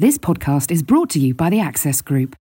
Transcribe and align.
This 0.00 0.16
podcast 0.16 0.70
is 0.70 0.82
brought 0.82 1.10
to 1.10 1.18
you 1.20 1.34
by 1.34 1.50
the 1.50 1.60
Access 1.60 2.00
Group. 2.00 2.34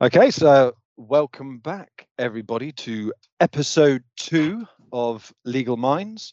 Okay, 0.00 0.30
so 0.30 0.76
welcome 0.96 1.58
back, 1.58 2.06
everybody, 2.20 2.70
to 2.70 3.12
episode 3.40 4.04
two 4.16 4.68
of 4.92 5.34
Legal 5.44 5.76
Minds. 5.76 6.30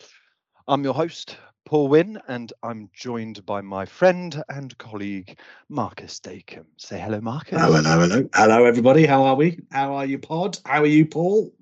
I'm 0.68 0.84
your 0.84 0.94
host, 0.94 1.38
Paul 1.70 1.88
Wynn, 1.88 2.20
and 2.28 2.52
I'm 2.64 2.90
joined 2.96 3.46
by 3.46 3.62
my 3.62 3.86
friend 3.86 4.44
and 4.50 4.76
colleague, 4.80 5.38
Marcus 5.70 6.20
Dacombe. 6.20 6.66
Say 6.78 6.98
hello, 6.98 7.22
Marcus. 7.22 7.62
Hello, 7.62 7.76
hello, 7.76 8.00
hello. 8.08 8.30
Hello, 8.34 8.66
everybody. 8.66 9.06
How 9.06 9.22
are 9.22 9.36
we? 9.36 9.60
How 9.72 9.94
are 9.94 10.06
you, 10.08 10.18
Pod? 10.18 10.58
How 10.66 10.82
are 10.82 10.88
you, 10.88 11.06
Paul? 11.06 11.54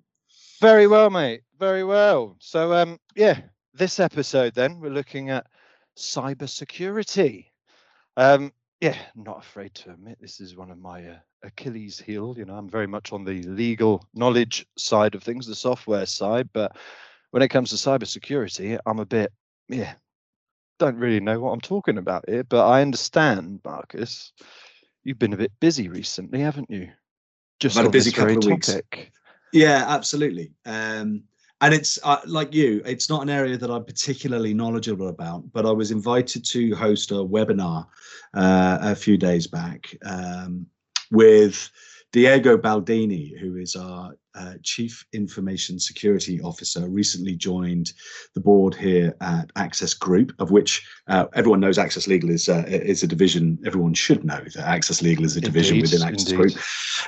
Very 0.62 0.88
well, 0.88 1.10
mate. 1.10 1.42
Very 1.60 1.84
well. 1.84 2.38
So, 2.40 2.72
um, 2.72 3.02
yeah, 3.18 3.42
this 3.74 4.00
episode, 4.00 4.54
then, 4.54 4.80
we're 4.80 4.92
looking 4.92 5.30
at 5.30 5.46
cybersecurity. 5.98 7.48
Um, 8.16 8.54
yeah, 8.80 8.96
not 9.14 9.40
afraid 9.40 9.74
to 9.74 9.92
admit 9.92 10.20
this 10.22 10.40
is 10.40 10.56
one 10.56 10.72
of 10.72 10.78
my 10.78 11.06
uh, 11.06 11.18
Achilles 11.44 12.00
heel. 12.00 12.34
You 12.38 12.46
know, 12.46 12.56
I'm 12.56 12.70
very 12.70 12.88
much 12.88 13.12
on 13.12 13.26
the 13.26 13.44
legal 13.44 14.08
knowledge 14.14 14.68
side 14.78 15.16
of 15.16 15.24
things, 15.24 15.48
the 15.48 15.54
software 15.54 16.06
side, 16.06 16.48
but 16.54 16.78
when 17.32 17.44
it 17.44 17.50
comes 17.50 17.72
to 17.72 17.76
cybersecurity, 17.76 18.80
I'm 18.86 19.00
a 19.00 19.06
bit, 19.06 19.34
yeah, 19.70 19.94
don't 20.80 20.98
really 20.98 21.20
know 21.20 21.40
what 21.40 21.52
I'm 21.52 21.62
talking 21.62 21.98
about 21.98 22.26
here. 22.28 22.44
But 22.44 22.68
I 22.68 22.82
understand, 22.82 23.62
Marcus, 23.64 24.32
you've 25.04 25.20
been 25.20 25.34
a 25.34 25.38
bit 25.38 25.52
busy 25.60 25.90
recently, 25.90 26.42
haven't 26.42 26.70
you? 26.70 26.90
Just 27.60 27.78
I've 27.78 27.84
had 27.84 27.90
a 27.90 27.92
busy 27.92 28.12
couple 28.12 28.38
of 28.38 28.46
weeks. 28.46 28.68
topic. 28.68 29.12
Yeah, 29.54 29.86
absolutely. 29.88 30.52
Um, 30.66 31.24
and 31.62 31.74
it's 31.74 31.98
uh, 32.04 32.20
like 32.26 32.54
you, 32.54 32.82
it's 32.86 33.10
not 33.10 33.24
an 33.24 33.30
area 33.30 33.58
that 33.58 33.72
I'm 33.72 33.84
particularly 33.84 34.54
knowledgeable 34.54 35.08
about, 35.08 35.52
but 35.52 35.66
I 35.66 35.72
was 35.72 35.90
invited 35.90 36.46
to 36.46 36.76
host 36.76 37.12
a 37.12 37.16
webinar 37.16 37.88
uh, 38.36 38.78
a 38.82 38.96
few 38.96 39.18
days 39.18 39.48
back 39.48 39.96
um, 40.06 40.68
with 41.10 41.70
Diego 42.12 42.58
Baldini, 42.58 43.38
who 43.40 43.56
is 43.58 43.76
our 43.76 44.16
uh, 44.38 44.54
Chief 44.64 45.06
Information 45.14 45.80
Security 45.80 46.40
Officer, 46.42 46.88
recently 46.88 47.36
joined 47.36 47.94
the 48.36 48.42
board 48.42 48.76
HERE 48.76 49.16
at 49.22 49.52
Access 49.56 49.94
Group, 49.94 50.34
of 50.40 50.52
which 50.52 50.86
uh, 51.08 51.26
everyone 51.34 51.60
knows 51.60 51.78
Access 51.78 52.08
Legal 52.08 52.30
is 52.30 52.50
uh, 52.50 52.64
is 52.68 53.04
a 53.04 53.08
division. 53.08 53.58
Everyone 53.66 53.94
should 53.94 54.24
know 54.24 54.42
that 54.56 54.68
Access 54.68 55.02
Legal 55.02 55.26
is 55.26 55.38
a 55.38 55.42
division 55.42 55.82
within 55.82 56.04
Access 56.04 56.32
indeed. 56.32 56.38
Group. 56.38 56.64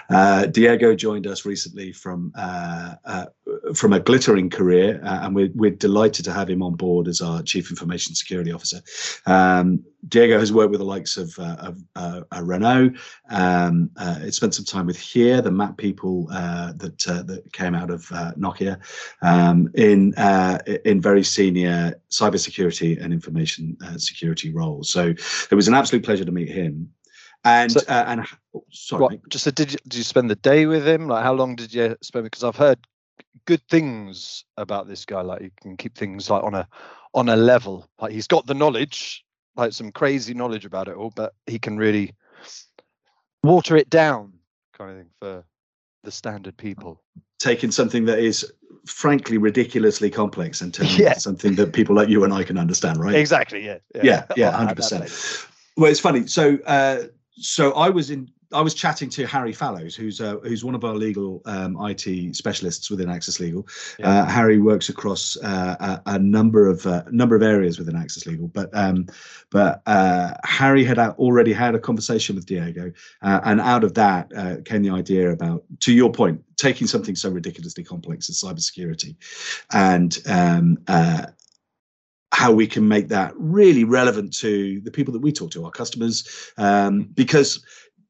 Uh, 0.09 0.45
Diego 0.47 0.95
joined 0.95 1.27
us 1.27 1.45
recently 1.45 1.91
from 1.91 2.31
uh, 2.35 2.95
uh, 3.05 3.25
from 3.73 3.93
a 3.93 3.99
glittering 3.99 4.49
career, 4.49 4.99
uh, 5.03 5.19
and 5.23 5.35
we're, 5.35 5.51
we're 5.53 5.71
delighted 5.71 6.25
to 6.25 6.33
have 6.33 6.49
him 6.49 6.63
on 6.63 6.75
board 6.75 7.07
as 7.07 7.21
our 7.21 7.41
Chief 7.43 7.69
Information 7.69 8.15
Security 8.15 8.51
Officer. 8.51 8.81
Um, 9.25 9.83
Diego 10.07 10.39
has 10.39 10.53
worked 10.53 10.71
with 10.71 10.79
the 10.79 10.85
likes 10.85 11.17
of, 11.17 11.37
uh, 11.37 11.71
of 11.95 12.47
Renault. 12.47 12.91
Um, 13.29 13.91
uh, 13.97 14.19
he 14.19 14.31
spent 14.31 14.55
some 14.55 14.65
time 14.65 14.85
with 14.85 14.97
here, 14.97 15.41
the 15.41 15.51
map 15.51 15.77
people 15.77 16.27
uh, 16.31 16.73
that 17.27 17.39
that 17.39 17.53
came 17.53 17.75
out 17.75 17.89
of 17.89 18.11
uh, 18.11 18.31
Nokia, 18.37 18.79
um, 19.21 19.69
in 19.75 20.13
uh, 20.15 20.59
in 20.85 21.01
very 21.01 21.23
senior 21.23 21.99
cybersecurity 22.09 23.01
and 23.01 23.13
information 23.13 23.77
uh, 23.85 23.97
security 23.97 24.51
roles. 24.53 24.91
So 24.91 25.13
it 25.51 25.55
was 25.55 25.67
an 25.67 25.73
absolute 25.73 26.03
pleasure 26.03 26.25
to 26.25 26.31
meet 26.31 26.49
him. 26.49 26.91
And 27.43 27.71
So- 27.71 27.81
uh, 27.87 28.05
and 28.07 28.25
oh, 28.53 28.63
sorry, 28.71 29.01
What, 29.01 29.29
just 29.29 29.47
a, 29.47 29.51
did 29.51 29.71
you, 29.71 29.77
did 29.87 29.97
you 29.97 30.03
spend 30.03 30.29
the 30.29 30.35
day 30.35 30.65
with 30.65 30.85
him? 30.87 31.07
Like, 31.07 31.23
how 31.23 31.33
long 31.33 31.55
did 31.55 31.73
you 31.73 31.95
spend? 32.01 32.25
Because 32.25 32.43
I've 32.43 32.55
heard 32.55 32.79
good 33.45 33.61
things 33.69 34.43
about 34.57 34.87
this 34.87 35.05
guy. 35.05 35.21
Like, 35.21 35.41
he 35.41 35.51
can 35.61 35.77
keep 35.77 35.97
things 35.97 36.29
like 36.29 36.43
on 36.43 36.53
a 36.53 36.67
on 37.13 37.29
a 37.29 37.35
level. 37.35 37.87
Like, 38.01 38.11
he's 38.11 38.27
got 38.27 38.45
the 38.45 38.53
knowledge, 38.53 39.23
like 39.55 39.73
some 39.73 39.91
crazy 39.91 40.33
knowledge 40.33 40.65
about 40.65 40.87
it 40.87 40.95
all, 40.95 41.11
but 41.15 41.33
he 41.47 41.59
can 41.59 41.77
really 41.77 42.13
water 43.43 43.77
it 43.77 43.89
down, 43.89 44.33
kind 44.77 44.91
of 44.91 44.97
thing 44.97 45.09
for 45.19 45.45
the 46.03 46.11
standard 46.11 46.57
people. 46.57 47.01
taking 47.39 47.71
something 47.71 48.03
that 48.05 48.19
is 48.19 48.51
frankly 48.85 49.37
ridiculously 49.37 50.09
complex 50.09 50.59
and 50.61 50.73
turning 50.73 50.99
Yeah. 50.99 51.13
something 51.13 51.55
that 51.55 51.71
people 51.73 51.95
like 51.95 52.09
you 52.09 52.23
and 52.25 52.33
I 52.33 52.43
can 52.43 52.57
understand, 52.57 52.99
right? 52.99 53.15
Exactly. 53.15 53.65
Yeah. 53.65 53.77
Yeah, 53.95 54.25
yeah, 54.35 54.51
hundred 54.61 54.75
percent. 54.75 55.09
Well, 55.77 55.89
it's 55.89 56.01
funny. 56.01 56.27
So, 56.27 56.57
uh, 56.65 57.03
so 57.31 57.71
I 57.73 57.89
was 57.89 58.09
in. 58.09 58.29
I 58.51 58.61
was 58.61 58.73
chatting 58.73 59.09
to 59.11 59.27
Harry 59.27 59.53
Fallows, 59.53 59.95
who's 59.95 60.19
uh, 60.19 60.37
who's 60.37 60.65
one 60.65 60.73
of 60.73 60.83
our 60.83 60.95
legal 60.95 61.41
um, 61.45 61.77
IT 61.81 62.35
specialists 62.35 62.89
within 62.89 63.09
Access 63.09 63.39
Legal. 63.39 63.67
Yeah. 63.99 64.21
Uh, 64.21 64.25
Harry 64.25 64.59
works 64.59 64.89
across 64.89 65.37
uh, 65.37 65.99
a, 66.05 66.13
a 66.13 66.19
number 66.19 66.67
of 66.67 66.85
uh, 66.87 67.03
number 67.11 67.35
of 67.35 67.43
areas 67.43 67.77
within 67.77 67.95
Access 67.95 68.25
Legal, 68.25 68.47
but 68.47 68.69
um, 68.73 69.05
but 69.51 69.81
uh, 69.85 70.33
Harry 70.43 70.83
had 70.83 70.97
uh, 70.97 71.13
already 71.19 71.53
had 71.53 71.75
a 71.75 71.79
conversation 71.79 72.35
with 72.35 72.47
Diego, 72.47 72.91
uh, 73.21 73.39
and 73.43 73.61
out 73.61 73.83
of 73.83 73.93
that 73.93 74.31
uh, 74.35 74.55
came 74.65 74.81
the 74.81 74.89
idea 74.89 75.31
about, 75.31 75.63
to 75.81 75.93
your 75.93 76.11
point, 76.11 76.41
taking 76.57 76.87
something 76.87 77.15
so 77.15 77.29
ridiculously 77.29 77.83
complex 77.83 78.29
as 78.29 78.41
cybersecurity, 78.41 79.15
and 79.73 80.19
um, 80.27 80.79
uh, 80.87 81.27
how 82.31 82.51
we 82.51 82.67
can 82.67 82.87
make 82.87 83.09
that 83.09 83.33
really 83.35 83.83
relevant 83.83 84.33
to 84.33 84.79
the 84.81 84.91
people 84.91 85.11
that 85.11 85.21
we 85.21 85.31
talk 85.31 85.51
to, 85.51 85.65
our 85.65 85.71
customers, 85.71 86.51
um, 86.57 87.03
because 87.13 87.63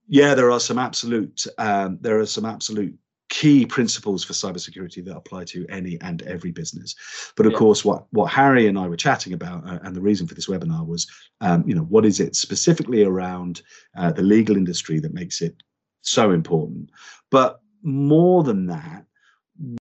yeah, 0.10 0.34
there 0.34 0.52
are 0.52 0.60
some 0.60 0.80
absolute 0.80 1.46
um, 1.58 2.00
there 2.02 2.20
are 2.20 2.26
some 2.26 2.46
absolute 2.46 2.98
key 3.30 3.64
principles 3.64 4.24
for 4.24 4.34
cybersecurity 4.34 5.06
that 5.06 5.16
apply 5.16 5.44
to 5.46 5.64
any 5.70 6.02
and 6.02 6.24
every 6.24 6.52
business. 6.52 6.96
But 7.38 7.46
of 7.46 7.52
Yeah. 7.52 7.60
course, 7.60 7.86
what 7.86 8.06
what 8.12 8.32
Harry 8.32 8.66
and 8.68 8.78
I 8.78 8.88
were 8.88 8.98
chatting 8.98 9.34
about, 9.34 9.66
uh, 9.68 9.80
and 9.84 9.96
the 9.96 10.02
reason 10.02 10.28
for 10.28 10.34
this 10.34 10.48
webinar 10.48 10.86
was, 10.86 11.08
um, 11.42 11.64
you 11.68 11.76
know, 11.76 11.84
what 11.84 12.06
is 12.06 12.20
it 12.20 12.36
specifically 12.36 13.04
around 13.04 13.62
uh, 13.96 14.12
the 14.12 14.24
legal 14.24 14.58
industry 14.58 15.00
that 15.00 15.14
makes 15.14 15.42
it 15.42 15.56
so 16.02 16.32
important? 16.32 16.90
But 17.30 17.62
more 17.84 18.44
than 18.44 18.66
that, 18.66 19.06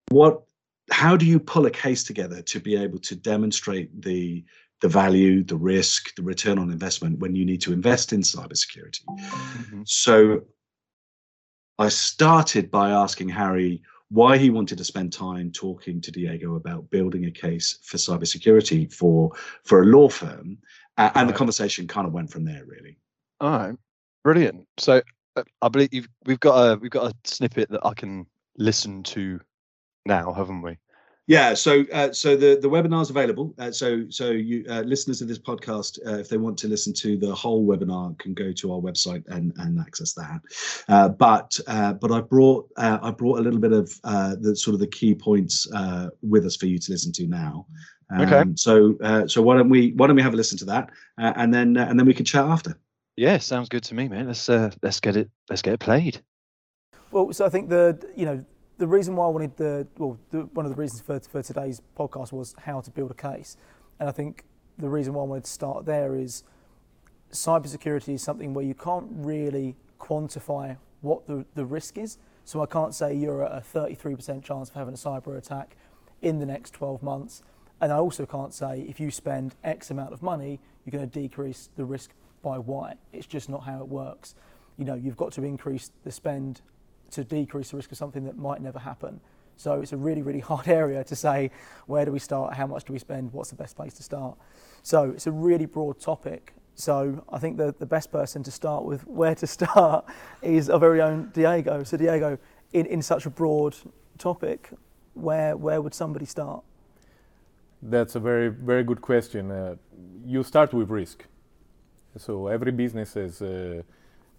what 0.10 0.44
how 0.92 1.16
do 1.16 1.26
you 1.26 1.40
pull 1.40 1.66
a 1.66 1.72
case 1.72 2.04
together 2.04 2.42
to 2.42 2.60
be 2.60 2.76
able 2.76 3.00
to 3.00 3.16
demonstrate 3.16 4.02
the 4.02 4.44
the 4.82 4.88
value, 4.88 5.44
the 5.44 5.58
risk, 5.58 6.16
the 6.16 6.24
return 6.24 6.58
on 6.58 6.72
investment 6.72 7.20
when 7.20 7.36
you 7.36 7.46
need 7.46 7.62
to 7.62 7.74
invest 7.74 8.14
in 8.14 8.22
cybersecurity? 8.22 9.04
Mhm. 9.06 9.88
So 9.88 10.46
I 11.78 11.90
started 11.90 12.70
by 12.70 12.92
asking 12.92 13.30
Harry 13.30 13.82
why 14.10 14.38
he 14.38 14.50
wanted 14.50 14.78
to 14.78 14.84
spend 14.84 15.14
time 15.14 15.52
talking 15.52 16.02
to 16.02 16.12
Diego 16.12 16.56
about 16.56 16.90
building 16.90 17.26
a 17.26 17.32
case 17.32 17.78
for 17.84 17.98
cybersecurity 17.98 18.92
for 18.92 19.32
for 19.64 19.82
a 19.84 19.86
law 19.86 20.10
firm, 20.10 20.58
a- 20.98 21.12
and 21.16 21.30
the 21.30 21.34
conversation 21.34 21.88
kind 21.88 22.08
of 22.08 22.14
went 22.14 22.30
from 22.32 22.44
there. 22.44 22.66
Really, 22.66 22.98
All 23.40 23.52
right. 23.52 23.76
Brilliant. 24.24 24.68
So 24.78 25.02
uh, 25.36 25.44
I 25.62 25.70
believe 25.70 25.94
you've, 25.94 26.10
we've 26.26 26.40
got 26.40 26.56
a 26.58 26.78
we've 26.78 26.92
got 26.92 27.12
a 27.12 27.16
snippet 27.24 27.70
that 27.70 27.86
I 27.86 27.94
can 27.94 28.26
listen 28.58 29.04
to 29.04 29.40
now, 30.06 30.34
haven't 30.34 30.62
we? 30.62 30.78
Yeah. 31.30 31.54
So 31.54 31.86
uh, 31.94 32.12
so 32.12 32.36
the 32.36 32.58
the 32.60 32.68
webinar's 32.68 33.12
available. 33.12 33.54
Uh, 33.60 33.72
so 33.72 34.10
so 34.10 34.32
you 34.32 34.66
uh, 34.68 34.82
listeners 34.82 35.22
of 35.22 35.28
this 35.28 35.38
podcast, 35.38 36.00
uh, 36.04 36.18
if 36.18 36.28
they 36.28 36.38
want 36.38 36.58
to 36.58 36.68
listen 36.68 36.92
to 36.96 37.18
the 37.18 37.34
whole 37.34 37.64
webinar, 37.68 38.18
can 38.18 38.34
go 38.34 38.52
to 38.52 38.74
our 38.74 38.82
website 38.82 39.24
and 39.28 39.54
and 39.58 39.80
access 39.80 40.14
that. 40.14 40.42
Uh, 40.90 41.10
but 41.10 41.60
uh, 41.68 41.94
but 41.94 42.12
I 42.12 42.22
brought 42.22 42.68
uh, 42.78 42.98
I 43.04 43.12
brought 43.12 43.38
a 43.38 43.44
little 43.44 43.60
bit 43.60 43.74
of 43.74 43.94
uh, 44.04 44.38
the 44.42 44.56
sort 44.56 44.74
of 44.74 44.80
the 44.80 44.88
key 44.88 45.14
points 45.14 45.72
uh, 45.72 46.10
with 46.24 46.48
us 46.48 46.56
for 46.56 46.66
you 46.66 46.80
to 46.80 46.92
listen 46.92 47.12
to 47.12 47.28
now. 47.28 47.68
Okay. 48.20 48.38
Um, 48.38 48.58
So 48.58 48.98
uh, 49.04 49.28
so 49.28 49.44
why 49.44 49.56
don't 49.56 49.70
we 49.70 49.92
why 49.92 50.08
don't 50.08 50.16
we 50.16 50.24
have 50.24 50.34
a 50.34 50.38
listen 50.38 50.58
to 50.58 50.66
that 50.66 50.90
uh, 51.20 51.34
and 51.36 51.54
then 51.54 51.78
uh, 51.78 51.86
and 51.88 52.00
then 52.00 52.08
we 52.08 52.16
can 52.16 52.26
chat 52.26 52.46
after. 52.46 52.76
Yeah, 53.18 53.38
sounds 53.38 53.70
good 53.70 53.84
to 53.84 53.94
me, 53.94 54.08
man. 54.08 54.26
Let's 54.26 54.50
uh, 54.50 54.72
let's 54.82 55.00
get 55.00 55.16
it 55.16 55.30
let's 55.48 55.62
get 55.62 55.74
it 55.74 55.80
played. 55.80 56.20
Well, 57.12 57.34
so 57.34 57.46
I 57.46 57.50
think 57.50 57.70
the 57.70 58.04
you 58.16 58.26
know 58.26 58.44
the 58.80 58.88
reason 58.88 59.16
why 59.16 59.26
I 59.26 59.30
wanted 59.30 59.56
the 59.58 59.88
well 59.98 60.18
the, 60.32 60.40
one 60.54 60.66
of 60.66 60.72
the 60.72 60.82
reasons 60.82 61.02
for 61.02 61.20
for 61.20 61.44
today's 61.44 61.82
podcast 61.98 62.32
was 62.32 62.56
how 62.64 62.82
to 62.82 62.90
build 62.90 63.12
a 63.12 63.14
case, 63.14 63.58
and 64.00 64.10
I 64.10 64.12
think 64.12 64.46
the 64.78 64.90
reason 64.90 65.14
why 65.14 65.24
I 65.24 65.26
wanted 65.28 65.44
to 65.44 65.52
start 65.52 65.86
there 65.86 66.16
is 66.16 66.44
cybersecurity 67.32 68.16
is 68.16 68.24
something 68.24 68.54
where 68.54 68.66
you 68.66 68.74
can't 68.74 69.08
really 69.12 69.76
quantify 70.00 70.78
what 71.02 71.28
the, 71.28 71.46
the 71.54 71.66
risk 71.66 71.98
is. 71.98 72.18
So 72.46 72.64
I 72.64 72.66
can't 72.66 72.96
say 72.96 73.14
you're 73.14 73.46
at 73.46 73.52
a 73.52 73.62
33% 73.62 74.42
chance 74.44 74.70
of 74.70 74.76
having 74.76 74.94
a 74.94 74.98
cyber 74.98 75.38
attack 75.38 75.76
in 76.22 76.40
the 76.40 76.46
next 76.46 76.72
12 76.72 77.04
months. 77.04 77.44
And 77.82 77.92
I 77.92 77.98
also 77.98 78.26
can't 78.26 78.54
say 78.54 78.86
if 78.90 79.00
you 79.00 79.12
spend 79.12 79.56
X 79.64 79.92
amount 79.92 80.14
of 80.14 80.24
money, 80.24 80.60
you're 80.84 80.98
going 80.98 81.08
to 81.08 81.20
decrease 81.20 81.70
the 81.76 81.86
risk 81.86 82.12
by 82.42 82.58
Y. 82.58 82.96
It's 83.14 83.28
just 83.28 83.50
not 83.50 83.64
how 83.64 83.82
it 83.82 83.88
works. 83.88 84.34
You 84.78 84.86
know, 84.86 84.96
you've 84.96 85.18
got 85.18 85.34
to 85.34 85.44
increase 85.44 85.92
the 86.04 86.12
spend 86.12 86.62
to 87.12 87.24
decrease 87.24 87.72
the 87.72 87.78
risk 87.78 87.92
of 87.92 87.98
something 87.98 88.26
that 88.26 88.38
might 88.38 88.62
never 88.62 88.80
happen. 88.80 89.20
So 89.58 89.82
it's 89.82 89.94
a 89.94 89.98
really, 89.98 90.22
really 90.22 90.40
hard 90.52 90.68
area 90.68 91.04
to 91.04 91.16
say 91.16 91.52
where 91.86 92.06
do 92.06 92.12
we 92.12 92.20
start, 92.20 92.54
how 92.54 92.68
much 92.68 92.86
do 92.86 92.94
we 92.94 93.00
spend, 93.00 93.34
what's 93.34 93.50
the 93.50 93.56
best 93.56 93.76
place 93.76 93.94
to 93.96 94.04
start. 94.04 94.38
So 94.84 95.12
it's 95.12 95.28
a 95.28 95.32
really 95.32 95.66
broad 95.66 96.00
topic. 96.00 96.54
So 96.76 97.26
I 97.30 97.40
think 97.40 97.58
the, 97.58 97.76
the 97.78 97.86
best 97.86 98.10
person 98.10 98.42
to 98.44 98.52
start 98.52 98.86
with 98.86 99.06
where 99.06 99.36
to 99.36 99.48
start 99.58 100.06
is 100.42 100.70
our 100.70 100.80
very 100.80 101.02
own 101.02 101.32
Diego. 101.34 101.84
So 101.84 101.98
Diego, 101.98 102.38
in, 102.72 102.86
in 102.86 103.02
such 103.02 103.26
a 103.26 103.30
broad 103.30 103.76
topic, 104.18 104.70
where 105.14 105.58
where 105.58 105.82
would 105.82 105.94
somebody 105.94 106.26
start? 106.26 106.64
That's 107.82 108.16
a 108.16 108.20
very 108.20 108.50
very 108.50 108.84
good 108.84 109.02
question. 109.02 109.52
Uh, 109.52 109.76
you 110.26 110.44
start 110.44 110.74
with 110.74 110.90
risk. 110.90 111.26
So 112.18 112.48
every 112.48 112.72
business 112.72 113.14
has 113.14 113.42
uh, 113.42 113.82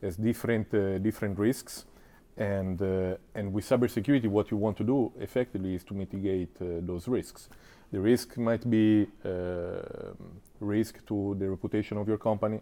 has 0.02 0.16
different 0.16 0.72
uh, 0.74 0.98
different 0.98 1.38
risks, 1.38 1.86
and 2.36 2.80
uh, 2.80 3.16
and 3.34 3.52
with 3.52 3.68
cybersecurity, 3.68 4.28
what 4.28 4.50
you 4.50 4.56
want 4.56 4.76
to 4.78 4.84
do 4.84 5.12
effectively 5.20 5.74
is 5.74 5.84
to 5.84 5.94
mitigate 5.94 6.56
uh, 6.60 6.80
those 6.80 7.08
risks. 7.08 7.48
The 7.92 8.00
risk 8.00 8.38
might 8.38 8.68
be 8.68 9.08
uh, 9.24 10.12
risk 10.60 11.04
to 11.06 11.36
the 11.38 11.50
reputation 11.50 11.98
of 11.98 12.06
your 12.08 12.18
company, 12.18 12.60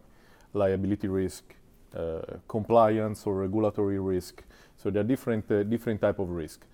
liability 0.55 1.09
risk, 1.09 1.45
compliance 2.49 3.27
or 3.27 3.35
regulatory 3.35 3.99
risk. 3.99 4.43
So 4.77 4.91
there 4.91 5.01
are 5.01 5.07
different 5.07 5.49
different 5.69 6.01
type 6.01 6.19
of 6.19 6.31
risk. 6.31 6.65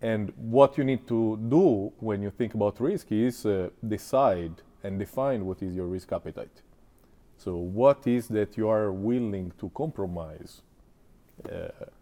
And 0.00 0.32
what 0.36 0.78
you 0.78 0.84
need 0.84 1.06
to 1.08 1.36
do 1.48 1.92
when 1.98 2.22
you 2.22 2.30
think 2.30 2.54
about 2.54 2.80
risk 2.80 3.10
is 3.10 3.44
uh, 3.44 3.70
decide 3.86 4.62
and 4.84 4.98
define 4.98 5.44
what 5.44 5.60
is 5.62 5.74
your 5.74 5.86
risk 5.86 6.12
appetite. 6.12 6.62
So, 7.36 7.56
what 7.56 8.06
is 8.06 8.28
that 8.28 8.56
you 8.56 8.68
are 8.68 8.92
willing 8.92 9.52
to 9.58 9.70
compromise 9.70 10.62
uh, 10.62 10.67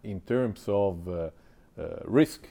in 0.03 0.21
terms 0.21 0.65
of 0.67 1.07
uh, 1.07 1.29
uh 1.79 1.99
risk 2.05 2.47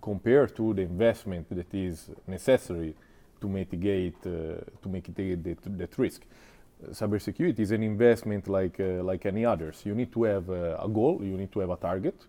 compared 0.00 0.54
to 0.56 0.74
the 0.74 0.82
investment 0.82 1.48
that 1.50 1.72
is 1.74 2.10
necessary 2.26 2.94
to 3.40 3.48
mitigate 3.48 4.16
uh, 4.26 4.60
to 4.82 4.88
mitigate 4.88 5.42
that, 5.44 5.78
that 5.78 5.98
risk? 5.98 6.22
cybersecurity 6.90 7.60
is 7.60 7.70
an 7.70 7.82
investment 7.84 8.48
like 8.48 8.80
uh, 8.80 9.04
like 9.04 9.24
any 9.24 9.44
others. 9.44 9.82
You 9.84 9.94
need 9.94 10.12
to 10.12 10.24
have 10.24 10.48
a 10.48 10.88
goal. 10.92 11.20
You 11.22 11.36
need 11.36 11.52
to 11.52 11.60
have 11.60 11.70
a 11.70 11.76
target. 11.76 12.26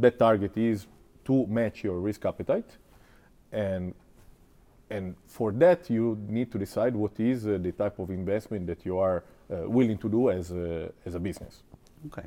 That 0.00 0.18
target 0.18 0.56
is 0.56 0.88
to 1.24 1.46
match 1.46 1.84
your 1.84 1.98
risk 2.00 2.24
appetite. 2.24 2.76
And, 3.52 3.94
and 4.90 5.14
for 5.26 5.52
that, 5.52 5.88
you 5.88 6.18
need 6.28 6.50
to 6.52 6.58
decide 6.58 6.94
what 6.94 7.18
is 7.18 7.46
uh, 7.46 7.58
the 7.60 7.72
type 7.72 7.98
of 7.98 8.10
investment 8.10 8.66
that 8.66 8.84
you 8.84 8.98
are 8.98 9.24
uh, 9.50 9.68
willing 9.68 9.98
to 9.98 10.08
do 10.08 10.30
as 10.30 10.50
a, 10.50 10.92
as 11.06 11.14
a 11.14 11.20
business. 11.20 11.62
Okay. 12.06 12.26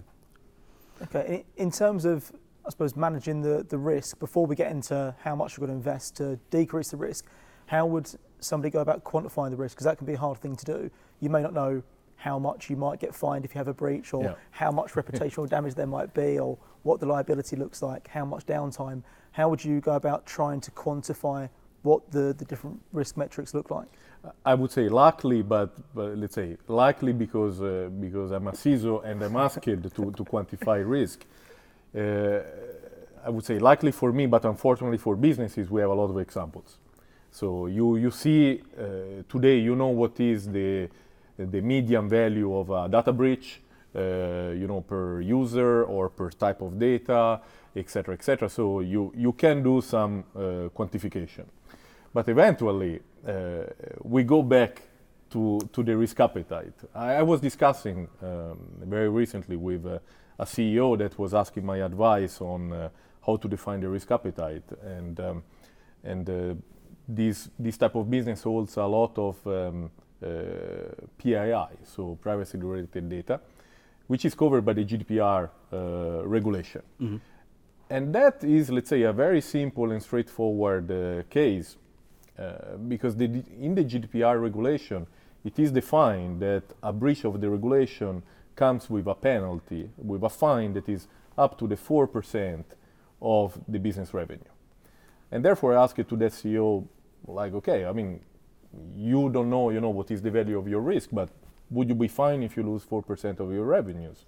Okay. 1.03 1.45
In 1.57 1.71
terms 1.71 2.05
of, 2.05 2.31
I 2.65 2.69
suppose, 2.69 2.95
managing 2.95 3.41
the, 3.41 3.65
the 3.67 3.77
risk, 3.77 4.19
before 4.19 4.45
we 4.45 4.55
get 4.55 4.71
into 4.71 5.15
how 5.19 5.35
much 5.35 5.57
we're 5.57 5.67
going 5.67 5.81
to 5.81 5.89
invest 5.89 6.15
to 6.17 6.37
decrease 6.49 6.89
the 6.89 6.97
risk, 6.97 7.25
how 7.67 7.85
would 7.85 8.09
somebody 8.39 8.71
go 8.71 8.79
about 8.79 9.03
quantifying 9.03 9.51
the 9.51 9.57
risk? 9.57 9.75
Because 9.75 9.85
that 9.85 9.97
can 9.97 10.07
be 10.07 10.13
a 10.13 10.17
hard 10.17 10.37
thing 10.39 10.55
to 10.55 10.65
do. 10.65 10.91
You 11.19 11.29
may 11.29 11.41
not 11.41 11.53
know 11.53 11.83
how 12.15 12.39
much 12.39 12.69
you 12.69 12.75
might 12.75 12.99
get 12.99 13.13
fined 13.13 13.45
if 13.45 13.53
you 13.53 13.59
have 13.59 13.67
a 13.67 13.73
breach, 13.73 14.13
or 14.13 14.23
yeah. 14.23 14.33
how 14.51 14.71
much 14.71 14.93
reputational 14.93 15.47
damage 15.47 15.75
there 15.75 15.87
might 15.87 16.13
be, 16.13 16.39
or 16.39 16.57
what 16.83 16.99
the 16.99 17.05
liability 17.05 17.55
looks 17.55 17.81
like, 17.81 18.07
how 18.07 18.25
much 18.25 18.45
downtime. 18.45 19.03
How 19.31 19.49
would 19.49 19.63
you 19.63 19.79
go 19.79 19.93
about 19.93 20.25
trying 20.25 20.59
to 20.61 20.71
quantify 20.71 21.47
what 21.87 22.11
the, 22.11 22.25
the 22.39 22.45
different 22.45 22.77
risk 22.91 23.17
metrics 23.17 23.53
look 23.53 23.69
like? 23.71 23.89
I 24.45 24.53
would 24.59 24.71
say 24.71 24.89
likely, 24.89 25.41
but, 25.41 25.69
but 25.95 26.17
let's 26.17 26.35
say 26.35 26.57
likely 26.67 27.13
because 27.13 27.61
uh, 27.61 27.89
because 28.05 28.31
I'm 28.31 28.47
a 28.47 28.51
CISO 28.51 28.93
and 29.05 29.23
I'm 29.23 29.35
asked 29.35 29.63
to, 29.63 29.75
to 29.77 30.23
quantify 30.33 30.79
risk. 30.97 31.19
Uh, 31.95 32.39
I 33.27 33.29
would 33.29 33.45
say 33.45 33.59
likely 33.59 33.91
for 33.91 34.11
me, 34.11 34.25
but 34.25 34.43
unfortunately 34.45 34.97
for 34.97 35.15
businesses, 35.15 35.69
we 35.69 35.81
have 35.81 35.89
a 35.89 35.93
lot 36.01 36.09
of 36.09 36.17
examples. 36.19 36.77
So 37.31 37.67
you 37.67 37.97
you 37.97 38.11
see 38.11 38.61
uh, 38.77 39.23
today, 39.29 39.57
you 39.59 39.75
know 39.75 39.91
what 40.01 40.19
is 40.19 40.39
the 40.47 40.89
the 41.37 41.61
median 41.61 42.09
value 42.09 42.55
of 42.55 42.69
a 42.69 42.89
data 42.89 43.13
breach, 43.13 43.61
uh, 43.95 44.51
you 44.61 44.67
know, 44.67 44.81
per 44.81 45.21
user 45.21 45.83
or 45.83 46.09
per 46.09 46.29
type 46.31 46.61
of 46.61 46.79
data, 46.79 47.39
etc., 47.75 48.13
etc. 48.13 48.49
So 48.49 48.79
you 48.79 49.11
you 49.15 49.33
can 49.33 49.63
do 49.63 49.81
some 49.81 50.23
uh, 50.35 50.39
quantification, 50.77 51.45
but 52.17 52.27
eventually 52.29 52.99
uh, 53.27 53.65
we 54.01 54.23
go 54.23 54.41
back 54.41 54.81
to 55.29 55.59
to 55.71 55.83
the 55.83 55.95
risk 55.95 56.19
appetite. 56.19 56.73
I, 56.95 57.17
I 57.21 57.21
was 57.21 57.39
discussing 57.39 58.07
um, 58.23 58.57
very 58.93 59.07
recently 59.07 59.55
with 59.55 59.85
a 59.85 60.45
CEO 60.45 60.97
that 60.97 61.19
was 61.19 61.35
asking 61.35 61.63
my 61.63 61.77
advice 61.77 62.41
on 62.41 62.73
uh, 62.73 62.89
how 63.23 63.37
to 63.37 63.47
define 63.47 63.81
the 63.81 63.89
risk 63.89 64.09
appetite, 64.09 64.67
and 64.97 65.19
um, 65.19 65.43
and 66.03 66.29
uh, 66.29 66.55
this 67.07 67.51
this 67.59 67.77
type 67.77 67.95
of 67.95 68.09
business 68.09 68.41
holds 68.41 68.77
a 68.77 68.87
lot 68.87 69.15
of 69.19 69.35
um, 69.45 69.91
uh, 70.23 70.29
PII, 71.19 71.69
so 71.83 72.17
privacy 72.19 72.57
related 72.57 73.09
data, 73.09 73.39
which 74.07 74.25
is 74.25 74.33
covered 74.33 74.65
by 74.65 74.73
the 74.73 74.83
GDPR 74.83 75.49
uh, 75.71 76.27
regulation. 76.27 76.81
Mm-hmm. 76.99 77.17
And 77.89 78.13
that 78.15 78.43
is, 78.43 78.69
let's 78.69 78.89
say, 78.89 79.03
a 79.03 79.13
very 79.13 79.39
simple 79.41 79.91
and 79.91 80.01
straightforward 80.01 80.89
uh, 82.37 82.77
because 82.87 83.15
the, 83.15 83.25
in 83.59 83.75
the 83.75 83.83
GDPR 83.83 84.41
regulation, 84.41 85.07
it 85.43 85.57
is 85.59 85.71
defined 85.71 86.41
that 86.41 86.63
a 86.83 86.93
breach 86.93 87.23
of 87.23 87.39
the 87.41 87.49
regulation 87.49 88.21
comes 88.55 88.89
with 88.89 89.07
a 89.07 89.15
penalty, 89.15 89.89
with 89.97 90.23
a 90.23 90.29
fine 90.29 90.73
that 90.73 90.89
is 90.89 91.07
up 91.37 91.57
to 91.59 91.67
the 91.67 91.75
4% 91.75 92.63
of 93.21 93.59
the 93.67 93.79
business 93.79 94.13
revenue. 94.13 94.51
And 95.31 95.43
therefore, 95.43 95.77
I 95.77 95.83
asked 95.83 95.99
it 95.99 96.09
to 96.09 96.15
that 96.17 96.31
CEO, 96.31 96.87
like, 97.27 97.53
okay, 97.53 97.85
I 97.85 97.91
mean, 97.91 98.21
you 98.95 99.29
don't 99.29 99.49
know, 99.49 99.69
you 99.69 99.81
know, 99.81 99.89
what 99.89 100.11
is 100.11 100.21
the 100.21 100.31
value 100.31 100.57
of 100.57 100.67
your 100.67 100.81
risk, 100.81 101.09
but 101.11 101.29
would 101.69 101.89
you 101.89 101.95
be 101.95 102.07
fine 102.07 102.43
if 102.43 102.55
you 102.55 102.63
lose 102.63 102.83
4% 102.83 103.39
of 103.39 103.51
your 103.51 103.65
revenues? 103.65 104.25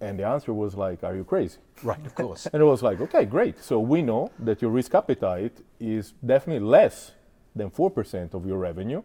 And 0.00 0.18
the 0.18 0.26
answer 0.26 0.54
was 0.54 0.74
like, 0.74 1.04
are 1.04 1.14
you 1.14 1.24
crazy? 1.24 1.58
Right, 1.82 2.04
of 2.06 2.14
course. 2.14 2.46
and 2.52 2.62
it 2.62 2.64
was 2.64 2.82
like, 2.82 3.00
okay, 3.00 3.24
great. 3.24 3.62
So 3.62 3.80
we 3.80 4.02
know 4.02 4.30
that 4.38 4.62
your 4.62 4.70
risk 4.70 4.94
appetite 4.94 5.58
is 5.78 6.14
definitely 6.24 6.66
less 6.66 7.12
than 7.54 7.70
4% 7.70 8.34
of 8.34 8.46
your 8.46 8.58
revenue. 8.58 9.02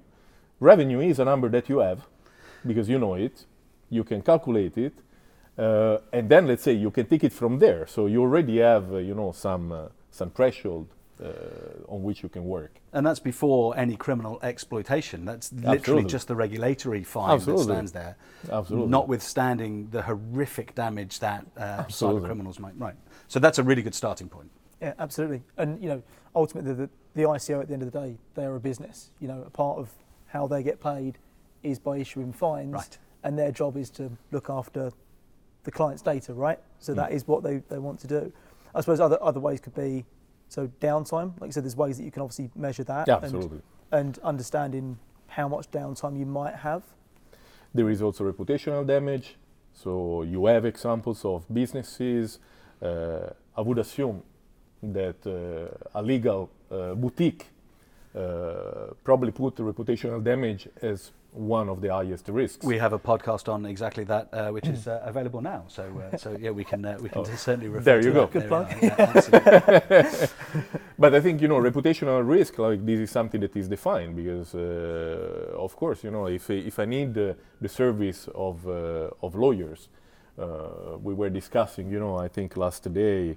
Revenue 0.59 0.99
is 0.99 1.19
a 1.19 1.25
number 1.25 1.49
that 1.49 1.69
you 1.69 1.79
have 1.79 2.07
because 2.65 2.89
you 2.89 2.99
know 2.99 3.15
it, 3.15 3.45
you 3.89 4.03
can 4.03 4.21
calculate 4.21 4.77
it, 4.77 4.93
uh, 5.57 5.97
and 6.11 6.29
then 6.29 6.47
let's 6.47 6.63
say 6.63 6.73
you 6.73 6.91
can 6.91 7.05
take 7.05 7.23
it 7.23 7.33
from 7.33 7.59
there. 7.59 7.85
So 7.87 8.07
you 8.07 8.21
already 8.21 8.59
have, 8.59 8.93
uh, 8.93 8.97
you 8.97 9.13
know, 9.13 9.31
some, 9.31 9.71
uh, 9.71 9.87
some 10.11 10.31
threshold 10.31 10.87
uh, 11.23 11.27
on 11.87 12.03
which 12.03 12.23
you 12.23 12.29
can 12.29 12.45
work. 12.45 12.75
And 12.91 13.05
that's 13.05 13.19
before 13.19 13.77
any 13.77 13.95
criminal 13.95 14.39
exploitation. 14.43 15.25
That's 15.25 15.51
literally 15.51 15.77
Absolutely. 15.77 16.09
just 16.09 16.27
the 16.27 16.35
regulatory 16.35 17.03
fine 17.03 17.31
Absolutely. 17.31 17.65
that 17.65 17.73
stands 17.73 17.91
there. 17.93 18.17
Absolutely. 18.51 18.89
Notwithstanding 18.89 19.89
the 19.91 20.01
horrific 20.01 20.75
damage 20.75 21.19
that 21.19 21.45
uh, 21.57 21.85
cyber 21.85 22.23
criminals 22.23 22.59
might. 22.59 22.77
Right. 22.77 22.95
So 23.27 23.39
that's 23.39 23.59
a 23.59 23.63
really 23.63 23.81
good 23.81 23.95
starting 23.95 24.29
point. 24.29 24.51
Yeah, 24.81 24.93
absolutely. 24.99 25.41
And 25.57 25.81
you 25.81 25.89
know, 25.89 26.03
ultimately, 26.35 26.73
the, 26.73 26.89
the 27.13 27.23
ICO 27.23 27.61
at 27.61 27.67
the 27.67 27.73
end 27.73 27.83
of 27.83 27.91
the 27.91 27.99
day, 27.99 28.17
they 28.35 28.45
are 28.45 28.55
a 28.55 28.59
business. 28.59 29.11
You 29.19 29.27
know, 29.27 29.43
a 29.45 29.49
part 29.49 29.77
of 29.77 29.89
how 30.27 30.47
they 30.47 30.63
get 30.63 30.81
paid 30.81 31.17
is 31.63 31.79
by 31.79 31.97
issuing 31.97 32.33
fines, 32.33 32.73
right. 32.73 32.97
and 33.23 33.37
their 33.37 33.51
job 33.51 33.77
is 33.77 33.89
to 33.91 34.11
look 34.31 34.49
after 34.49 34.91
the 35.63 35.71
client's 35.71 36.01
data, 36.01 36.33
right? 36.33 36.59
So 36.79 36.93
mm. 36.93 36.97
that 36.97 37.11
is 37.11 37.27
what 37.27 37.43
they, 37.43 37.57
they 37.69 37.79
want 37.79 37.99
to 38.01 38.07
do. 38.07 38.31
I 38.73 38.81
suppose 38.81 38.99
other 38.99 39.17
other 39.21 39.39
ways 39.39 39.59
could 39.61 39.75
be 39.75 40.05
so 40.49 40.67
downtime, 40.79 41.39
like 41.41 41.49
I 41.49 41.51
said, 41.51 41.63
there's 41.63 41.75
ways 41.75 41.97
that 41.97 42.03
you 42.03 42.11
can 42.11 42.21
obviously 42.21 42.51
measure 42.55 42.83
that. 42.83 43.07
Yeah, 43.07 43.17
absolutely. 43.17 43.61
And, 43.91 44.15
and 44.15 44.19
understanding 44.19 44.99
how 45.27 45.47
much 45.47 45.69
downtime 45.71 46.17
you 46.17 46.25
might 46.25 46.55
have. 46.55 46.83
There 47.73 47.89
is 47.89 48.01
also 48.01 48.31
reputational 48.31 48.85
damage. 48.85 49.35
So 49.73 50.23
you 50.23 50.45
have 50.45 50.65
examples 50.65 51.25
of 51.25 51.45
businesses. 51.53 52.39
Uh, 52.81 53.31
I 53.57 53.61
would 53.61 53.77
assume 53.79 54.23
that 54.93 55.25
uh, 55.25 55.99
a 55.99 56.01
legal 56.01 56.49
uh, 56.71 56.93
boutique 56.95 57.47
uh, 58.15 58.93
probably 59.03 59.31
put 59.31 59.55
the 59.55 59.63
reputational 59.63 60.23
damage 60.23 60.69
as 60.81 61.11
one 61.35 61.67
of 61.67 61.81
the 61.81 61.89
highest 61.89 62.29
risks. 62.29 62.65
We 62.65 62.77
have 62.77 62.93
a 62.93 62.99
podcast 62.99 63.51
on 63.51 63.65
exactly 63.65 64.05
that, 64.05 64.29
uh, 64.31 64.51
which 64.51 64.67
is 64.67 64.87
uh, 64.87 65.01
available 65.03 65.41
now. 65.41 65.65
So, 65.67 65.83
uh, 65.83 66.17
so 66.17 66.37
yeah, 66.39 66.51
we 66.51 66.63
can 66.63 66.85
uh, 66.85 66.97
we 67.01 67.09
can 67.09 67.21
oh, 67.21 67.23
certainly 67.35 67.67
refer. 67.67 67.83
There 67.83 68.01
you 68.01 68.13
go. 68.13 68.27
Good 68.27 68.47
plug. 68.47 68.73
Yeah, 68.81 70.27
but 70.97 71.13
I 71.13 71.19
think 71.19 71.41
you 71.41 71.49
know 71.49 71.57
reputational 71.57 72.25
risk 72.25 72.57
like 72.57 72.85
this 72.85 72.99
is 72.99 73.11
something 73.11 73.41
that 73.41 73.55
is 73.55 73.67
defined 73.67 74.15
because, 74.15 74.55
uh, 74.55 75.55
of 75.57 75.75
course, 75.75 76.03
you 76.03 76.11
know 76.11 76.27
if 76.27 76.49
if 76.49 76.79
I 76.79 76.85
need 76.85 77.13
the 77.13 77.35
service 77.67 78.29
of 78.33 78.65
uh, 78.65 79.09
of 79.21 79.35
lawyers, 79.35 79.89
we 81.03 81.13
were 81.13 81.29
discussing, 81.29 81.91
you 81.91 81.99
know, 81.99 82.15
I 82.15 82.29
think 82.29 82.55
last 82.55 82.93
day 82.93 83.35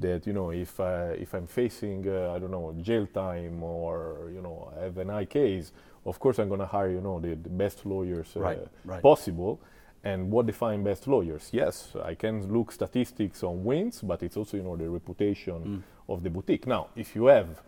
that 0.00 0.26
you 0.26 0.32
know 0.32 0.50
if 0.50 0.78
I, 0.80 1.10
if 1.12 1.34
I'm 1.34 1.46
facing 1.46 2.00
I 2.08 2.38
don't 2.38 2.50
know 2.50 2.74
jail 2.80 3.06
time 3.06 3.62
or 3.62 4.30
you 4.34 4.42
know 4.42 4.72
I 4.76 4.84
have 4.84 4.98
an 4.98 5.08
high 5.08 5.24
case 5.24 5.72
of 6.06 6.18
course 6.18 6.38
I'm 6.38 6.48
going 6.48 6.60
to 6.60 6.66
hire 6.66 6.90
you 6.90 7.00
know 7.00 7.20
the, 7.20 7.34
the 7.34 7.48
best 7.48 7.84
lawyers 7.86 8.32
uh, 8.36 8.40
right, 8.40 8.58
right. 8.84 9.02
possible. 9.02 9.60
And 10.02 10.30
what 10.30 10.46
define 10.46 10.82
best 10.82 11.06
lawyers? 11.06 11.50
Yes, 11.52 11.92
I 12.02 12.14
can 12.14 12.50
look 12.50 12.72
statistics 12.72 13.42
on 13.42 13.62
wins, 13.64 14.00
but 14.00 14.22
it's 14.22 14.36
also 14.36 14.56
you 14.56 14.62
know 14.62 14.76
the 14.76 14.88
reputation 14.88 15.54
mm. 15.62 16.12
of 16.12 16.22
the 16.22 16.30
boutique. 16.30 16.66
Now, 16.66 16.88
if 16.96 17.14
you 17.14 17.26
have 17.26 17.60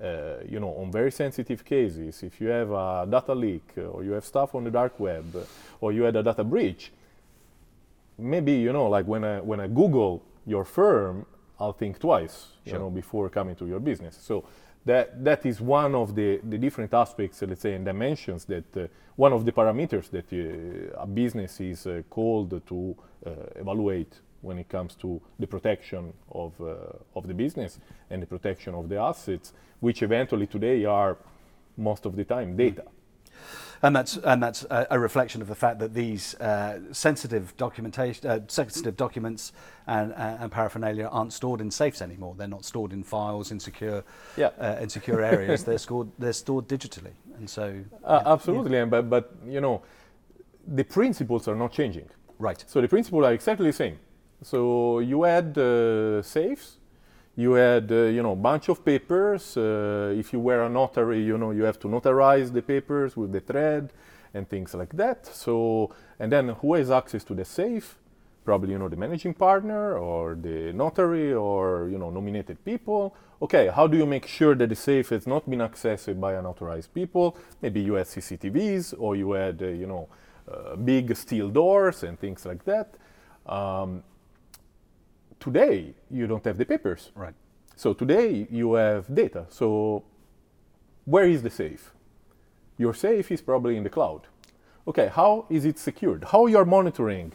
uh, 0.00 0.36
you 0.48 0.60
know, 0.60 0.68
on 0.76 0.92
very 0.92 1.10
sensitive 1.10 1.64
cases, 1.64 2.22
if 2.22 2.40
you 2.40 2.48
have 2.48 2.70
a 2.70 3.06
data 3.10 3.34
leak 3.34 3.64
uh, 3.76 3.82
or 3.82 4.04
you 4.04 4.12
have 4.12 4.24
stuff 4.24 4.54
on 4.54 4.62
the 4.64 4.70
dark 4.70 5.00
web 5.00 5.34
uh, 5.34 5.40
or 5.80 5.92
you 5.92 6.02
had 6.02 6.14
a 6.14 6.22
data 6.22 6.44
breach, 6.44 6.92
maybe 8.16 8.52
you 8.52 8.72
know, 8.72 8.86
like 8.86 9.06
when 9.06 9.24
I 9.24 9.40
when 9.40 9.58
I 9.58 9.66
Google 9.66 10.22
your 10.46 10.64
firm, 10.64 11.26
I'll 11.60 11.72
think 11.72 11.98
twice, 11.98 12.48
you 12.64 12.72
know, 12.74 12.90
before 12.90 13.28
coming 13.28 13.56
to 13.56 13.66
your 13.66 13.80
business. 13.80 14.18
So 14.20 14.44
that 14.84 15.24
that 15.24 15.44
is 15.44 15.60
one 15.60 15.94
of 15.94 16.14
the, 16.14 16.40
the 16.48 16.58
different 16.58 16.94
aspects, 16.94 17.42
let's 17.42 17.62
say, 17.62 17.74
and 17.74 17.84
dimensions 17.84 18.44
that 18.46 18.76
uh, 18.76 18.86
one 19.16 19.32
of 19.32 19.44
the 19.44 19.52
parameters 19.52 20.08
that 20.10 20.32
uh, 20.32 21.02
a 21.02 21.06
business 21.06 21.60
is 21.60 21.86
uh, 21.86 22.02
called 22.08 22.62
to 22.66 22.96
uh, 23.26 23.30
evaluate 23.56 24.20
when 24.40 24.58
it 24.58 24.68
comes 24.68 24.94
to 24.94 25.20
the 25.38 25.46
protection 25.46 26.12
of 26.30 26.52
uh, 26.60 26.74
of 27.16 27.26
the 27.26 27.34
business 27.34 27.80
and 28.10 28.22
the 28.22 28.26
protection 28.26 28.74
of 28.74 28.88
the 28.88 28.96
assets, 28.96 29.52
which 29.80 30.02
eventually 30.02 30.46
today 30.46 30.84
are 30.84 31.16
most 31.76 32.06
of 32.06 32.14
the 32.14 32.24
time 32.24 32.56
data. 32.56 32.84
And 33.82 33.94
that's 33.94 34.16
and 34.16 34.42
that's 34.42 34.64
a, 34.64 34.86
a 34.90 34.98
reflection 34.98 35.40
of 35.42 35.48
the 35.48 35.54
fact 35.54 35.78
that 35.78 35.94
these 35.94 36.34
uh, 36.40 36.80
sensitive 36.92 37.56
documentation, 37.56 38.28
uh, 38.28 38.40
sensitive 38.48 38.96
documents, 38.96 39.52
and, 39.86 40.12
uh, 40.12 40.36
and 40.40 40.50
paraphernalia 40.50 41.06
aren't 41.06 41.32
stored 41.32 41.60
in 41.60 41.70
safes 41.70 42.02
anymore. 42.02 42.34
They're 42.36 42.48
not 42.48 42.64
stored 42.64 42.92
in 42.92 43.04
files 43.04 43.50
in 43.52 43.60
secure, 43.60 44.02
Yeah. 44.36 44.50
uh, 44.58 44.76
in 44.82 44.88
secure 44.88 45.22
areas. 45.22 45.62
they're 45.64 45.78
stored 45.78 46.08
they're 46.18 46.32
stored 46.32 46.66
digitally, 46.68 47.12
and 47.38 47.48
so 47.48 47.84
Uh, 48.04 48.22
absolutely, 48.26 48.78
and 48.78 48.90
but 48.90 49.08
but 49.08 49.30
you 49.46 49.60
know, 49.60 49.82
the 50.66 50.84
principles 50.84 51.46
are 51.48 51.56
not 51.56 51.72
changing. 51.72 52.08
right. 52.38 52.64
So 52.66 52.80
the 52.80 52.88
principles 52.88 53.24
are 53.24 53.32
exactly 53.32 53.66
the 53.66 53.72
same. 53.76 53.98
So 54.42 54.98
you 55.00 55.22
had 55.24 55.56
uh, 55.58 56.22
safes, 56.22 56.77
you 57.38 57.52
had 57.52 57.92
uh, 57.92 57.94
you 58.16 58.20
know 58.20 58.34
bunch 58.34 58.68
of 58.68 58.84
papers. 58.84 59.56
Uh, 59.56 60.12
if 60.18 60.32
you 60.32 60.40
were 60.40 60.64
a 60.64 60.68
notary, 60.68 61.22
you 61.22 61.38
know 61.38 61.52
you 61.52 61.62
have 61.62 61.78
to 61.78 61.86
notarize 61.86 62.52
the 62.52 62.60
papers 62.60 63.16
with 63.16 63.30
the 63.30 63.38
thread 63.38 63.92
and 64.34 64.48
things 64.48 64.74
like 64.74 64.92
that. 64.96 65.24
So 65.24 65.94
and 66.18 66.32
then 66.32 66.48
who 66.48 66.74
has 66.74 66.90
access 66.90 67.22
to 67.24 67.34
the 67.34 67.44
safe? 67.44 67.96
Probably 68.44 68.72
you 68.72 68.78
know 68.78 68.88
the 68.88 68.96
managing 68.96 69.34
partner 69.34 69.96
or 69.96 70.34
the 70.34 70.72
notary 70.72 71.32
or 71.32 71.88
you 71.88 71.96
know 71.96 72.10
nominated 72.10 72.64
people. 72.64 73.14
Okay, 73.40 73.68
how 73.68 73.86
do 73.86 73.96
you 73.96 74.04
make 74.04 74.26
sure 74.26 74.56
that 74.56 74.68
the 74.68 74.74
safe 74.74 75.10
has 75.10 75.24
not 75.24 75.48
been 75.48 75.60
accessed 75.60 76.18
by 76.18 76.34
unauthorized 76.34 76.92
people? 76.92 77.36
Maybe 77.62 77.80
you 77.80 77.94
had 77.94 78.06
CCTVs 78.06 78.94
or 78.98 79.14
you 79.14 79.30
had 79.30 79.62
uh, 79.62 79.66
you 79.66 79.86
know 79.86 80.08
uh, 80.50 80.74
big 80.74 81.14
steel 81.14 81.50
doors 81.50 82.02
and 82.02 82.18
things 82.18 82.44
like 82.44 82.64
that. 82.64 82.94
Um, 83.46 84.02
today 85.40 85.94
you 86.10 86.26
don't 86.26 86.44
have 86.44 86.58
the 86.58 86.64
papers. 86.64 87.10
Right. 87.14 87.34
So 87.76 87.92
today 87.92 88.46
you 88.50 88.74
have 88.74 89.12
data. 89.14 89.46
So 89.48 90.04
where 91.04 91.24
is 91.24 91.42
the 91.42 91.50
safe? 91.50 91.92
Your 92.76 92.94
safe 92.94 93.30
is 93.30 93.40
probably 93.40 93.76
in 93.76 93.82
the 93.82 93.90
cloud. 93.90 94.22
Okay, 94.86 95.08
how 95.08 95.46
is 95.50 95.64
it 95.64 95.78
secured? 95.78 96.24
How 96.24 96.46
you 96.46 96.56
are 96.58 96.64
monitoring 96.64 97.32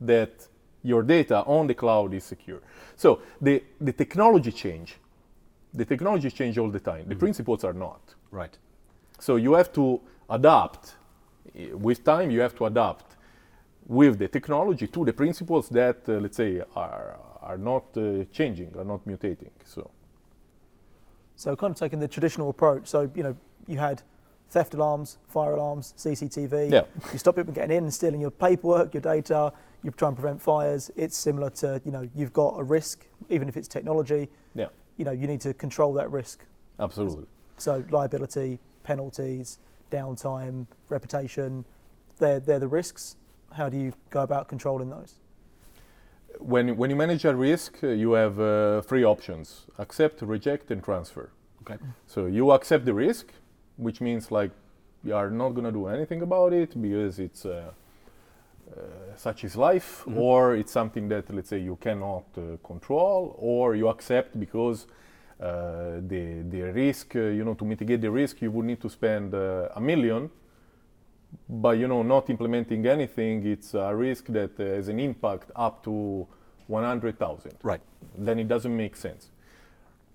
that 0.00 0.46
your 0.82 1.02
data 1.02 1.42
on 1.44 1.66
the 1.66 1.74
cloud 1.74 2.14
is 2.14 2.24
secure? 2.24 2.60
So 2.96 3.20
the, 3.40 3.62
the 3.80 3.92
technology 3.92 4.52
change. 4.52 4.96
The 5.72 5.84
technology 5.84 6.30
change 6.30 6.56
all 6.58 6.70
the 6.70 6.80
time. 6.80 7.08
The 7.08 7.16
principles 7.16 7.64
are 7.64 7.72
not. 7.72 8.14
Right. 8.30 8.56
So 9.18 9.36
you 9.36 9.54
have 9.54 9.72
to 9.72 10.00
adapt. 10.30 10.94
With 11.72 12.04
time, 12.04 12.30
you 12.30 12.40
have 12.40 12.54
to 12.56 12.66
adapt 12.66 13.16
with 13.86 14.18
the 14.18 14.28
technology 14.28 14.86
to 14.88 15.04
the 15.04 15.12
principles 15.12 15.68
that, 15.68 16.08
uh, 16.08 16.12
let's 16.14 16.36
say, 16.36 16.62
are, 16.74 17.18
are 17.44 17.58
not 17.58 17.84
uh, 17.96 18.24
changing, 18.32 18.74
are 18.78 18.84
not 18.84 19.06
mutating. 19.06 19.50
So, 19.64 19.90
So 21.36 21.56
kind 21.56 21.70
of 21.72 21.78
taking 21.78 22.00
the 22.00 22.08
traditional 22.08 22.50
approach. 22.50 22.86
So 22.88 23.10
you 23.14 23.22
know, 23.22 23.36
you 23.66 23.78
had 23.78 24.02
theft 24.50 24.74
alarms, 24.74 25.18
fire 25.28 25.52
alarms, 25.54 25.94
CCTV. 25.96 26.70
Yeah. 26.72 26.82
You 27.12 27.18
stop 27.18 27.36
people 27.36 27.52
getting 27.52 27.76
in 27.76 27.84
and 27.84 27.92
stealing 27.94 28.20
your 28.20 28.30
paperwork, 28.30 28.94
your 28.94 29.00
data. 29.00 29.52
You 29.82 29.90
try 29.90 30.08
and 30.08 30.16
prevent 30.16 30.40
fires. 30.40 30.90
It's 30.96 31.16
similar 31.16 31.50
to 31.50 31.80
you 31.84 31.92
know 31.92 32.08
you've 32.14 32.32
got 32.32 32.54
a 32.58 32.62
risk, 32.62 33.06
even 33.28 33.48
if 33.48 33.56
it's 33.56 33.68
technology. 33.68 34.28
yeah, 34.54 34.68
You 34.96 35.04
know 35.04 35.12
you 35.12 35.26
need 35.26 35.40
to 35.42 35.52
control 35.54 35.92
that 35.94 36.10
risk. 36.10 36.44
absolutely. 36.80 37.26
So 37.58 37.84
liability, 37.90 38.58
penalties, 38.82 39.58
downtime, 39.90 40.66
reputation. 40.88 41.64
They're 42.18 42.40
they're 42.40 42.58
the 42.60 42.68
risks. 42.68 43.16
How 43.52 43.68
do 43.68 43.76
you 43.76 43.92
go 44.10 44.22
about 44.22 44.48
controlling 44.48 44.90
those? 44.90 45.14
When, 46.38 46.76
when 46.76 46.90
you 46.90 46.96
manage 46.96 47.24
a 47.24 47.34
risk, 47.34 47.82
uh, 47.82 47.88
you 47.88 48.12
have 48.12 48.40
uh, 48.40 48.82
three 48.82 49.04
options 49.04 49.66
accept, 49.78 50.22
reject, 50.22 50.70
and 50.70 50.82
transfer. 50.82 51.30
Okay. 51.62 51.82
So 52.06 52.26
you 52.26 52.50
accept 52.52 52.84
the 52.84 52.94
risk, 52.94 53.32
which 53.76 54.00
means 54.00 54.30
like 54.30 54.50
you 55.02 55.14
are 55.14 55.30
not 55.30 55.50
going 55.50 55.64
to 55.64 55.72
do 55.72 55.86
anything 55.86 56.22
about 56.22 56.52
it 56.52 56.80
because 56.80 57.18
it's 57.18 57.46
uh, 57.46 57.70
uh, 58.70 58.80
such 59.16 59.44
is 59.44 59.56
life, 59.56 60.04
or 60.16 60.56
it's 60.56 60.72
something 60.72 61.08
that 61.08 61.32
let's 61.32 61.48
say 61.50 61.58
you 61.58 61.76
cannot 61.76 62.24
uh, 62.36 62.56
control, 62.66 63.36
or 63.38 63.74
you 63.74 63.88
accept 63.88 64.38
because 64.38 64.86
uh, 65.40 66.00
the 66.08 66.42
the 66.48 66.62
risk, 66.72 67.16
uh, 67.16 67.20
you 67.20 67.44
know, 67.44 67.54
to 67.54 67.64
mitigate 67.64 68.00
the 68.00 68.10
risk, 68.10 68.42
you 68.42 68.50
would 68.50 68.66
need 68.66 68.80
to 68.80 68.88
spend 68.88 69.34
uh, 69.34 69.68
a 69.76 69.80
million. 69.80 70.30
But 71.48 71.78
you 71.78 71.88
know, 71.88 72.02
not 72.02 72.30
implementing 72.30 72.86
anything, 72.86 73.46
it's 73.46 73.74
a 73.74 73.94
risk 73.94 74.26
that 74.28 74.58
uh, 74.58 74.64
has 74.64 74.88
an 74.88 74.98
impact 75.00 75.50
up 75.56 75.82
to 75.84 76.26
100,000 76.66 77.52
Right. 77.62 77.80
then 78.16 78.38
it 78.38 78.48
doesn't 78.48 78.74
make 78.76 78.96
sense. 78.96 79.30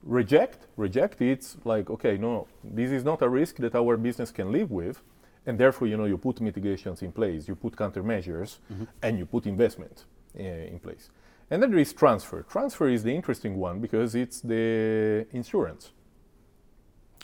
Reject, 0.04 0.68
reject, 0.78 1.22
it's 1.22 1.58
like, 1.66 1.90
okay, 1.90 2.18
no, 2.18 2.48
this 2.64 2.92
is 2.92 3.04
not 3.04 3.22
a 3.22 3.28
risk 3.30 3.58
that 3.58 3.76
our 3.76 3.98
business 3.98 4.32
can 4.32 4.52
live 4.52 4.72
with, 4.72 5.02
and 5.46 5.58
therefore, 5.58 5.88
you 5.88 5.98
know, 5.98 6.06
you 6.06 6.18
put 6.18 6.40
mitigations 6.42 7.02
in 7.02 7.12
place, 7.12 7.48
you 7.48 7.56
put 7.56 7.76
countermeasures, 7.76 8.58
and 9.04 9.18
you 9.20 9.26
put 9.26 9.46
investment 9.46 10.06
uh, 10.40 10.44
in 10.44 10.80
place. 10.80 11.10
And 11.52 11.62
then 11.62 11.72
there 11.72 11.80
is 11.80 11.92
transfer. 11.94 12.44
Transfer 12.44 12.88
is 12.88 13.04
the 13.04 13.14
interesting 13.14 13.58
one 13.58 13.80
because 13.80 14.16
it's 14.16 14.40
the 14.42 15.26
insurance. 15.32 15.92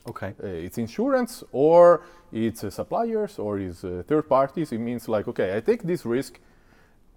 Okay. 0.07 0.33
Uh, 0.43 0.47
it's 0.47 0.77
insurance 0.77 1.43
or 1.51 2.03
it's 2.31 2.63
uh, 2.63 2.69
suppliers 2.69 3.39
or 3.39 3.59
it's 3.59 3.83
uh, 3.83 4.03
third 4.07 4.29
parties. 4.29 4.71
It 4.71 4.77
means 4.77 5.07
like, 5.07 5.27
okay, 5.27 5.55
I 5.57 5.61
take 5.61 5.83
this 5.83 6.05
risk, 6.05 6.39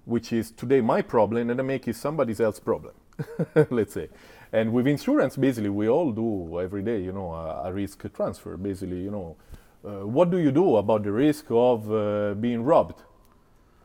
which 0.07 0.33
is 0.33 0.51
today 0.51 0.81
my 0.81 1.03
problem, 1.03 1.51
and 1.51 1.61
I 1.61 1.63
make 1.63 1.87
it 1.87 1.97
somebody 1.97 2.33
else's 2.43 2.61
problem, 2.61 2.95
let's 3.71 3.93
say. 3.93 4.09
And 4.53 4.73
with 4.73 4.87
insurance, 4.87 5.37
basically, 5.37 5.69
we 5.69 5.89
all 5.89 6.13
do 6.13 6.61
every 6.61 6.83
day, 6.83 7.03
you 7.03 7.13
know, 7.13 7.33
a, 7.33 7.69
a 7.69 7.73
risk 7.73 8.11
transfer. 8.15 8.57
Basically, 8.57 9.03
you 9.03 9.11
know, 9.11 9.37
uh, 9.85 10.07
what 10.07 10.31
do 10.31 10.39
you 10.39 10.51
do 10.51 10.77
about 10.77 11.03
the 11.03 11.13
risk 11.13 11.45
of 11.51 11.93
uh, 11.93 12.33
being 12.35 12.63
robbed? 12.63 13.03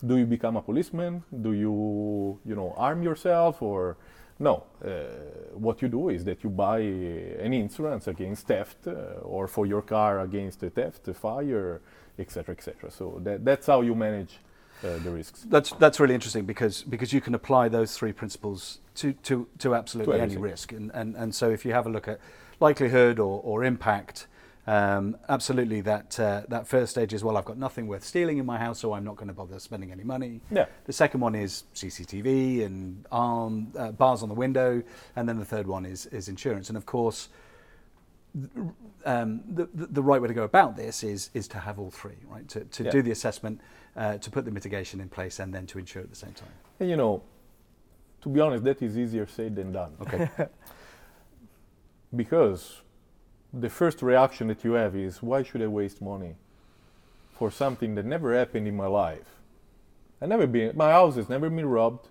Do 0.06 0.18
you 0.18 0.26
become 0.26 0.56
a 0.56 0.62
policeman? 0.62 1.24
Do 1.42 1.52
you, 1.52 2.40
you 2.46 2.56
know, 2.56 2.74
arm 2.78 3.04
yourself 3.04 3.62
or 3.62 3.98
no? 4.40 4.64
Uh, 4.84 4.90
what 5.54 5.82
you 5.82 5.88
do 5.88 6.10
is 6.10 6.24
that 6.26 6.44
you 6.44 6.50
buy 6.50 6.80
uh, 6.80 7.46
an 7.46 7.54
insurance 7.54 8.08
against 8.08 8.48
theft 8.48 8.88
uh, 8.88 8.92
or 9.22 9.48
for 9.48 9.66
your 9.66 9.82
car 9.82 10.22
against 10.22 10.60
the 10.60 10.70
theft, 10.70 11.04
the 11.04 11.14
fire, 11.14 11.82
etc., 12.20 12.56
etc. 12.56 12.92
So 12.92 13.20
that, 13.24 13.46
that's 13.46 13.68
how 13.68 13.82
you 13.82 13.96
manage 13.96 14.40
uh, 14.84 14.98
the 15.04 15.12
risks. 15.12 15.46
That's 15.48 15.72
that's 15.74 16.00
really 16.00 16.16
interesting 16.16 16.46
because 16.46 16.84
because 16.84 17.14
you 17.14 17.22
can 17.22 17.36
apply 17.36 17.70
those 17.70 17.98
three 17.98 18.12
principles 18.12 18.80
to 18.96 19.14
to, 19.14 19.48
to 19.60 19.76
absolutely 19.76 20.20
any 20.20 20.38
risk, 20.38 20.72
and, 20.72 20.92
and 20.94 21.16
and 21.16 21.34
so 21.34 21.50
if 21.50 21.66
you 21.66 21.74
have 21.74 21.86
a 21.86 21.90
look 21.90 22.08
at 22.08 22.20
likelihood 22.60 23.20
or, 23.20 23.42
or 23.44 23.64
impact, 23.64 24.28
um, 24.66 25.18
absolutely 25.28 25.82
that 25.82 26.20
uh, 26.20 26.44
that 26.48 26.68
first 26.68 26.92
stage 26.92 27.14
is 27.14 27.24
well, 27.24 27.36
I've 27.36 27.46
got 27.46 27.58
nothing 27.58 27.88
worth 27.88 28.04
stealing 28.04 28.38
in 28.38 28.46
my 28.46 28.58
house, 28.58 28.80
so 28.80 28.94
I'm 28.94 29.04
not 29.04 29.18
going 29.18 29.28
to 29.28 29.34
bother 29.34 29.60
spending 29.60 29.92
any 29.92 30.04
money. 30.04 30.40
Yeah. 30.50 30.68
The 30.86 30.94
second 30.94 31.20
one 31.20 31.36
is 31.36 31.66
CCTV 31.76 32.66
and 32.66 33.06
arm 33.12 33.74
uh, 33.78 33.92
bars 33.92 34.24
on 34.24 34.30
the 34.30 34.36
window, 34.36 34.82
and 35.16 35.28
then 35.28 35.38
the 35.38 35.46
third 35.46 35.68
one 35.68 35.86
is 35.86 36.06
is 36.08 36.30
insurance, 36.30 36.70
and 36.70 36.78
of 36.78 36.86
course. 36.86 37.30
Um, 39.06 39.42
the, 39.48 39.70
the 39.76 40.02
right 40.02 40.20
way 40.20 40.28
to 40.28 40.34
go 40.34 40.42
about 40.44 40.76
this 40.76 41.04
is 41.04 41.30
is 41.36 41.48
to 41.50 41.60
have 41.60 41.78
all 41.78 41.92
three, 41.92 42.18
right? 42.28 42.48
To, 42.50 42.62
to 42.62 42.84
Yeah. 42.86 42.90
do 42.90 43.02
the 43.04 43.12
assessment, 43.12 43.62
uh, 43.96 44.18
to 44.18 44.32
put 44.32 44.44
the 44.46 44.50
mitigation 44.50 45.00
in 45.02 45.08
place, 45.10 45.38
and 45.38 45.54
then 45.54 45.68
to 45.68 45.78
insure 45.78 46.02
at 46.02 46.10
the 46.10 46.16
same 46.16 46.34
time. 46.34 46.50
And 46.80 46.90
you 46.90 46.96
know, 46.96 47.22
to 48.22 48.30
be 48.30 48.40
honest, 48.40 48.64
that 48.64 48.82
is 48.82 48.98
easier 48.98 49.28
said 49.28 49.56
than 49.56 49.72
done. 49.72 49.92
Okay. 50.02 50.30
because 52.16 52.82
the 53.54 53.70
first 53.70 54.02
reaction 54.02 54.48
that 54.48 54.64
you 54.64 54.74
have 54.74 54.96
is 54.96 55.22
why 55.22 55.44
should 55.44 55.62
i 55.62 55.68
waste 55.68 56.02
money 56.02 56.36
for 57.32 57.52
something 57.52 57.96
that 57.96 58.06
never 58.06 58.36
happened 58.36 58.68
in 58.68 58.76
my 58.76 58.88
life 58.88 59.38
i 60.22 60.26
never 60.26 60.48
been 60.48 60.76
my 60.76 60.92
house 60.92 61.16
has 61.16 61.30
never 61.30 61.50
been 61.50 61.66
robbed 61.66 62.08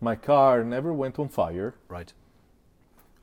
my 0.00 0.14
car 0.14 0.62
never 0.62 0.92
went 0.92 1.18
on 1.18 1.28
fire 1.28 1.74
right. 1.88 2.12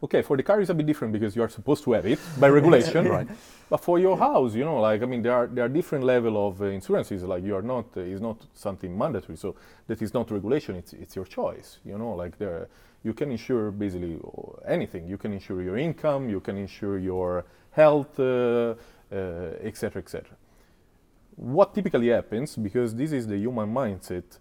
Okay, 0.03 0.21
for 0.21 0.35
the 0.35 0.43
car 0.43 0.59
it's 0.59 0.69
a 0.69 0.73
bit 0.73 0.85
different 0.85 1.13
because 1.13 1.33
you 1.33 1.41
are 1.41 1.47
supposed 1.47 1.85
to 1.85 1.93
have 1.93 2.05
it 2.05 2.19
by 2.37 2.49
regulation, 2.49 3.07
right? 3.17 3.27
But 3.69 3.77
for 3.77 3.99
your 3.99 4.17
house, 4.17 4.53
you 4.53 4.65
know, 4.65 4.81
like 4.81 5.01
I 5.01 5.05
mean, 5.05 5.21
there 5.21 5.31
are 5.31 5.47
there 5.47 5.63
are 5.63 5.69
different 5.69 6.03
level 6.03 6.45
of 6.45 6.61
uh, 6.61 6.65
insurances. 6.65 7.23
Like 7.23 7.41
you 7.45 7.55
are 7.55 7.61
not, 7.61 7.85
uh, 7.95 8.01
it's 8.01 8.19
not 8.19 8.37
something 8.53 8.97
mandatory. 8.97 9.37
So 9.37 9.55
that 9.87 10.01
is 10.01 10.13
not 10.13 10.29
regulation. 10.29 10.75
It's 10.75 10.91
it's 10.91 11.15
your 11.15 11.23
choice. 11.23 11.79
You 11.85 11.97
know, 11.97 12.11
like 12.15 12.37
there, 12.37 12.67
you 13.03 13.13
can 13.13 13.31
insure 13.31 13.71
basically 13.71 14.19
anything. 14.67 15.07
You 15.07 15.17
can 15.17 15.33
insure 15.33 15.61
your 15.61 15.77
income. 15.77 16.29
You 16.29 16.39
can 16.39 16.57
insure 16.57 16.97
your 16.97 17.45
health, 17.71 18.19
etc., 18.19 18.77
uh, 19.11 19.99
etc. 19.99 20.31
Et 20.31 20.37
what 21.35 21.73
typically 21.73 22.09
happens, 22.09 22.55
because 22.55 22.95
this 22.95 23.11
is 23.11 23.27
the 23.27 23.37
human 23.37 23.73
mindset, 23.73 24.39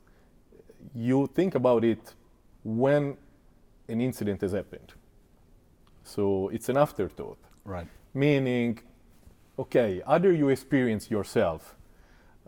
you 0.95 1.27
think 1.35 1.55
about 1.55 1.85
it 1.85 2.15
when 2.63 3.17
an 3.89 4.01
incident 4.01 4.41
has 4.41 4.53
happened. 4.53 4.93
So 6.05 6.49
it's 6.49 6.69
an 6.69 6.77
afterthought. 6.77 7.39
Right. 7.65 7.87
Meaning, 8.15 8.81
okay, 9.59 10.03
either 10.07 10.33
you 10.33 10.49
experience 10.49 11.11
yourself 11.11 11.77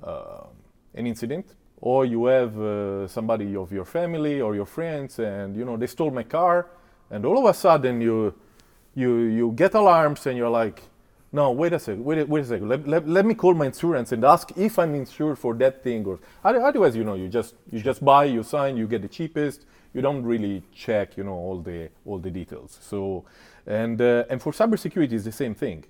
uh, 0.02 0.46
an 0.94 1.06
incident, 1.06 1.54
or 1.84 2.06
you 2.06 2.24
have 2.24 2.58
uh, 2.58 3.06
somebody 3.06 3.54
of 3.54 3.70
your 3.70 3.84
family 3.84 4.40
or 4.40 4.54
your 4.54 4.64
friends, 4.64 5.18
and 5.18 5.54
you 5.54 5.66
know 5.66 5.76
they 5.76 5.86
stole 5.86 6.10
my 6.10 6.22
car, 6.22 6.66
and 7.10 7.26
all 7.26 7.38
of 7.38 7.44
a 7.44 7.52
sudden 7.52 8.00
you 8.00 8.34
you 8.94 9.10
you 9.38 9.52
get 9.52 9.74
alarms 9.74 10.26
and 10.26 10.38
you're 10.38 10.48
like, 10.62 10.82
no, 11.30 11.50
wait 11.50 11.74
a 11.74 11.78
second, 11.78 12.02
wait, 12.02 12.18
a, 12.20 12.24
wait 12.24 12.44
a 12.44 12.46
second. 12.46 12.68
Let, 12.70 12.88
let, 12.88 13.06
let 13.06 13.26
me 13.26 13.34
call 13.34 13.52
my 13.52 13.66
insurance 13.66 14.12
and 14.12 14.24
ask 14.24 14.56
if 14.56 14.78
I'm 14.78 14.94
insured 14.94 15.38
for 15.38 15.52
that 15.54 15.82
thing. 15.82 16.06
Or 16.06 16.20
otherwise, 16.42 16.96
you 16.96 17.04
know, 17.04 17.16
you 17.16 17.28
just 17.28 17.54
you 17.70 17.80
just 17.80 18.02
buy, 18.02 18.24
you 18.24 18.42
sign, 18.42 18.78
you 18.78 18.86
get 18.86 19.02
the 19.02 19.08
cheapest. 19.08 19.66
You 19.92 20.00
don't 20.00 20.24
really 20.24 20.62
check, 20.74 21.18
you 21.18 21.24
know, 21.24 21.34
all 21.34 21.60
the 21.60 21.90
all 22.06 22.18
the 22.18 22.30
details. 22.30 22.78
So, 22.80 23.26
and 23.66 24.00
uh, 24.00 24.24
and 24.30 24.40
for 24.40 24.52
cybersecurity, 24.52 25.12
it's 25.12 25.24
the 25.24 25.32
same 25.32 25.54
thing. 25.54 25.84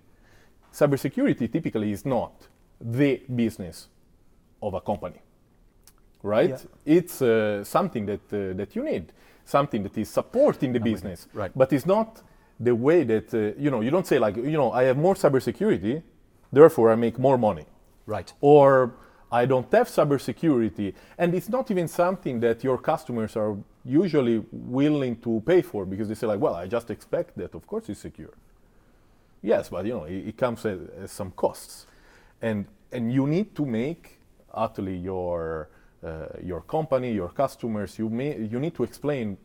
Cybersecurity 0.73 1.53
typically 1.53 1.93
is 1.93 2.05
not 2.05 2.49
the 2.81 3.23
business 3.33 3.87
of 4.61 4.75
a 4.75 4.81
company, 4.81 5.21
right? 6.25 6.51
Yeah. 6.51 6.97
It's 6.97 7.23
uh, 7.23 7.63
something 7.63 8.07
that 8.07 8.33
uh, 8.33 8.57
that 8.57 8.75
you 8.75 8.83
need, 8.83 9.13
something 9.45 9.83
that 9.85 9.97
is 9.97 10.09
supporting 10.09 10.73
the 10.73 10.81
business, 10.81 11.29
right? 11.33 11.53
But 11.55 11.73
it's 11.73 11.87
not 11.87 12.23
the 12.59 12.75
way 12.75 13.05
that 13.05 13.33
uh, 13.33 13.53
you 13.59 13.71
know 13.71 13.81
you 13.81 13.91
don't 13.91 14.07
say 14.07 14.19
like 14.19 14.37
you 14.37 14.59
know 14.59 14.73
I 14.73 14.85
have 14.85 14.97
more 14.97 15.15
cybersecurity, 15.15 16.03
therefore 16.53 16.91
I 16.91 16.97
make 16.97 17.19
more 17.19 17.39
money. 17.39 17.67
Right. 18.07 18.33
Or 18.41 18.95
I 19.31 19.47
don't 19.47 19.71
have 19.73 19.89
cybersecurity, 19.89 20.95
and 21.19 21.35
it's 21.35 21.49
not 21.49 21.71
even 21.71 21.89
something 21.89 22.41
that 22.41 22.65
your 22.65 22.79
customers 22.79 23.37
are 23.37 23.57
usually 23.85 24.45
willing 24.51 25.17
to 25.17 25.43
pay 25.45 25.63
for 25.63 25.85
because 25.85 26.09
they 26.09 26.15
say 26.15 26.27
like, 26.27 26.41
well, 26.41 26.55
I 26.55 26.67
just 26.67 26.91
expect 26.91 27.37
that. 27.39 27.55
Of 27.55 27.67
course, 27.67 27.89
it's 27.89 28.01
secure. 28.01 28.35
Yes, 29.43 29.69
but 29.69 29.85
you 29.85 29.93
know 29.93 30.05
it, 30.05 30.29
it 30.29 30.37
comes 30.37 30.65
at, 30.65 30.79
at, 31.03 31.11
some 31.11 31.33
costs, 31.33 31.87
and 32.41 32.67
and 32.93 33.13
you 33.13 33.27
need 33.27 33.55
to 33.57 33.67
make 33.67 34.19
utterly 34.53 34.97
your 34.97 35.69
your 36.43 36.61
company, 36.63 37.13
your 37.13 37.31
customers. 37.31 37.99
You 37.99 38.09
may 38.09 38.39
you 38.39 38.59
need 38.61 38.75
to 38.75 38.85
explain 38.85 39.37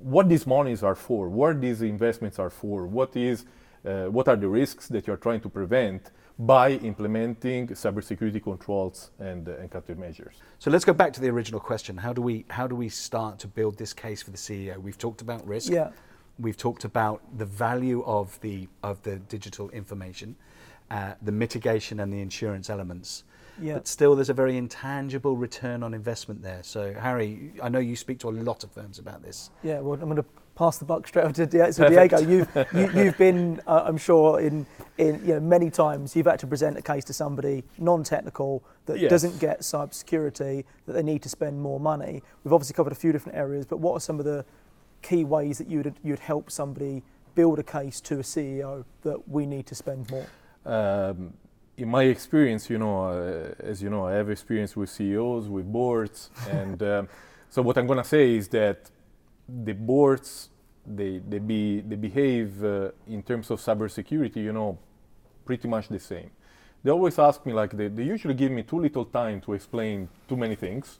what 0.00 0.28
these 0.28 0.46
monies 0.46 0.82
are 0.82 0.96
for, 0.96 1.28
what 1.28 1.60
these 1.60 1.82
investments 1.82 2.38
are 2.38 2.50
for, 2.50 2.86
what 2.86 3.16
is 3.16 3.44
uh, 3.84 4.06
what 4.06 4.28
are 4.28 4.36
the 4.36 4.48
risks 4.48 4.88
that 4.88 5.06
you're 5.06 5.16
trying 5.16 5.40
to 5.40 5.48
prevent 5.48 6.10
by 6.38 6.72
implementing 6.72 7.68
cybersecurity 7.68 8.42
controls 8.42 9.10
and, 9.18 9.48
uh, 9.48 9.56
and 9.56 9.70
countermeasures. 9.70 10.34
So 10.58 10.70
let's 10.70 10.84
go 10.84 10.94
back 10.94 11.12
to 11.14 11.20
the 11.20 11.28
original 11.28 11.60
question. 11.60 11.98
How 11.98 12.12
do 12.12 12.22
we 12.22 12.46
how 12.48 12.66
do 12.66 12.74
we 12.74 12.88
start 12.88 13.38
to 13.40 13.46
build 13.46 13.76
this 13.76 13.92
case 13.92 14.22
for 14.22 14.30
the 14.30 14.38
CEO? 14.38 14.78
We've 14.78 14.98
talked 14.98 15.20
about 15.20 15.46
risk. 15.46 15.70
Yeah. 15.70 15.90
We've 16.38 16.56
talked 16.56 16.84
about 16.84 17.20
the 17.36 17.44
value 17.44 18.02
of 18.04 18.40
the 18.40 18.68
of 18.82 19.02
the 19.02 19.16
digital 19.16 19.68
information, 19.70 20.36
uh, 20.90 21.14
the 21.20 21.32
mitigation 21.32 22.00
and 22.00 22.10
the 22.12 22.20
insurance 22.20 22.70
elements. 22.70 23.24
Yeah. 23.60 23.74
But 23.74 23.88
still, 23.88 24.14
there's 24.14 24.30
a 24.30 24.34
very 24.34 24.56
intangible 24.56 25.36
return 25.36 25.82
on 25.82 25.94
investment 25.94 26.42
there. 26.42 26.62
So, 26.62 26.94
Harry, 26.94 27.52
I 27.62 27.68
know 27.68 27.78
you 27.78 27.96
speak 27.96 28.18
to 28.20 28.28
a 28.28 28.32
lot 28.32 28.64
of 28.64 28.72
firms 28.72 28.98
about 28.98 29.22
this. 29.22 29.50
Yeah, 29.62 29.80
well, 29.80 29.94
I'm 29.94 30.08
going 30.08 30.16
to 30.16 30.24
pass 30.60 30.76
the 30.76 30.84
buck 30.84 31.08
straight 31.08 31.24
over 31.24 31.32
to 31.32 31.46
Diego. 31.46 31.70
So 31.70 31.88
Diego, 31.88 32.18
you've 32.18 32.54
you, 32.54 32.62
have 32.62 32.72
you 32.74 33.04
have 33.04 33.16
been, 33.16 33.62
uh, 33.66 33.84
I'm 33.86 33.96
sure, 33.96 34.40
in 34.40 34.66
in 34.98 35.20
you 35.24 35.34
know 35.34 35.40
many 35.40 35.70
times 35.70 36.14
you've 36.14 36.26
had 36.26 36.38
to 36.40 36.46
present 36.46 36.76
a 36.76 36.82
case 36.82 37.04
to 37.04 37.14
somebody 37.14 37.64
non-technical 37.78 38.62
that 38.84 38.98
yes. 38.98 39.08
doesn't 39.08 39.40
get 39.40 39.60
cybersecurity 39.60 40.64
that 40.86 40.92
they 40.92 41.02
need 41.02 41.22
to 41.22 41.30
spend 41.30 41.60
more 41.60 41.80
money. 41.80 42.22
We've 42.44 42.52
obviously 42.52 42.74
covered 42.74 42.92
a 42.92 42.96
few 42.96 43.10
different 43.10 43.38
areas, 43.38 43.64
but 43.64 43.78
what 43.78 43.94
are 43.94 44.00
some 44.00 44.18
of 44.18 44.26
the 44.26 44.44
key 45.00 45.24
ways 45.24 45.56
that 45.56 45.68
you'd 45.68 45.94
you'd 46.02 46.18
help 46.18 46.50
somebody 46.50 47.02
build 47.34 47.58
a 47.58 47.62
case 47.62 48.00
to 48.02 48.16
a 48.16 48.22
CEO 48.22 48.84
that 49.02 49.28
we 49.28 49.46
need 49.46 49.66
to 49.66 49.74
spend 49.74 50.10
more? 50.10 50.26
Um, 50.66 51.32
in 51.76 51.88
my 51.88 52.04
experience, 52.04 52.68
you 52.68 52.78
know, 52.78 53.04
uh, 53.04 53.54
as 53.58 53.82
you 53.82 53.90
know, 53.90 54.06
I 54.06 54.12
have 54.12 54.30
experience 54.30 54.76
with 54.76 54.90
CEOs, 54.90 55.48
with 55.48 55.70
boards, 55.70 56.30
and 56.50 56.82
um, 56.82 57.08
so 57.48 57.62
what 57.62 57.76
I'm 57.78 57.86
going 57.86 58.02
to 58.02 58.08
say 58.08 58.34
is 58.36 58.48
that 58.48 58.90
the 59.48 59.72
boards 59.72 60.50
they 60.86 61.20
they 61.28 61.38
be 61.38 61.80
they 61.80 61.96
behave 61.96 62.64
uh, 62.64 62.90
in 63.06 63.22
terms 63.22 63.50
of 63.50 63.60
cybersecurity, 63.60 64.36
you 64.36 64.52
know, 64.52 64.78
pretty 65.44 65.68
much 65.68 65.88
the 65.88 65.98
same. 65.98 66.30
They 66.82 66.90
always 66.90 67.18
ask 67.18 67.44
me 67.44 67.52
like 67.52 67.76
they, 67.76 67.88
they 67.88 68.04
usually 68.04 68.34
give 68.34 68.50
me 68.50 68.62
too 68.62 68.80
little 68.80 69.04
time 69.04 69.40
to 69.42 69.52
explain 69.52 70.08
too 70.28 70.36
many 70.36 70.54
things. 70.54 70.98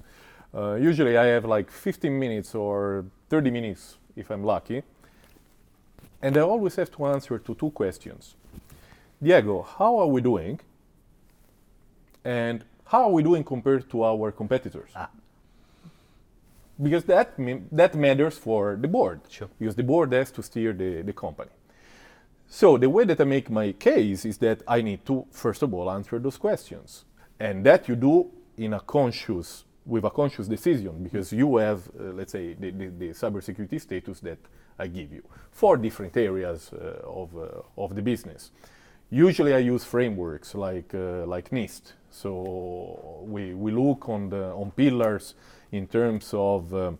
Uh, 0.54 0.74
usually 0.74 1.16
I 1.16 1.26
have 1.26 1.44
like 1.44 1.70
15 1.70 2.18
minutes 2.18 2.54
or 2.54 3.06
30 3.30 3.50
minutes 3.50 3.96
if 4.16 4.30
I'm 4.30 4.44
lucky, 4.44 4.82
and 6.20 6.36
I 6.36 6.40
always 6.40 6.76
have 6.76 6.90
to 6.92 7.06
answer 7.06 7.38
to 7.38 7.54
two 7.54 7.70
questions. 7.70 8.34
Diego, 9.22 9.62
how 9.62 9.98
are 9.98 10.06
we 10.06 10.20
doing? 10.20 10.60
and 12.24 12.64
how 12.86 13.04
are 13.04 13.10
we 13.10 13.22
doing 13.22 13.44
compared 13.44 13.88
to 13.90 14.04
our 14.04 14.32
competitors? 14.32 14.90
Ah. 14.94 15.08
Because 16.80 17.04
that, 17.04 17.34
that 17.72 17.94
matters 17.94 18.38
for 18.38 18.76
the 18.80 18.88
board. 18.88 19.20
Sure. 19.28 19.48
Because 19.58 19.74
the 19.74 19.82
board 19.82 20.12
has 20.12 20.30
to 20.32 20.42
steer 20.42 20.72
the, 20.72 21.02
the 21.02 21.12
company. 21.12 21.50
So 22.48 22.78
the 22.78 22.88
way 22.88 23.04
that 23.04 23.20
I 23.20 23.24
make 23.24 23.50
my 23.50 23.72
case 23.72 24.24
is 24.24 24.38
that 24.38 24.62
I 24.66 24.80
need 24.80 25.04
to, 25.06 25.26
first 25.30 25.62
of 25.62 25.72
all, 25.74 25.90
answer 25.90 26.18
those 26.18 26.36
questions. 26.36 27.04
And 27.38 27.64
that 27.64 27.88
you 27.88 27.96
do 27.96 28.30
in 28.56 28.72
a 28.72 28.80
conscious, 28.80 29.64
with 29.86 30.04
a 30.04 30.10
conscious 30.10 30.48
decision, 30.48 31.04
because 31.04 31.32
you 31.32 31.58
have, 31.58 31.86
uh, 31.88 32.04
let's 32.12 32.32
say, 32.32 32.54
the, 32.54 32.70
the, 32.70 32.86
the 32.86 33.08
cybersecurity 33.10 33.80
status 33.80 34.20
that 34.20 34.38
I 34.78 34.86
give 34.86 35.12
you 35.12 35.22
for 35.52 35.76
different 35.76 36.16
areas 36.16 36.70
uh, 36.72 37.02
of, 37.04 37.36
uh, 37.36 37.82
of 37.82 37.94
the 37.94 38.02
business. 38.02 38.50
Usually 39.10 39.54
I 39.54 39.58
use 39.58 39.84
frameworks 39.84 40.54
like, 40.54 40.94
uh, 40.94 41.26
like 41.26 41.50
NIST, 41.50 41.94
so 42.10 43.24
we, 43.26 43.54
we 43.54 43.72
look 43.72 44.08
on 44.08 44.30
the 44.30 44.52
on 44.52 44.70
pillars 44.70 45.34
in 45.72 45.88
terms 45.88 46.32
of 46.32 46.72
uh, 46.72 46.92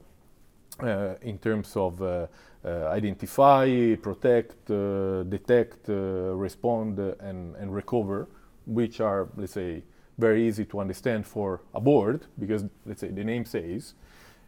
uh, 0.83 1.15
in 1.23 1.39
terms 1.39 1.77
of 1.77 2.03
uh, 2.03 2.27
uh 2.65 2.89
identify, 2.89 3.95
protect, 3.97 4.71
uh, 4.71 5.23
detect, 5.25 5.89
respond, 5.89 6.99
and, 6.99 7.55
and 7.57 7.73
recover, 7.73 8.29
which 8.67 9.01
are 9.01 9.29
let's 9.37 9.53
say 9.53 9.83
very 10.19 10.49
easy 10.49 10.65
to 10.65 10.81
understand 10.81 11.25
for 11.27 11.61
a 11.75 11.81
board 11.81 12.27
because 12.39 12.65
let's 12.87 13.01
say 13.03 13.09
the 13.09 13.25
name 13.25 13.45
says 13.45 13.95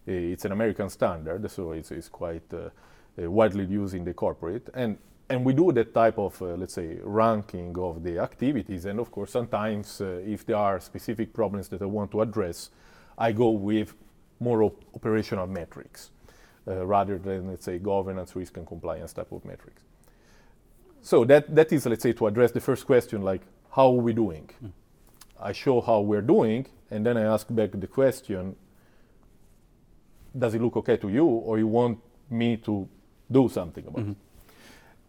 it's 0.07 0.44
an 0.44 0.53
American 0.53 0.88
standard, 0.88 1.48
so 1.48 1.72
it's, 1.72 1.92
it's 1.92 2.09
quite 2.09 2.53
widely 3.16 3.64
used 3.64 3.94
in 3.94 4.05
the 4.05 4.12
corporate. 4.12 4.68
And 4.75 4.98
and 5.32 5.46
we 5.46 5.54
do 5.54 5.72
that 5.72 5.94
type 5.94 6.18
of, 6.18 6.40
uh, 6.42 6.46
let's 6.60 6.74
say, 6.74 6.98
ranking 7.02 7.76
of 7.78 8.02
the 8.02 8.18
activities. 8.18 8.84
And 8.84 9.00
of 9.00 9.10
course, 9.10 9.30
sometimes 9.32 10.00
uh, 10.00 10.20
if 10.26 10.44
there 10.44 10.56
are 10.56 10.78
specific 10.78 11.32
problems 11.32 11.68
that 11.68 11.80
I 11.80 11.86
want 11.86 12.10
to 12.10 12.20
address, 12.20 12.70
I 13.16 13.32
go 13.32 13.48
with 13.48 13.94
more 14.40 14.62
op- 14.62 14.84
operational 14.94 15.46
metrics 15.46 16.10
uh, 16.68 16.84
rather 16.84 17.18
than, 17.18 17.48
let's 17.48 17.64
say, 17.64 17.78
governance, 17.78 18.36
risk, 18.36 18.58
and 18.58 18.66
compliance 18.66 19.14
type 19.14 19.32
of 19.32 19.42
metrics. 19.44 19.82
So 21.00 21.24
that, 21.24 21.54
that 21.54 21.72
is, 21.72 21.86
let's 21.86 22.02
say, 22.02 22.12
to 22.12 22.26
address 22.26 22.52
the 22.52 22.60
first 22.60 22.84
question, 22.84 23.22
like, 23.22 23.40
how 23.70 23.86
are 23.86 24.02
we 24.02 24.12
doing? 24.12 24.50
Mm. 24.62 24.72
I 25.40 25.52
show 25.52 25.80
how 25.80 26.00
we're 26.00 26.20
doing, 26.20 26.66
and 26.90 27.06
then 27.06 27.16
I 27.16 27.22
ask 27.22 27.46
back 27.48 27.70
the 27.72 27.86
question, 27.86 28.54
does 30.38 30.54
it 30.54 30.60
look 30.60 30.76
okay 30.76 30.98
to 30.98 31.08
you, 31.08 31.24
or 31.24 31.58
you 31.58 31.68
want 31.68 31.98
me 32.28 32.58
to 32.58 32.86
do 33.30 33.48
something 33.48 33.86
about 33.86 34.02
mm-hmm. 34.02 34.10
it? 34.10 34.16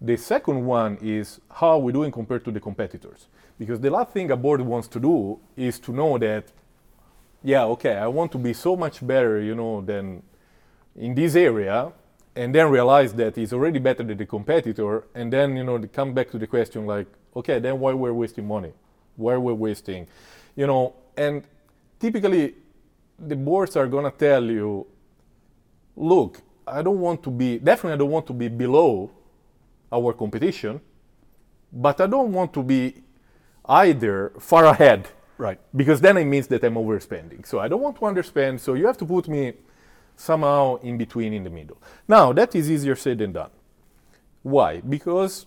The 0.04 0.18
second 0.18 0.66
one 0.66 0.98
is 1.02 1.40
how 1.50 1.70
are 1.70 1.80
we 1.80 1.94
doing 1.94 2.12
compared 2.12 2.44
to 2.44 2.52
the 2.52 2.60
competitors? 2.60 3.28
Because 3.58 3.80
the 3.80 3.90
last 3.90 4.12
thing 4.12 4.30
a 4.32 4.36
board 4.36 4.60
wants 4.60 4.90
to 4.90 5.00
do 5.00 5.40
is 5.56 5.80
to 5.80 5.94
know 5.94 6.18
that, 6.18 6.52
yeah, 7.42 7.64
okay, 7.68 7.96
I 7.96 8.08
want 8.08 8.34
to 8.34 8.38
be 8.38 8.52
so 8.52 8.76
much 8.76 9.06
better, 9.06 9.40
you 9.40 9.56
know, 9.56 9.80
than 9.80 10.22
in 10.98 11.16
this 11.16 11.36
area, 11.36 11.94
and 12.36 12.54
then 12.54 12.70
realize 12.70 13.14
that 13.14 13.38
it's 13.38 13.54
already 13.54 13.80
better 13.80 14.04
than 14.04 14.18
the 14.18 14.26
competitor, 14.26 15.06
and 15.16 15.32
then 15.32 15.56
you 15.56 15.64
know 15.64 15.80
come 15.94 16.14
back 16.14 16.30
to 16.32 16.38
the 16.38 16.48
question 16.48 16.86
like, 16.86 17.08
okay, 17.34 17.60
then 17.60 17.80
why 17.80 17.94
we're 17.94 18.12
wasting 18.12 18.46
money? 18.46 18.74
Why 19.16 19.38
we're 19.38 19.54
wasting, 19.54 20.08
you 20.58 20.68
know? 20.68 20.96
And 21.16 21.44
typically, 21.98 22.56
the 23.18 23.38
boards 23.38 23.78
are 23.78 23.88
gonna 23.88 24.12
tell 24.12 24.44
you, 24.44 24.86
look, 25.96 26.42
I 26.68 26.82
don't 26.82 27.00
want 27.00 27.24
to 27.24 27.32
be 27.32 27.58
definitely 27.58 27.94
I 27.94 27.98
don't 27.98 28.12
want 28.12 28.28
to 28.28 28.34
be 28.34 28.50
below 28.50 29.12
our 29.94 30.14
competition, 30.14 30.82
but 31.72 32.02
I 32.02 32.08
don't 32.08 32.32
want 32.34 32.54
to 32.54 32.64
be 32.64 32.96
either 33.66 34.34
far 34.40 34.66
ahead 34.66 35.08
Right. 35.38 35.60
because 35.76 36.02
then 36.02 36.18
it 36.18 36.26
means 36.26 36.48
that 36.48 36.64
I'm 36.64 36.76
overspending. 36.76 37.46
So 37.46 37.60
I 37.60 37.68
don't 37.68 37.82
want 37.82 37.96
to 37.98 38.02
underspend. 38.02 38.60
So 38.60 38.74
you 38.76 38.86
have 38.88 38.98
to 38.98 39.06
put 39.06 39.28
me 39.28 39.54
somehow 40.16 40.76
in 40.78 40.98
between, 40.98 41.34
in 41.34 41.44
the 41.44 41.50
middle. 41.50 41.82
Now 42.08 42.34
that 42.34 42.56
is 42.56 42.70
easier 42.70 42.96
said 42.96 43.18
than 43.20 43.32
done. 43.34 43.50
Why? 44.44 44.82
Because 44.82 45.46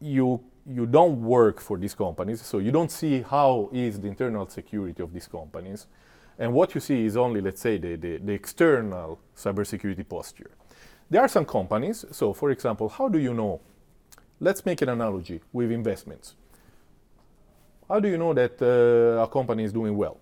you 0.00 0.40
you 0.66 0.86
don't 0.86 1.22
work 1.22 1.60
for 1.60 1.78
these 1.78 1.94
companies, 1.94 2.42
so 2.42 2.58
you 2.58 2.70
don't 2.70 2.90
see 2.90 3.22
how 3.22 3.70
is 3.72 3.98
the 3.98 4.06
internal 4.08 4.48
security 4.48 5.02
of 5.02 5.12
these 5.12 5.26
companies, 5.26 5.86
and 6.38 6.52
what 6.52 6.74
you 6.74 6.80
see 6.80 7.04
is 7.04 7.16
only, 7.16 7.40
let's 7.40 7.60
say, 7.60 7.78
the, 7.78 7.96
the, 7.96 8.18
the 8.18 8.32
external 8.32 9.18
cybersecurity 9.36 10.08
posture. 10.08 10.50
There 11.10 11.20
are 11.20 11.28
some 11.28 11.44
companies. 11.44 12.04
So, 12.12 12.32
for 12.32 12.50
example, 12.50 12.88
how 12.88 13.08
do 13.08 13.18
you 13.18 13.34
know? 13.34 13.60
Let's 14.38 14.64
make 14.64 14.80
an 14.80 14.88
analogy 14.88 15.40
with 15.52 15.70
investments. 15.70 16.34
How 17.88 17.98
do 18.00 18.08
you 18.08 18.16
know 18.16 18.32
that 18.32 18.62
uh, 18.62 19.22
a 19.22 19.26
company 19.26 19.64
is 19.64 19.72
doing 19.72 19.96
well? 19.96 20.18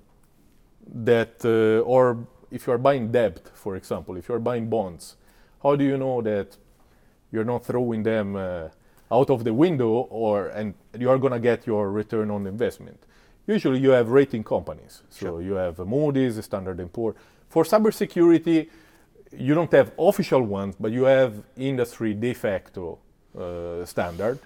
That, 0.87 1.45
uh, 1.45 1.85
or 1.87 2.27
if 2.51 2.67
you 2.67 2.73
are 2.73 2.79
buying 2.79 3.13
debt, 3.13 3.51
for 3.53 3.77
example, 3.77 4.17
if 4.17 4.29
you 4.29 4.35
are 4.35 4.41
buying 4.41 4.71
bonds, 4.71 5.17
how 5.63 5.77
do 5.77 5.85
you 5.85 5.99
know 5.99 6.23
that 6.23 6.57
you're 7.31 7.45
not 7.45 7.67
throwing 7.67 8.03
them 8.03 8.37
uh, 8.37 8.69
out 9.13 9.29
of 9.29 9.45
the 9.45 9.53
window 9.53 9.91
or 10.11 10.47
and 10.49 10.75
you 10.99 11.11
are 11.11 11.19
going 11.19 11.35
to 11.35 11.39
get 11.39 11.67
your 11.67 11.93
return 11.93 12.31
on 12.31 12.47
investment? 12.47 13.05
Usually, 13.47 13.79
you 13.79 13.91
have 13.91 14.09
rating 14.11 14.45
companies. 14.45 15.03
So 15.11 15.39
you 15.39 15.55
have 15.55 15.79
Moody's, 15.79 16.43
Standard 16.45 16.81
and 16.81 16.93
Poor. 16.93 17.15
For 17.49 17.65
cybersecurity, 17.65 18.69
you 19.37 19.55
don't 19.55 19.73
have 19.73 19.93
official 19.99 20.43
ones, 20.43 20.75
but 20.79 20.93
you 20.93 21.05
have 21.05 21.33
industry 21.57 22.15
de 22.15 22.35
facto 22.35 22.99
uh, 23.39 23.85
standard. 23.85 24.39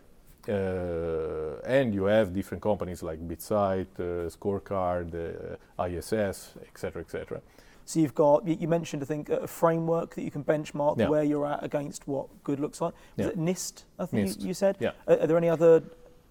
Uh, 0.48 1.60
and 1.64 1.94
you 1.94 2.04
have 2.06 2.34
different 2.34 2.60
companies 2.60 3.00
like 3.02 3.20
BitSight, 3.28 3.86
uh, 4.00 4.28
Scorecard, 4.28 5.14
uh, 5.14 5.84
ISS, 5.86 6.54
etc., 6.66 7.00
etc. 7.02 7.40
So 7.84 8.00
you've 8.00 8.14
got 8.14 8.44
you 8.46 8.56
you 8.60 8.66
mentioned 8.68 9.02
I 9.02 9.06
think 9.06 9.28
a 9.28 9.46
framework 9.46 10.14
that 10.16 10.22
you 10.22 10.30
can 10.32 10.42
benchmark 10.44 10.98
Yeah. 10.98 11.08
where 11.08 11.22
you're 11.22 11.46
at 11.46 11.62
against 11.62 12.08
what 12.08 12.26
good 12.42 12.58
looks 12.58 12.80
like. 12.80 12.92
Was 13.16 13.26
Yeah. 13.26 13.32
it 13.32 13.38
NIST? 13.38 13.84
I 14.00 14.06
think 14.06 14.28
NIST, 14.28 14.40
You, 14.42 14.48
you 14.48 14.54
said. 14.54 14.76
yeah. 14.80 14.92
Are, 15.06 15.18
are 15.20 15.26
there 15.28 15.36
any 15.36 15.48
other 15.48 15.82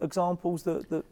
examples 0.02 0.64
that, 0.64 0.90
that 0.90 1.06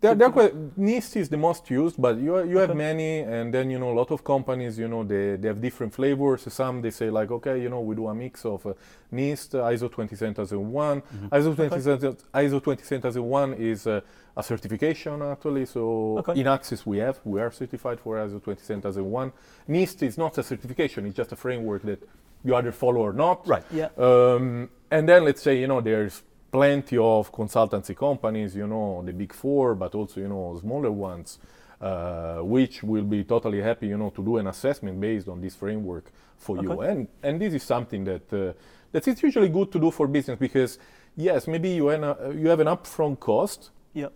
They're, 0.00 0.16
they're 0.16 0.30
quite, 0.30 0.52
NIST 0.76 1.16
is 1.16 1.28
the 1.28 1.36
most 1.36 1.70
used, 1.70 2.00
but 2.02 2.18
you, 2.18 2.42
you 2.44 2.58
have 2.58 2.74
many, 2.74 3.20
and 3.20 3.54
then 3.54 3.70
you 3.70 3.78
know 3.78 3.90
a 3.92 3.94
lot 3.94 4.10
of 4.10 4.24
companies, 4.24 4.78
you 4.80 4.88
know, 4.88 5.04
they, 5.04 5.36
they 5.36 5.46
have 5.46 5.60
different 5.60 5.94
flavors. 5.94 6.52
Some 6.52 6.82
they 6.82 6.90
say 6.90 7.08
like, 7.08 7.30
okay, 7.30 7.62
you 7.62 7.68
know, 7.68 7.80
we 7.80 7.94
do 7.94 8.08
a 8.08 8.14
mix 8.14 8.44
of 8.44 8.66
uh, 8.66 8.72
NIST, 9.12 9.50
ISO 9.54 9.88
27001. 9.88 11.02
ISO 11.30 11.54
27000 11.56 12.16
ISO 12.34 12.60
27001 12.64 13.54
is 13.54 13.86
uh, 13.86 14.00
a 14.36 14.42
certification 14.42 15.22
actually. 15.22 15.66
So 15.66 16.18
Okay. 16.18 16.40
in 16.40 16.48
Access 16.48 16.84
we 16.84 16.98
have, 16.98 17.20
we 17.24 17.40
are 17.40 17.52
certified 17.52 18.00
for 18.00 18.16
ISO 18.16 18.42
27001. 18.42 19.32
NIST 19.68 20.02
is 20.02 20.18
not 20.18 20.36
a 20.38 20.42
certification; 20.42 21.06
it's 21.06 21.16
just 21.16 21.30
a 21.30 21.36
framework 21.36 21.82
that 21.82 22.02
you 22.44 22.56
either 22.56 22.72
follow 22.72 23.00
or 23.02 23.12
not. 23.12 23.46
Right. 23.46 23.62
yeah 23.72 23.88
Um, 23.96 24.68
and 24.90 25.08
then 25.08 25.24
let's 25.24 25.42
say 25.42 25.60
you 25.60 25.68
know 25.68 25.80
there's 25.80 26.22
plenty 26.50 26.96
of 26.98 27.32
consultancy 27.32 27.94
companies, 27.96 28.54
you 28.56 28.66
know 28.66 29.02
the 29.04 29.12
big 29.12 29.32
four, 29.32 29.74
but 29.74 29.94
also 29.94 30.20
you 30.20 30.28
know 30.28 30.56
smaller 30.60 30.90
ones, 30.90 31.38
uh, 31.80 32.38
which 32.38 32.82
will 32.82 33.04
be 33.04 33.24
totally 33.24 33.60
happy, 33.62 33.88
you 33.88 33.98
know, 33.98 34.10
to 34.10 34.22
do 34.24 34.38
an 34.38 34.46
assessment 34.46 35.00
based 35.00 35.28
on 35.28 35.40
this 35.40 35.54
framework 35.56 36.10
for 36.36 36.62
you. 36.62 36.80
And 36.80 37.08
and 37.22 37.40
this 37.40 37.54
is 37.54 37.62
something 37.62 38.04
that 38.04 38.32
uh, 38.32 38.52
that 38.92 39.06
is 39.08 39.22
usually 39.22 39.48
good 39.48 39.70
to 39.72 39.78
do 39.78 39.90
for 39.90 40.06
business 40.08 40.38
because 40.38 40.78
yes, 41.16 41.46
maybe 41.46 41.70
you 41.70 41.88
have 41.88 42.02
a, 42.02 42.34
you 42.34 42.48
have 42.48 42.60
an 42.60 42.68
upfront 42.68 43.18
cost, 43.20 43.70
yeah 43.94 44.08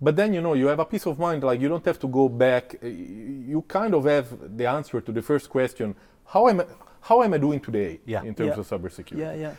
but 0.00 0.14
then 0.14 0.32
you 0.32 0.40
know 0.40 0.54
you 0.54 0.68
have 0.68 0.78
a 0.78 0.84
peace 0.84 1.06
of 1.06 1.18
mind. 1.18 1.42
Like 1.42 1.60
you 1.60 1.68
don't 1.68 1.84
have 1.84 1.98
to 2.00 2.08
go 2.08 2.28
back. 2.28 2.76
uh, 2.82 2.86
You 2.86 3.62
kind 3.66 3.94
of 3.94 4.04
have 4.04 4.56
the 4.56 4.66
answer 4.66 5.00
to 5.00 5.12
the 5.12 5.22
first 5.22 5.48
question: 5.50 5.94
How 6.26 6.48
am 6.48 6.60
I, 6.60 6.66
how 7.00 7.22
am 7.22 7.34
I 7.34 7.38
doing 7.38 7.60
today 7.60 8.00
Yeah. 8.06 8.22
in 8.22 8.34
terms 8.34 8.54
Yeah. 8.54 8.60
of 8.60 8.68
cybersecurity? 8.68 9.18
yeah 9.18 9.34
yeah 9.34 9.54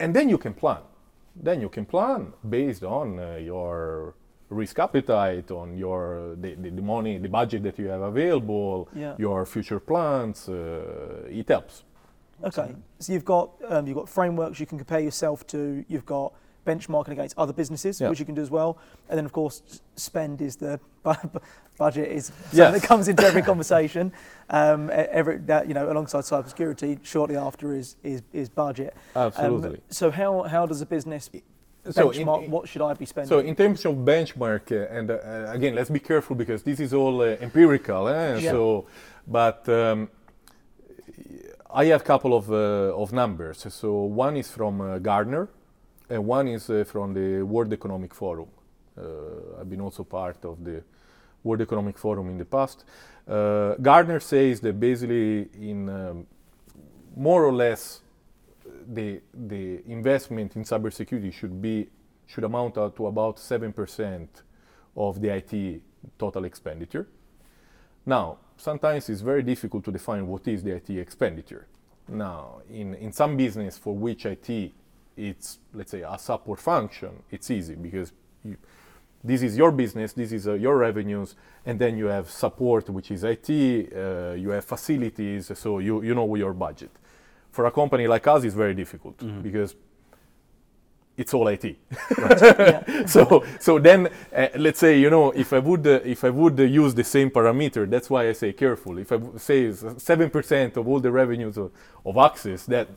and 0.00 0.14
then 0.14 0.28
you 0.28 0.38
can 0.38 0.54
plan. 0.54 0.78
Then 1.36 1.60
you 1.60 1.68
can 1.68 1.84
plan 1.84 2.32
based 2.48 2.82
on 2.82 3.18
uh, 3.18 3.36
your 3.36 4.14
risk 4.48 4.78
appetite, 4.78 5.50
on 5.50 5.76
your 5.78 6.34
the, 6.40 6.54
the, 6.56 6.70
the 6.70 6.82
money, 6.82 7.18
the 7.18 7.28
budget 7.28 7.62
that 7.62 7.78
you 7.78 7.86
have 7.88 8.00
available, 8.02 8.88
Yeah. 8.94 9.14
your 9.18 9.46
future 9.46 9.78
plans. 9.80 10.48
Uh, 10.48 11.28
it 11.28 11.48
helps. 11.48 11.84
Okay, 12.42 12.74
so 12.98 13.12
you've 13.12 13.24
got 13.24 13.50
um, 13.68 13.86
you've 13.86 13.96
got 13.96 14.08
frameworks 14.08 14.58
you 14.58 14.66
can 14.66 14.78
compare 14.78 15.00
yourself 15.00 15.46
to. 15.48 15.84
You've 15.88 16.06
got 16.06 16.32
benchmarking 16.66 17.08
against 17.12 17.36
other 17.38 17.52
businesses, 17.52 18.00
Yeah. 18.00 18.08
which 18.10 18.18
you 18.20 18.26
can 18.26 18.34
do 18.34 18.42
as 18.42 18.50
well. 18.50 18.76
And 19.08 19.16
then, 19.18 19.24
of 19.24 19.32
course, 19.32 19.62
spend 19.96 20.40
is 20.40 20.56
the 20.56 20.78
bu- 21.02 21.14
bu- 21.32 21.38
budget 21.78 22.08
is 22.12 22.26
something 22.26 22.58
Yes. 22.58 22.80
that 22.80 22.86
comes 22.86 23.08
into 23.08 23.24
every 23.26 23.42
conversation. 23.50 24.12
Um, 24.50 24.90
every 24.92 25.38
that 25.46 25.66
you 25.68 25.74
know, 25.74 25.90
alongside 25.90 26.24
cybersecurity, 26.24 26.98
shortly 27.02 27.36
after 27.36 27.74
is 27.74 27.96
is, 28.02 28.22
is 28.32 28.48
budget. 28.48 28.94
Um, 29.14 29.26
Absolutely. 29.26 29.80
so 29.90 30.10
how 30.10 30.42
how 30.42 30.66
does 30.66 30.80
a 30.82 30.86
business 30.86 31.30
So 31.90 32.10
benchmark? 32.10 32.44
in- 32.44 32.50
what 32.50 32.68
should 32.68 32.82
I 32.82 32.94
be 32.94 33.06
spending? 33.06 33.28
So 33.28 33.38
in 33.38 33.54
terms 33.54 33.84
of 33.86 33.94
benchmark, 33.94 34.70
uh, 34.72 34.98
and 34.98 35.10
uh, 35.10 35.14
uh, 35.14 35.52
again, 35.56 35.74
let's 35.74 35.90
be 35.90 36.00
careful 36.00 36.36
because 36.36 36.62
this 36.62 36.78
is 36.80 36.92
all 36.92 37.20
uh, 37.22 37.36
empirical. 37.40 38.08
Eh? 38.08 38.38
Yeah. 38.38 38.50
So, 38.50 38.84
but 39.26 39.66
um, 39.68 40.08
I 41.72 41.84
have 41.86 42.00
a 42.02 42.04
couple 42.04 42.32
of 42.34 42.50
uh, 42.50 43.02
of 43.02 43.12
numbers. 43.12 43.64
So 43.70 43.92
one 44.26 44.36
is 44.36 44.50
from 44.50 44.80
uh, 44.80 44.98
Gartner, 44.98 45.48
and 46.10 46.26
one 46.26 46.48
is 46.48 46.68
uh, 46.68 46.84
from 46.84 47.14
the 47.14 47.42
World 47.42 47.72
Economic 47.72 48.14
Forum. 48.14 48.48
Uh, 48.98 49.60
I've 49.60 49.70
been 49.70 49.80
also 49.80 50.04
part 50.04 50.44
of 50.44 50.62
the 50.64 50.82
World 51.44 51.62
Economic 51.62 51.96
Forum 51.96 52.28
in 52.28 52.36
the 52.36 52.44
past. 52.44 52.84
Uh, 53.26 53.74
Gartner 53.80 54.20
says 54.20 54.60
that 54.60 54.78
basically 54.78 55.48
in 55.54 55.88
um, 55.88 56.26
more 57.16 57.44
or 57.44 57.52
less 57.52 58.00
the 58.92 59.20
the 59.32 59.82
investment 59.86 60.56
in 60.56 60.64
cybersecurity 60.64 61.32
should 61.32 61.62
be 61.62 61.88
should 62.26 62.44
amount 62.44 62.74
to 62.74 63.06
about 63.06 63.38
seven 63.38 63.72
percent 63.72 64.42
of 64.96 65.20
the 65.20 65.28
IT 65.28 65.80
total 66.18 66.44
expenditure. 66.44 67.06
Now, 68.04 68.38
sometimes 68.56 69.08
it's 69.08 69.20
very 69.20 69.42
difficult 69.42 69.84
to 69.84 69.92
define 69.92 70.26
what 70.26 70.48
is 70.48 70.62
the 70.62 70.72
IT 70.72 70.90
expenditure. 70.90 71.66
Now, 72.08 72.62
in, 72.68 72.94
in 72.94 73.12
some 73.12 73.36
business 73.36 73.78
for 73.78 73.94
which 73.94 74.26
IT 74.26 74.72
it's 75.20 75.58
let's 75.74 75.90
say 75.90 76.02
a 76.02 76.18
support 76.18 76.60
function, 76.60 77.10
it's 77.30 77.50
easy 77.50 77.74
because 77.74 78.12
you, 78.44 78.56
this 79.22 79.42
is 79.42 79.56
your 79.56 79.70
business, 79.70 80.12
this 80.14 80.32
is 80.32 80.48
uh, 80.48 80.54
your 80.54 80.78
revenues, 80.78 81.36
and 81.66 81.78
then 81.78 81.96
you 81.98 82.06
have 82.06 82.30
support, 82.30 82.88
which 82.88 83.10
is 83.10 83.22
IT, 83.22 83.50
uh, 83.50 84.32
you 84.32 84.50
have 84.50 84.64
facilities, 84.64 85.52
so 85.58 85.78
you, 85.78 86.02
you 86.02 86.14
know 86.14 86.34
your 86.36 86.54
budget. 86.54 86.90
For 87.50 87.66
a 87.66 87.70
company 87.70 88.06
like 88.06 88.26
us, 88.26 88.44
it's 88.44 88.54
very 88.54 88.74
difficult 88.74 89.16
because 89.42 89.74
it's 91.16 91.34
all 91.34 91.48
IT. 91.48 91.76
so 93.06 93.44
so 93.58 93.78
then 93.78 94.08
uh, 94.34 94.48
let's 94.56 94.78
say 94.78 94.98
you 94.98 95.10
know 95.10 95.32
if 95.32 95.52
I 95.52 95.58
would 95.58 95.86
uh, 95.86 96.00
if 96.04 96.24
I 96.24 96.30
would 96.30 96.58
uh, 96.58 96.62
use 96.62 96.94
the 96.94 97.04
same 97.04 97.30
parameter, 97.30 97.88
that's 97.90 98.08
why 98.08 98.28
I 98.28 98.32
say 98.32 98.52
careful. 98.54 98.96
If 98.98 99.12
I 99.12 99.16
w- 99.16 99.38
say 99.38 99.70
seven 99.98 100.30
percent 100.30 100.76
of 100.78 100.88
all 100.88 101.00
the 101.00 101.10
revenues 101.10 101.58
of, 101.58 101.72
of 102.06 102.16
Access, 102.16 102.64
that 102.66 102.88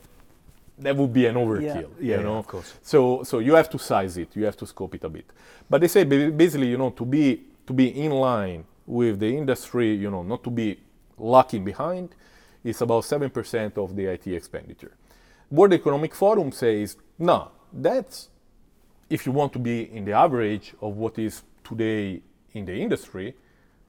that 0.80 0.96
would 0.96 1.14
be 1.14 1.26
an 1.26 1.36
overkill. 1.36 1.90
Yeah, 2.00 2.18
you 2.18 2.24
know, 2.24 2.38
of 2.38 2.48
course. 2.48 2.74
So 2.82 3.24
so 3.24 3.40
you 3.40 3.56
have 3.56 3.70
to 3.70 3.80
size 3.80 4.18
it, 4.18 4.36
you 4.36 4.46
have 4.46 4.58
to 4.58 4.66
scope 4.66 4.96
it 4.96 5.04
a 5.04 5.10
bit. 5.10 5.26
But 5.70 5.82
they 5.82 5.88
say 5.88 6.04
basically, 6.04 6.68
you 6.68 6.78
know, 6.78 6.90
to 6.92 7.06
be 7.06 7.42
to 7.68 7.74
be 7.74 7.88
in 7.88 8.12
line 8.12 8.66
with 8.86 9.20
the 9.20 9.38
industry, 9.38 9.94
you 9.96 10.10
know, 10.10 10.24
not 10.24 10.44
to 10.44 10.50
be 10.50 10.80
lacking 11.18 11.64
behind, 11.64 12.16
is 12.64 12.82
about 12.82 13.06
seven 13.06 13.30
percent 13.30 13.78
of 13.78 13.96
the 13.96 14.06
IT 14.06 14.28
expenditure. 14.28 14.96
World 15.50 15.74
Economic 15.74 16.16
Forum 16.16 16.52
says 16.52 16.98
no, 17.20 17.52
that's 17.72 18.30
if 19.10 19.26
you 19.26 19.32
want 19.32 19.54
to 19.54 19.60
be 19.60 19.92
in 19.96 20.06
the 20.06 20.14
average 20.14 20.74
of 20.82 20.98
what 20.98 21.20
is 21.20 21.44
today 21.64 22.22
in 22.54 22.66
the 22.66 22.74
industry. 22.74 23.36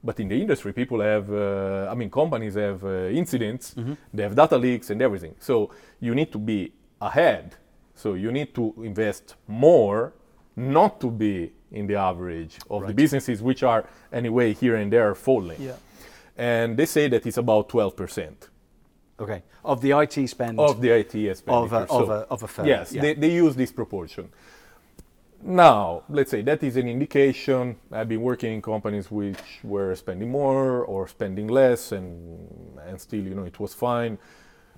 But 0.05 0.19
in 0.19 0.27
the 0.27 0.39
industry, 0.39 0.71
people 0.71 0.99
have, 1.01 1.31
uh, 1.33 1.89
I 1.91 1.95
mean, 1.95 2.11
companies 2.11 2.53
have 2.53 2.83
uh, 2.85 3.07
incidents, 3.21 3.75
they 4.13 4.23
have 4.23 4.35
data 4.35 4.57
leaks 4.57 4.91
and 4.91 5.01
everything. 5.01 5.33
So 5.39 5.71
you 5.99 6.13
need 6.13 6.31
to 6.31 6.37
be 6.37 6.71
ahead. 7.01 7.55
So 7.95 8.13
you 8.13 8.31
need 8.31 8.53
to 8.53 8.73
invest 8.83 9.35
more, 9.47 10.13
not 10.55 11.01
to 11.01 11.09
be 11.09 11.51
in 11.71 11.87
the 11.87 11.95
average 11.95 12.57
of 12.69 12.85
the 12.87 12.93
businesses 12.93 13.41
which 13.41 13.63
are 13.63 13.83
anyway 14.13 14.53
here 14.53 14.75
and 14.75 14.91
there 14.93 15.15
falling. 15.15 15.59
Yeah. 15.61 15.77
And 16.37 16.77
they 16.77 16.85
say 16.85 17.07
that 17.09 17.25
it's 17.25 17.37
about 17.37 17.69
12% 17.69 18.49
Okay. 19.19 19.41
Of 19.63 19.79
the 19.81 19.91
IT 19.97 20.27
spend. 20.29 20.59
of 20.59 20.81
the 20.81 20.89
IT 20.89 21.13
spend 21.37 21.55
Of 21.57 21.71
a- 21.73 21.87
of 21.89 22.09
a- 22.09 22.27
of 22.29 22.43
a 22.43 22.47
firm, 22.47 22.67
Yes, 22.67 22.91
yeah. 22.93 23.01
they, 23.01 23.13
they 23.15 23.31
use 23.31 23.55
this 23.55 23.71
proportion. 23.71 24.29
Now, 25.47 26.01
let's 26.09 26.31
say 26.31 26.41
that 26.41 26.63
is 26.63 26.75
an 26.75 26.87
indication. 26.87 27.75
I've 27.91 28.09
been 28.09 28.23
working 28.23 28.55
in 28.55 28.61
companies 28.63 29.11
which 29.11 29.59
were 29.63 29.93
spending 29.93 30.31
more 30.31 30.83
or 30.83 31.07
spending 31.07 31.47
less, 31.47 31.91
and 31.91 32.79
and 32.87 32.99
still, 32.99 33.23
you 33.23 33.35
know, 33.35 33.43
it 33.43 33.59
was 33.59 33.75
fine. 33.75 34.17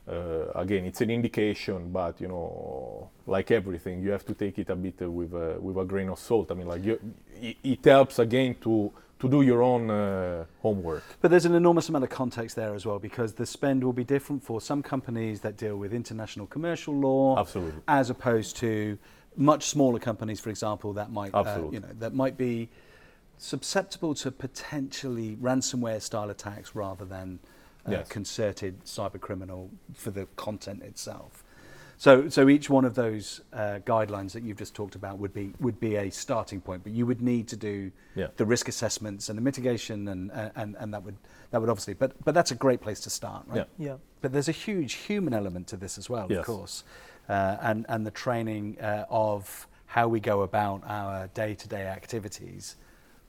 Uh, 0.06 0.52
again, 0.56 0.84
it's 0.84 1.00
an 1.00 1.10
indication, 1.10 1.90
but 1.90 2.20
you 2.20 2.28
know, 2.28 3.10
like 3.26 3.50
everything, 3.52 4.02
you 4.02 4.12
have 4.12 4.26
to 4.26 4.34
take 4.34 4.60
it 4.60 4.70
a 4.70 4.76
bit 4.76 5.02
uh, 5.02 5.10
with 5.10 5.34
a, 5.34 5.58
with 5.60 5.78
a 5.78 5.86
grain 5.86 6.10
of 6.10 6.20
salt. 6.20 6.52
I 6.52 6.56
mean, 6.56 6.68
like 6.68 6.84
you, 6.84 7.00
it, 7.42 7.58
it 7.64 7.86
helps 7.86 8.20
again 8.20 8.56
to 8.62 8.92
to 9.20 9.30
do 9.30 9.44
your 9.44 9.64
own 9.64 9.90
uh, 9.90 10.44
homework. 10.62 11.04
But 11.22 11.32
there's 11.32 11.46
an 11.46 11.56
enormous 11.56 11.88
amount 11.88 12.04
of 12.04 12.10
context 12.10 12.58
there 12.58 12.76
as 12.76 12.86
well 12.86 13.00
because 13.00 13.34
the 13.34 13.46
spend 13.46 13.86
will 13.86 13.94
be 13.94 14.04
different 14.04 14.44
for 14.44 14.60
some 14.60 14.84
companies 14.84 15.40
that 15.42 15.56
deal 15.56 15.78
with 15.78 15.94
international 15.94 16.46
commercial 16.46 16.94
law, 16.94 17.40
Absolutely. 17.40 17.82
as 17.88 18.10
opposed 18.10 18.58
to 18.58 18.98
much 19.38 19.68
smaller 19.68 20.00
companies, 20.00 20.40
for 20.40 20.50
example, 20.50 20.94
that 20.94 21.12
might 21.12 21.34
uh, 21.34 21.64
you 21.72 21.80
know 21.80 21.88
that 22.00 22.14
might 22.14 22.38
be 22.38 22.70
susceptible 23.38 24.16
to 24.16 24.32
potentially 24.32 25.38
ransomware 25.42 26.02
style 26.02 26.30
attacks 26.30 26.76
rather 26.76 27.06
than 27.06 27.40
uh, 27.88 27.92
Yes. 27.92 28.10
concerted 28.10 28.84
cyber 28.84 29.20
criminal 29.20 29.70
for 29.94 30.12
the 30.12 30.26
content 30.36 30.82
itself. 30.84 31.44
So, 32.00 32.30
so 32.30 32.48
each 32.48 32.70
one 32.70 32.86
of 32.86 32.94
those 32.94 33.42
uh, 33.54 33.80
guidelines 33.86 34.32
that 34.34 34.44
you've 34.44 34.58
just 34.58 34.76
talked 34.76 34.94
about 34.96 35.18
would 35.18 35.34
be 35.34 35.54
would 35.60 35.80
be 35.80 35.96
a 35.96 36.12
starting 36.12 36.62
point, 36.62 36.84
but 36.84 36.92
you 36.94 37.06
would 37.06 37.22
need 37.22 37.48
to 37.50 37.56
do 37.56 37.92
Yeah. 38.16 38.28
the 38.38 38.46
risk 38.46 38.68
assessments 38.68 39.30
and 39.30 39.38
the 39.38 39.42
mitigation, 39.42 40.08
and, 40.08 40.32
and 40.56 40.76
and 40.80 40.94
that 40.94 41.04
would 41.04 41.16
that 41.52 41.60
would 41.62 41.70
obviously, 41.70 41.94
but 41.96 42.12
but 42.24 42.34
that's 42.36 42.52
a 42.52 42.56
great 42.56 42.82
place 42.82 43.00
to 43.02 43.10
start, 43.10 43.46
right? 43.48 43.68
Yeah. 43.80 43.88
Yeah. 43.88 43.96
But 44.22 44.32
there's 44.34 44.50
a 44.50 44.52
huge 44.68 44.94
human 44.94 45.34
element 45.34 45.68
to 45.68 45.78
this 45.78 45.98
as 45.98 46.08
well, 46.10 46.28
Yes. 46.30 46.40
of 46.40 46.46
course, 46.46 46.84
and 47.32 47.86
and 47.90 48.06
the 48.06 48.12
training 48.12 48.78
uh, 48.82 49.06
of 49.10 49.68
how 49.86 50.08
we 50.08 50.20
go 50.20 50.42
about 50.42 50.84
our 50.86 51.28
day-to-day 51.34 51.88
activities, 51.88 52.76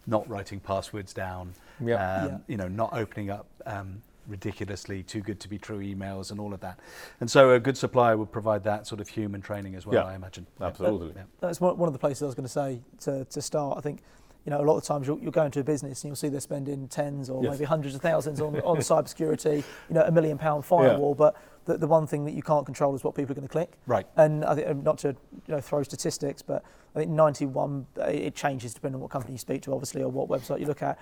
not 0.07 0.29
writing 0.29 0.59
passwords 0.61 1.13
down, 1.15 1.53
Yeah. 1.81 1.95
um, 1.95 2.29
Yeah. 2.29 2.39
you 2.49 2.57
know, 2.57 2.69
not 2.69 2.93
opening 2.93 3.31
up 3.31 3.47
um, 3.67 4.03
ridiculously 4.27 5.03
too 5.05 5.21
good 5.21 5.39
to 5.41 5.49
be 5.49 5.57
true 5.59 5.79
emails 5.79 6.31
and 6.33 6.41
all 6.41 6.53
of 6.53 6.61
that. 6.61 6.79
And 7.21 7.31
so 7.31 7.53
a 7.53 7.61
good 7.61 7.77
supplier 7.79 8.17
would 8.17 8.33
provide 8.33 8.65
that 8.65 8.87
sort 8.87 9.01
of 9.01 9.09
human 9.09 9.41
training 9.41 9.75
as 9.77 9.87
well, 9.87 9.95
Yeah. 9.95 10.11
I 10.11 10.15
imagine. 10.15 10.47
Absolutely. 10.61 11.13
Yeah. 11.17 11.23
That's 11.41 11.61
one 11.61 11.79
one 11.79 11.87
of 11.89 11.93
the 11.93 11.99
places 11.99 12.23
I 12.25 12.27
was 12.27 12.35
going 12.35 12.47
to 12.47 12.53
say 12.53 12.81
to, 13.01 13.25
to 13.25 13.41
start. 13.41 13.79
I 13.79 13.81
think, 13.81 14.03
you 14.45 14.51
know, 14.51 14.61
a 14.61 14.67
lot 14.71 14.77
of 14.77 14.83
times 14.85 15.07
you'll, 15.07 15.19
you'll 15.21 15.31
go 15.31 15.45
into 15.45 15.61
a 15.61 15.65
business 15.65 16.03
and 16.03 16.09
you'll 16.11 16.17
see 16.17 16.29
they're 16.29 16.41
spending 16.41 16.89
tens 16.89 17.31
or 17.31 17.43
Yes. 17.43 17.53
maybe 17.53 17.65
hundreds 17.65 17.95
of 17.95 18.01
thousands 18.03 18.41
on, 18.41 18.57
on 18.63 18.79
cybersecurity, 18.79 19.57
you 19.89 19.95
know, 19.95 20.03
a 20.03 20.11
million 20.11 20.37
pound 20.39 20.65
firewall. 20.65 21.15
But 21.15 21.37
the, 21.69 21.77
the 21.77 21.87
one 21.87 22.07
thing 22.07 22.25
that 22.25 22.33
you 22.33 22.43
can't 22.43 22.65
control 22.65 22.95
is 22.95 23.05
what 23.05 23.15
people 23.15 23.33
are 23.33 23.35
going 23.35 23.47
to 23.47 23.53
click. 23.53 23.75
Right. 23.87 24.07
And 24.17 24.45
I 24.45 24.55
think, 24.55 24.69
um, 24.69 24.83
not 24.83 24.97
to 24.99 25.09
you 25.09 25.55
know, 25.55 25.61
throw 25.61 25.83
statistics, 25.83 26.41
but 26.41 26.65
I 26.97 27.01
think 27.01 27.11
91, 27.11 27.87
uh, 27.99 28.05
it 28.05 28.35
changes 28.35 28.73
depending 28.73 28.97
on 28.97 29.03
what 29.03 29.11
company 29.11 29.35
you 29.35 29.39
speak 29.39 29.63
to, 29.63 29.73
obviously, 29.75 30.03
or 30.03 30.09
what 30.09 30.29
website 30.29 30.61
you 30.61 30.67
look 30.67 30.83
at. 30.83 30.99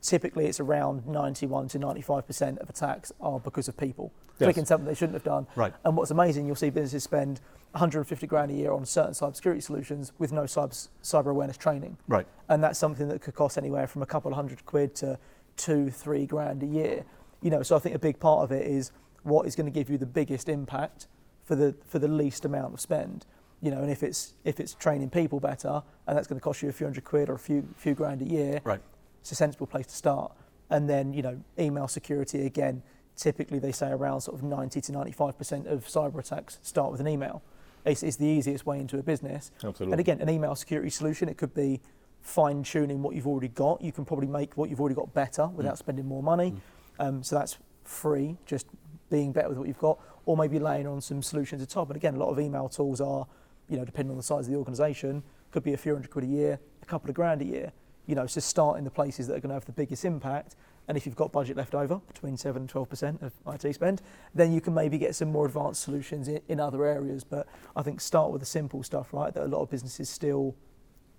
Typically, 0.00 0.46
it's 0.46 0.58
around 0.58 1.06
91 1.06 1.68
to 1.68 1.78
95% 1.78 2.58
of 2.58 2.70
attacks 2.70 3.12
are 3.20 3.38
because 3.38 3.68
of 3.68 3.76
people 3.76 4.10
Yes. 4.38 4.48
clicking 4.48 4.66
something 4.66 4.86
they 4.86 4.94
shouldn't 4.94 5.14
have 5.14 5.24
done. 5.24 5.46
Right. 5.56 5.72
And 5.84 5.96
what's 5.96 6.10
amazing, 6.10 6.46
you'll 6.46 6.56
see 6.56 6.68
businesses 6.68 7.04
spend 7.04 7.40
150 7.72 8.26
grand 8.26 8.50
a 8.50 8.54
year 8.54 8.70
on 8.70 8.84
certain 8.84 9.12
cybersecurity 9.12 9.62
solutions 9.62 10.12
with 10.18 10.30
no 10.30 10.42
cyber, 10.42 10.88
cyber 11.02 11.30
awareness 11.30 11.56
training. 11.56 11.96
Right. 12.06 12.26
And 12.50 12.62
that's 12.62 12.78
something 12.78 13.08
that 13.08 13.22
could 13.22 13.34
cost 13.34 13.56
anywhere 13.56 13.86
from 13.86 14.02
a 14.02 14.06
couple 14.06 14.30
of 14.30 14.36
hundred 14.36 14.66
quid 14.66 14.94
to 14.96 15.18
two, 15.56 15.90
three 15.90 16.26
grand 16.26 16.62
a 16.62 16.66
year. 16.66 17.04
You 17.40 17.50
know, 17.50 17.62
so 17.62 17.76
I 17.76 17.78
think 17.78 17.94
a 17.94 17.98
big 17.98 18.20
part 18.20 18.42
of 18.42 18.52
it 18.52 18.66
is 18.66 18.92
what 19.26 19.46
is 19.46 19.54
going 19.56 19.66
to 19.66 19.72
give 19.72 19.90
you 19.90 19.98
the 19.98 20.06
biggest 20.06 20.48
impact 20.48 21.08
for 21.44 21.54
the 21.56 21.74
for 21.86 21.98
the 21.98 22.08
least 22.08 22.44
amount 22.44 22.72
of 22.74 22.80
spend. 22.80 23.26
You 23.60 23.70
know, 23.70 23.80
and 23.82 23.90
if 23.90 24.02
it's 24.02 24.34
if 24.44 24.60
it's 24.60 24.74
training 24.74 25.10
people 25.10 25.40
better, 25.40 25.82
and 26.06 26.16
that's 26.16 26.26
going 26.28 26.38
to 26.38 26.44
cost 26.44 26.62
you 26.62 26.68
a 26.68 26.72
few 26.72 26.86
hundred 26.86 27.04
quid 27.04 27.28
or 27.28 27.34
a 27.34 27.38
few 27.38 27.66
few 27.76 27.94
grand 27.94 28.22
a 28.22 28.26
year, 28.26 28.60
Right. 28.64 28.80
it's 29.20 29.32
a 29.32 29.34
sensible 29.34 29.66
place 29.66 29.86
to 29.86 29.94
start. 29.94 30.32
And 30.70 30.88
then, 30.88 31.12
you 31.12 31.22
know, 31.22 31.40
email 31.58 31.86
security 31.88 32.44
again, 32.44 32.82
typically 33.16 33.58
they 33.60 33.70
say 33.72 33.90
around 33.90 34.20
sort 34.22 34.36
of 34.36 34.42
90 34.42 34.80
to 34.80 34.92
95% 34.92 35.66
of 35.66 35.86
cyber 35.86 36.18
attacks 36.18 36.58
start 36.62 36.90
with 36.90 37.00
an 37.00 37.06
email. 37.06 37.40
It's, 37.84 38.02
it's 38.02 38.16
the 38.16 38.26
easiest 38.26 38.66
way 38.66 38.80
into 38.80 38.98
a 38.98 39.02
business. 39.04 39.52
Absolutely. 39.62 39.92
And 39.92 40.00
again, 40.00 40.20
an 40.20 40.28
email 40.28 40.56
security 40.56 40.90
solution, 40.90 41.28
it 41.28 41.36
could 41.38 41.54
be 41.54 41.80
fine 42.20 42.64
tuning 42.64 43.00
what 43.00 43.14
you've 43.14 43.28
already 43.28 43.46
got. 43.46 43.80
You 43.80 43.92
can 43.92 44.04
probably 44.04 44.26
make 44.26 44.56
what 44.56 44.68
you've 44.68 44.80
already 44.80 44.96
got 44.96 45.14
better 45.14 45.46
without 45.46 45.78
spending 45.78 46.06
more 46.06 46.22
money. 46.22 46.52
Um, 46.98 47.22
so 47.22 47.36
that's 47.38 47.58
free, 47.84 48.36
just 48.44 48.66
being 49.10 49.32
better 49.32 49.48
with 49.48 49.58
what 49.58 49.68
you've 49.68 49.78
got, 49.78 49.98
or 50.24 50.36
maybe 50.36 50.58
laying 50.58 50.86
on 50.86 51.00
some 51.00 51.22
solutions 51.22 51.62
at 51.62 51.68
top. 51.68 51.88
And 51.88 51.96
again, 51.96 52.14
a 52.14 52.18
lot 52.18 52.30
of 52.30 52.40
email 52.40 52.68
tools 52.68 53.00
are, 53.00 53.26
you 53.68 53.76
know, 53.76 53.84
depending 53.84 54.10
on 54.10 54.16
the 54.16 54.22
size 54.22 54.46
of 54.46 54.52
the 54.52 54.58
organisation, 54.58 55.22
could 55.50 55.62
be 55.62 55.72
a 55.72 55.76
few 55.76 55.92
hundred 55.92 56.10
quid 56.10 56.24
a 56.24 56.28
year, 56.28 56.58
a 56.82 56.86
couple 56.86 57.08
of 57.08 57.14
grand 57.14 57.42
a 57.42 57.44
year. 57.44 57.72
You 58.06 58.14
know, 58.14 58.26
so 58.26 58.40
start 58.40 58.78
in 58.78 58.84
the 58.84 58.90
places 58.90 59.26
that 59.26 59.34
are 59.34 59.40
going 59.40 59.50
to 59.50 59.54
have 59.54 59.64
the 59.64 59.72
biggest 59.72 60.04
impact. 60.04 60.56
And 60.88 60.96
if 60.96 61.04
you've 61.04 61.16
got 61.16 61.32
budget 61.32 61.56
left 61.56 61.74
over, 61.74 61.96
between 62.06 62.36
7 62.36 62.62
and 62.62 62.70
12% 62.72 63.22
of 63.22 63.32
IT 63.52 63.74
spend, 63.74 64.02
then 64.34 64.52
you 64.52 64.60
can 64.60 64.72
maybe 64.72 64.98
get 64.98 65.16
some 65.16 65.32
more 65.32 65.46
advanced 65.46 65.82
solutions 65.82 66.28
in, 66.28 66.40
in 66.48 66.60
other 66.60 66.84
areas. 66.84 67.24
But 67.24 67.48
I 67.74 67.82
think 67.82 68.00
start 68.00 68.30
with 68.30 68.40
the 68.40 68.46
simple 68.46 68.84
stuff, 68.84 69.12
right, 69.12 69.34
that 69.34 69.42
a 69.42 69.48
lot 69.48 69.62
of 69.62 69.70
businesses 69.70 70.08
still 70.08 70.54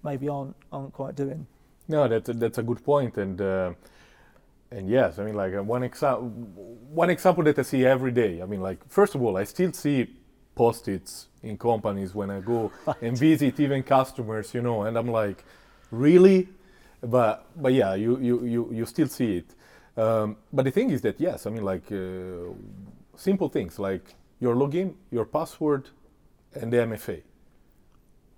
maybe 0.04 0.30
aren't, 0.30 0.56
aren't 0.71 0.93
quite 0.93 1.15
doing. 1.15 1.47
No, 1.89 2.08
that's 2.08 2.30
a, 2.30 2.34
that's 2.34 2.58
a 2.58 2.63
good 2.63 2.84
point, 2.84 3.17
and 3.17 3.41
uh, 3.41 3.73
and 4.71 4.89
yes, 4.89 5.19
I 5.19 5.23
mean 5.23 5.36
like 5.36 5.53
uh, 5.53 5.63
one 5.63 5.84
example, 5.84 6.30
one 6.91 7.10
example 7.10 7.43
that 7.45 7.58
I 7.60 7.62
see 7.62 7.86
every 7.86 8.12
day. 8.12 8.41
I 8.41 8.45
mean, 8.45 8.62
like 8.62 8.80
first 8.89 9.15
of 9.15 9.21
all, 9.21 9.38
I 9.38 9.43
still 9.45 9.71
see 9.73 10.08
post-its 10.56 11.27
in 11.43 11.58
companies 11.58 12.15
when 12.15 12.30
I 12.30 12.39
go 12.39 12.71
and 13.01 13.17
visit 13.17 13.60
even 13.60 13.84
customers, 13.84 14.53
you 14.53 14.62
know, 14.62 14.84
and 14.84 14.97
I'm 14.97 15.08
like, 15.08 15.43
really? 15.91 16.49
But 17.01 17.45
but 17.56 17.73
yeah, 17.73 17.93
you 17.95 18.17
you 18.19 18.45
you, 18.45 18.69
you 18.71 18.86
still 18.86 19.08
see 19.08 19.38
it. 19.38 19.56
Um, 20.01 20.38
but 20.53 20.65
the 20.65 20.71
thing 20.71 20.91
is 20.91 21.01
that 21.01 21.19
yes, 21.19 21.45
I 21.45 21.49
mean 21.49 21.63
like 21.63 21.91
uh, 21.91 22.53
simple 23.15 23.49
things 23.49 23.80
like 23.80 24.15
your 24.39 24.56
login, 24.56 24.93
your 25.12 25.25
password, 25.25 25.89
and 26.53 26.71
the 26.71 26.77
MFA 26.77 27.21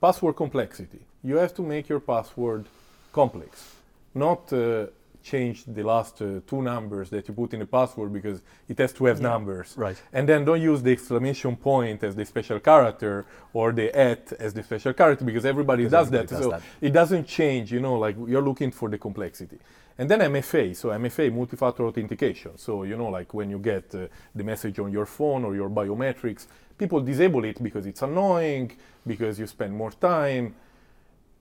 password 0.02 0.36
complexity. 0.36 1.00
You 1.24 1.38
have 1.38 1.54
to 1.56 1.62
make 1.62 1.90
your 1.90 2.00
password 2.00 2.66
complex, 3.12 3.76
not 4.14 4.52
uh, 4.54 4.88
change 5.24 5.64
the 5.66 5.84
last 5.84 6.22
uh, 6.22 6.40
two 6.48 6.62
numbers 6.62 7.10
that 7.10 7.28
you 7.28 7.34
put 7.34 7.54
in 7.54 7.60
the 7.60 7.66
password 7.66 8.12
because 8.14 8.42
it 8.68 8.78
has 8.78 8.94
to 8.94 9.06
have 9.06 9.22
numbers. 9.22 9.74
Right. 9.78 10.02
And 10.14 10.28
then 10.28 10.46
don't 10.46 10.62
use 10.62 10.82
the 10.82 10.92
exclamation 10.92 11.56
point 11.56 12.04
as 12.04 12.16
the 12.16 12.26
special 12.26 12.60
character 12.60 13.26
or 13.54 13.72
the 13.72 13.94
at 13.96 14.32
as 14.34 14.54
the 14.54 14.64
special 14.64 14.94
character 14.94 15.26
because 15.26 15.46
everybody 15.46 15.84
Because 15.84 15.92
does 15.92 16.08
everybody 16.08 16.28
that. 16.28 16.36
does 16.36 16.44
so 16.44 16.52
that. 16.52 16.62
it 16.82 16.92
doesn't 16.94 17.28
change, 17.28 17.72
you 17.72 17.80
know, 17.80 17.96
like 18.00 18.16
you're 18.28 18.42
looking 18.42 18.72
for 18.72 18.90
the 18.90 18.98
complexity. 18.98 19.58
And 19.98 20.10
then 20.10 20.20
MFA, 20.20 20.74
so 20.76 20.90
MFA, 20.90 21.34
multi-factor 21.34 21.86
authentication. 21.86 22.58
So, 22.58 22.84
you 22.84 22.96
know, 22.96 23.08
like 23.10 23.34
when 23.34 23.50
you 23.50 23.60
get 23.60 23.94
uh, 23.94 24.08
the 24.34 24.44
message 24.46 24.80
on 24.80 24.92
your 24.94 25.06
phone 25.06 25.44
or 25.44 25.56
your 25.56 25.70
biometrics, 25.70 26.48
people 26.78 27.02
disable 27.02 27.44
it 27.44 27.62
because 27.62 27.86
it's 27.86 28.02
annoying, 28.02 28.72
because 29.06 29.38
you 29.38 29.46
spend 29.48 29.74
more 29.76 29.92
time. 29.92 30.56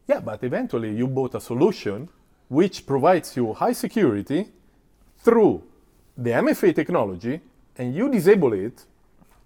Yeah, 0.09 0.21
but 0.21 0.43
eventually 0.43 0.93
you 0.93 1.07
bought 1.07 1.37
a 1.37 1.41
solution 1.41 2.09
which 2.49 2.87
provides 2.87 3.37
you 3.37 3.53
high 3.55 3.73
security 3.75 4.49
through 5.19 5.63
the 6.17 6.31
MFA 6.31 6.75
technology, 6.75 7.41
and 7.77 7.95
you 7.95 8.11
disable 8.11 8.53
it 8.53 8.85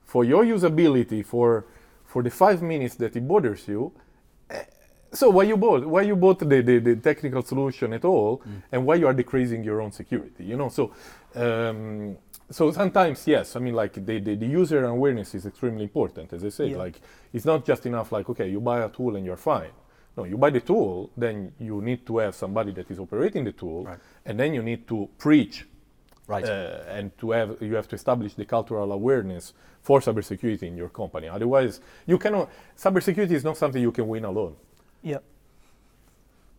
for 0.05 0.25
your 0.25 0.45
usability 0.45 1.25
for 1.25 1.65
for 2.07 2.23
the 2.23 2.31
five 2.31 2.61
minutes 2.63 2.95
that 2.97 3.17
it 3.17 3.27
bothers 3.27 3.67
you. 3.69 3.93
eh, 4.51 4.65
So 5.13 5.29
why 5.31 5.43
you 5.45 5.57
bought 5.57 5.85
why 5.87 6.03
you 6.03 6.17
bought 6.17 6.39
the, 6.39 6.63
the, 6.63 6.79
the 6.79 6.97
technical 6.97 7.43
solution 7.43 7.93
at 7.93 8.05
all, 8.05 8.43
and 8.73 8.87
why 8.87 8.95
you 8.97 9.07
are 9.07 9.15
decreasing 9.15 9.63
your 9.65 9.81
own 9.83 9.93
security? 9.93 10.45
You 10.45 10.57
know, 10.57 10.69
so 10.71 10.93
um, 11.35 12.17
so 12.51 12.71
sometimes 12.73 13.27
yes, 13.27 13.57
I 13.57 13.61
mean 13.61 13.75
like 13.75 13.95
the, 13.95 14.21
the, 14.21 14.35
the 14.37 14.47
user 14.47 14.85
awareness 14.85 15.35
is 15.35 15.45
extremely 15.47 15.83
important. 15.85 16.33
As 16.33 16.45
I 16.45 16.51
said, 16.51 16.71
Yeah. 16.71 16.79
like 16.85 17.01
it's 17.33 17.45
not 17.45 17.65
just 17.67 17.87
enough 17.87 18.13
like 18.13 18.29
okay, 18.31 18.49
you 18.51 18.61
buy 18.61 18.81
a 18.85 18.89
tool 18.89 19.17
and 19.17 19.25
you're 19.27 19.37
fine. 19.55 19.71
No, 20.17 20.25
you 20.25 20.37
buy 20.37 20.51
the 20.51 20.61
tool, 20.61 21.11
then 21.17 21.53
you 21.59 21.81
need 21.81 22.05
to 22.07 22.19
have 22.19 22.35
somebody 22.35 22.73
that 22.73 22.91
is 22.91 22.99
operating 22.99 23.45
the 23.45 23.53
tool, 23.53 23.85
Right. 23.85 23.99
and 24.27 24.39
then 24.39 24.53
you 24.55 24.63
need 24.63 24.87
to 24.89 25.09
preach 25.19 25.67
Right. 26.27 26.45
uh, 26.45 26.85
and 26.89 27.17
to 27.19 27.31
have 27.33 27.61
you 27.61 27.75
have 27.75 27.89
to 27.89 27.97
establish 27.97 28.35
the 28.35 28.45
cultural 28.45 28.93
awareness 28.93 29.55
for 29.81 30.01
cybersecurity 30.01 30.63
in 30.63 30.77
your 30.77 30.89
company. 30.89 31.29
Otherwise, 31.29 31.81
you 32.07 32.19
cannot. 32.19 32.49
Cybersecurity 32.77 33.33
is 33.33 33.43
not 33.45 33.57
something 33.57 33.83
you 33.83 33.91
can 33.93 34.07
win 34.07 34.25
alone. 34.25 34.55
Yep. 35.03 35.23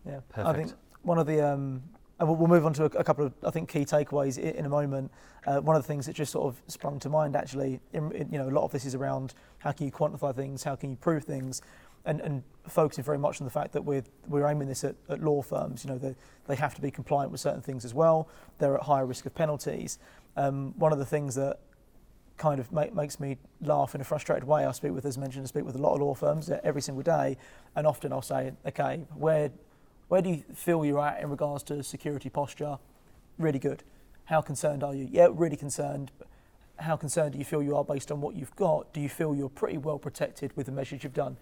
Yeah. 0.06 0.18
I 0.18 0.20
Perfect. 0.44 0.70
think 0.70 0.80
one 1.04 1.18
of 1.18 1.28
the, 1.28 1.42
um, 1.42 1.82
and 2.20 2.28
we'll, 2.28 2.36
we'll 2.38 2.48
move 2.50 2.66
on 2.66 2.74
to 2.74 2.84
a, 2.84 3.00
a 3.00 3.04
couple 3.04 3.26
of, 3.26 3.34
I 3.44 3.52
think, 3.52 3.70
key 3.70 3.86
takeaways 3.86 4.38
in, 4.38 4.56
in 4.56 4.66
a 4.66 4.70
moment. 4.70 5.12
Uh, 5.46 5.60
one 5.60 5.76
of 5.76 5.82
the 5.82 5.88
things 5.88 6.06
that 6.06 6.16
just 6.16 6.32
sort 6.32 6.48
of 6.48 6.62
sprung 6.68 7.00
to 7.00 7.10
mind, 7.10 7.36
actually, 7.36 7.80
in, 7.94 8.12
in, 8.12 8.32
you 8.32 8.38
know, 8.38 8.50
a 8.50 8.52
lot 8.52 8.64
of 8.64 8.72
this 8.72 8.86
is 8.86 8.96
around 8.96 9.34
how 9.60 9.72
can 9.72 9.86
you 9.86 9.92
quantify 9.92 10.36
things, 10.36 10.64
how 10.64 10.76
can 10.76 10.90
you 10.90 10.96
prove 10.98 11.24
things, 11.24 11.62
and, 12.06 12.22
and 12.22 12.44
focusing 12.68 13.04
very 13.04 13.18
much 13.18 13.42
on 13.42 13.46
the 13.46 13.52
fact 13.52 13.74
that 13.74 13.84
we're, 13.84 14.04
we're 14.28 14.48
aiming 14.48 14.68
this 14.68 14.84
at, 14.84 14.96
at 15.10 15.22
law 15.22 15.42
firms. 15.42 15.84
You 15.84 15.92
know, 15.92 15.98
they, 15.98 16.16
they 16.48 16.56
have 16.56 16.76
to 16.76 16.82
be 16.82 16.92
compliant 16.92 17.32
with 17.32 17.42
certain 17.42 17.62
things 17.62 17.86
as 17.86 17.94
well. 17.94 18.28
They're 18.60 18.76
at 18.76 18.84
higher 18.84 19.06
risk 19.06 19.26
of 19.26 19.36
penalties. 19.36 20.00
Um, 20.36 20.74
one 20.78 20.92
of 20.92 21.00
the 21.00 21.06
things 21.06 21.36
that 21.36 21.60
kind 22.38 22.60
of 22.60 22.72
make, 22.72 22.94
makes 22.94 23.20
me 23.20 23.38
laugh 23.62 23.96
in 23.96 24.02
a 24.02 24.04
frustrated 24.04 24.44
way. 24.44 24.66
I 24.66 24.72
speak 24.72 24.92
with, 24.92 25.06
as 25.06 25.18
mentioned, 25.18 25.46
I 25.46 25.48
speak 25.48 25.66
with 25.66 25.76
a 25.76 25.82
lot 25.82 25.94
of 25.94 26.02
law 26.02 26.14
firms 26.14 26.50
every 26.64 26.82
single 26.82 27.04
day, 27.04 27.38
and 27.76 27.86
often 27.86 28.12
I'll 28.12 28.22
say, 28.22 28.54
okay, 28.66 29.02
where 29.16 29.52
where 30.10 30.22
do 30.22 30.30
you 30.30 30.44
feel 30.54 30.86
you're 30.86 31.04
at 31.04 31.22
in 31.24 31.30
regards 31.30 31.64
to 31.64 31.82
security 31.82 32.30
posture? 32.30 32.78
Really 33.40 33.58
good. 33.58 33.84
How 34.26 34.42
concerned 34.42 34.84
are 34.84 34.94
you? 34.94 35.08
Yeah, 35.10 35.30
really 35.32 35.56
concerned. 35.56 36.12
how 36.78 36.96
concerned 36.96 37.34
do 37.34 37.40
you 37.40 37.46
feel 37.46 37.64
you 37.64 37.76
are 37.76 37.84
based 37.84 38.12
on 38.12 38.22
what 38.22 38.36
you've 38.36 38.56
got? 38.56 38.94
Do 38.94 39.00
you 39.00 39.10
feel 39.10 39.36
you're 39.36 39.50
pretty 39.50 39.78
well 39.78 39.98
protected 39.98 40.56
with 40.56 40.66
the 40.66 40.72
measures 40.72 41.04
you've 41.04 41.14
done? 41.14 41.38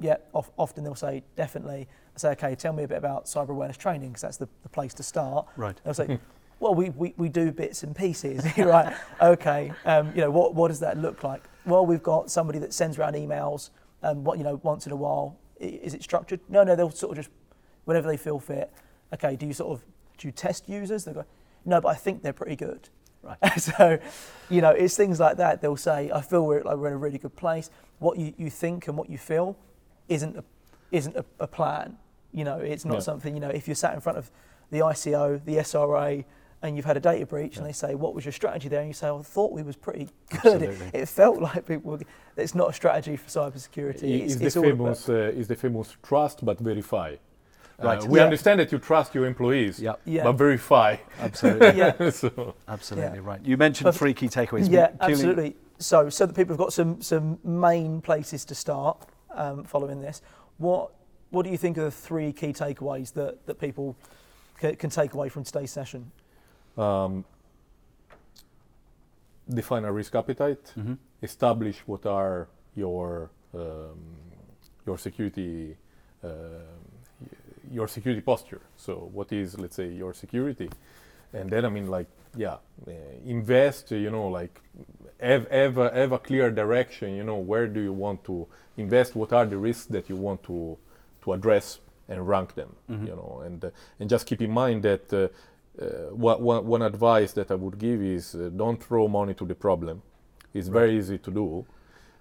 Yeah, 0.00 0.16
of, 0.34 0.50
often 0.56 0.82
they'll 0.82 0.94
say 0.94 1.22
definitely. 1.36 1.86
I 2.14 2.18
say, 2.18 2.30
okay, 2.30 2.54
tell 2.54 2.72
me 2.72 2.82
a 2.84 2.88
bit 2.88 2.98
about 2.98 3.26
cyber 3.26 3.50
awareness 3.50 3.76
training 3.76 4.08
because 4.10 4.22
that's 4.22 4.36
the, 4.38 4.48
the 4.62 4.68
place 4.68 4.94
to 4.94 5.02
start. 5.02 5.46
Right. 5.56 5.78
They'll 5.84 5.94
say, 5.94 6.18
well, 6.60 6.74
we, 6.74 6.90
we, 6.90 7.14
we 7.16 7.28
do 7.28 7.52
bits 7.52 7.82
and 7.82 7.94
pieces. 7.94 8.44
Right. 8.58 8.94
Okay. 9.20 9.72
Um, 9.84 10.12
you 10.14 10.22
know, 10.22 10.30
what, 10.30 10.54
what 10.54 10.68
does 10.68 10.80
that 10.80 10.98
look 10.98 11.22
like? 11.22 11.42
Well, 11.66 11.84
we've 11.86 12.02
got 12.02 12.30
somebody 12.30 12.58
that 12.60 12.72
sends 12.72 12.98
around 12.98 13.14
emails, 13.14 13.70
um, 14.02 14.24
what, 14.24 14.38
you 14.38 14.44
know, 14.44 14.60
once 14.62 14.86
in 14.86 14.92
a 14.92 14.96
while. 14.96 15.38
I- 15.60 15.64
Is 15.64 15.94
it 15.94 16.02
structured? 16.02 16.40
No, 16.48 16.64
no, 16.64 16.74
they'll 16.74 16.90
sort 16.90 17.12
of 17.12 17.24
just, 17.24 17.30
whenever 17.84 18.08
they 18.08 18.16
feel 18.16 18.38
fit. 18.38 18.72
Okay, 19.12 19.36
do 19.36 19.46
you 19.46 19.52
sort 19.52 19.72
of, 19.72 19.84
do 20.18 20.28
you 20.28 20.32
test 20.32 20.68
users? 20.68 21.04
They 21.04 21.12
go, 21.12 21.24
no, 21.64 21.80
but 21.80 21.88
I 21.88 21.94
think 21.94 22.22
they're 22.22 22.32
pretty 22.32 22.56
good. 22.56 22.88
Right. 23.22 23.60
so, 23.60 23.98
you 24.48 24.62
know, 24.62 24.70
it's 24.70 24.96
things 24.96 25.20
like 25.20 25.36
that. 25.36 25.60
They'll 25.60 25.76
say, 25.76 26.10
I 26.10 26.22
feel 26.22 26.46
we're, 26.46 26.62
like 26.62 26.76
we're 26.76 26.88
in 26.88 26.94
a 26.94 26.98
really 26.98 27.18
good 27.18 27.36
place. 27.36 27.70
What 27.98 28.18
you, 28.18 28.32
you 28.38 28.48
think 28.48 28.88
and 28.88 28.96
what 28.96 29.10
you 29.10 29.18
feel 29.18 29.56
isn't 30.10 30.36
a, 30.36 30.44
isn't 30.92 31.16
a, 31.16 31.24
a 31.38 31.46
plan. 31.46 31.96
You 32.32 32.44
know, 32.44 32.58
it's 32.58 32.84
not 32.84 32.94
Yeah. 32.94 33.00
something, 33.00 33.34
you 33.34 33.40
know, 33.40 33.48
if 33.48 33.66
you're 33.66 33.74
sat 33.74 33.94
in 33.94 34.00
front 34.00 34.18
of 34.18 34.30
the 34.70 34.80
ICO, 34.80 35.42
the 35.44 35.56
SRA, 35.56 36.24
and 36.62 36.76
you've 36.76 36.84
had 36.84 36.96
a 36.98 37.00
data 37.00 37.24
breach 37.24 37.56
and 37.56 37.64
they 37.64 37.72
say, 37.72 37.94
what 37.94 38.14
was 38.14 38.24
your 38.26 38.32
strategy 38.32 38.68
there? 38.68 38.80
And 38.80 38.88
you 38.88 38.92
say, 38.92 39.06
well, 39.06 39.20
I 39.20 39.22
thought 39.22 39.50
we 39.52 39.62
was 39.62 39.76
pretty 39.76 40.08
good. 40.42 40.60
It, 40.62 40.78
it 40.92 41.06
felt 41.08 41.40
like 41.40 41.66
people, 41.66 41.92
were, 41.92 42.00
it's 42.36 42.54
not 42.54 42.68
a 42.70 42.72
strategy 42.74 43.16
for 43.16 43.28
cybersecurity. 43.30 44.20
It's, 44.22 44.34
is 44.34 44.42
it's 44.42 44.54
the 44.54 44.60
all 44.60 44.66
famous 44.66 45.08
uh, 45.08 45.32
is 45.40 45.48
the 45.48 45.56
famous 45.56 45.96
trust 46.02 46.44
but 46.44 46.58
verify. 46.58 47.14
Uh, 47.14 47.16
Right. 47.86 48.04
we 48.04 48.18
Yeah. 48.18 48.24
understand 48.24 48.60
that 48.60 48.70
you 48.72 48.78
trust 48.78 49.14
your 49.14 49.24
employees, 49.24 49.80
Yep. 49.80 50.00
Yeah. 50.04 50.24
but 50.24 50.32
verify. 50.32 50.96
Absolutely. 51.18 51.78
yeah. 51.82 52.10
so, 52.10 52.54
Absolutely 52.68 53.18
Yeah. 53.20 53.24
right. 53.30 53.40
You 53.42 53.56
mentioned 53.56 53.86
But- 53.86 53.94
three 53.96 54.12
key 54.12 54.28
takeaways. 54.28 54.68
Yeah, 54.70 54.88
absolutely. 55.00 55.56
So, 55.78 56.10
so 56.10 56.26
that 56.26 56.34
people 56.36 56.52
have 56.52 56.58
got 56.58 56.74
some 56.74 57.00
some 57.00 57.38
main 57.42 58.02
places 58.02 58.44
to 58.44 58.54
start 58.54 58.98
um, 59.34 59.64
following 59.64 60.00
this. 60.00 60.22
What 60.58 60.90
what 61.30 61.44
do 61.44 61.50
you 61.50 61.56
think 61.58 61.78
are 61.78 61.84
the 61.84 61.90
three 61.90 62.32
key 62.32 62.52
takeaways 62.52 63.12
that 63.14 63.46
that 63.46 63.58
people 63.58 63.96
ca- 64.60 64.74
can 64.76 64.90
take 64.90 65.14
away 65.14 65.28
from 65.28 65.44
today's 65.44 65.70
session? 65.72 66.10
um, 66.76 67.24
define 69.48 69.84
a 69.84 69.92
risk 69.92 70.14
appetite. 70.14 70.72
Mhm. 70.76 70.96
Establish 71.22 71.78
what 71.86 72.06
are 72.06 72.48
your 72.76 73.30
um, 73.54 73.98
your 74.86 74.96
security 74.98 75.76
um, 76.22 76.30
y- 77.20 77.28
your 77.72 77.88
security 77.88 78.20
posture. 78.22 78.60
So 78.76 79.10
what 79.12 79.32
is 79.32 79.58
let's 79.58 79.74
say 79.76 79.88
your 79.88 80.14
security, 80.14 80.70
and 81.32 81.50
then 81.50 81.64
I 81.64 81.68
mean 81.68 81.88
like 81.90 82.06
yeah, 82.36 82.56
uh, 82.86 82.90
invest. 83.24 83.90
You 83.90 84.10
know 84.10 84.28
like 84.28 84.60
have, 85.20 85.50
have, 85.50 85.78
a, 85.78 85.90
have 85.94 86.12
a 86.12 86.18
clear 86.18 86.50
direction. 86.50 87.14
You 87.14 87.24
know 87.24 87.36
where 87.36 87.66
do 87.66 87.80
you 87.80 87.92
want 87.92 88.24
to 88.24 88.46
invest? 88.76 89.14
What 89.16 89.32
are 89.32 89.46
the 89.46 89.58
risks 89.58 89.86
that 89.86 90.08
you 90.08 90.16
want 90.16 90.42
to 90.44 90.78
to 91.22 91.32
address 91.32 91.80
and 92.08 92.26
rank 92.26 92.54
them? 92.54 92.74
You 93.06 93.16
know 93.16 93.42
and 93.44 93.64
uh, 93.64 93.70
and 93.98 94.08
just 94.10 94.26
keep 94.26 94.42
in 94.42 94.50
mind 94.50 94.82
that. 94.82 95.12
Uh, 95.12 95.28
uh, 95.80 96.12
one, 96.12 96.42
one, 96.42 96.66
one 96.66 96.82
advice 96.82 97.32
that 97.32 97.50
I 97.50 97.54
would 97.54 97.78
give 97.78 98.02
is 98.02 98.34
uh, 98.34 98.50
don't 98.54 98.82
throw 98.82 99.08
money 99.08 99.34
to 99.34 99.46
the 99.46 99.54
problem. 99.54 100.02
It's 100.52 100.68
very 100.68 100.98
easy 100.98 101.18
to 101.18 101.30
do. 101.30 101.64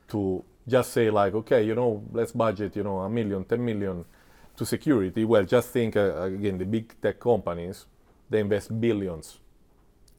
To 0.10 0.43
just 0.67 0.93
say 0.93 1.10
like, 1.10 1.34
okay, 1.34 1.63
you 1.63 1.76
know, 1.76 2.04
let's 2.13 2.32
budget, 2.32 2.76
you 2.76 2.84
know, 2.84 3.00
a 3.00 3.10
million, 3.10 3.43
ten 3.43 3.65
million 3.65 4.06
to 4.56 4.65
security. 4.65 5.26
Well, 5.26 5.43
just 5.43 5.69
think 5.69 5.95
uh, 5.95 6.22
again, 6.22 6.58
the 6.58 6.65
big 6.65 6.93
tech 7.02 7.19
companies, 7.19 7.86
they 8.30 8.39
invest 8.39 8.80
billions, 8.80 9.39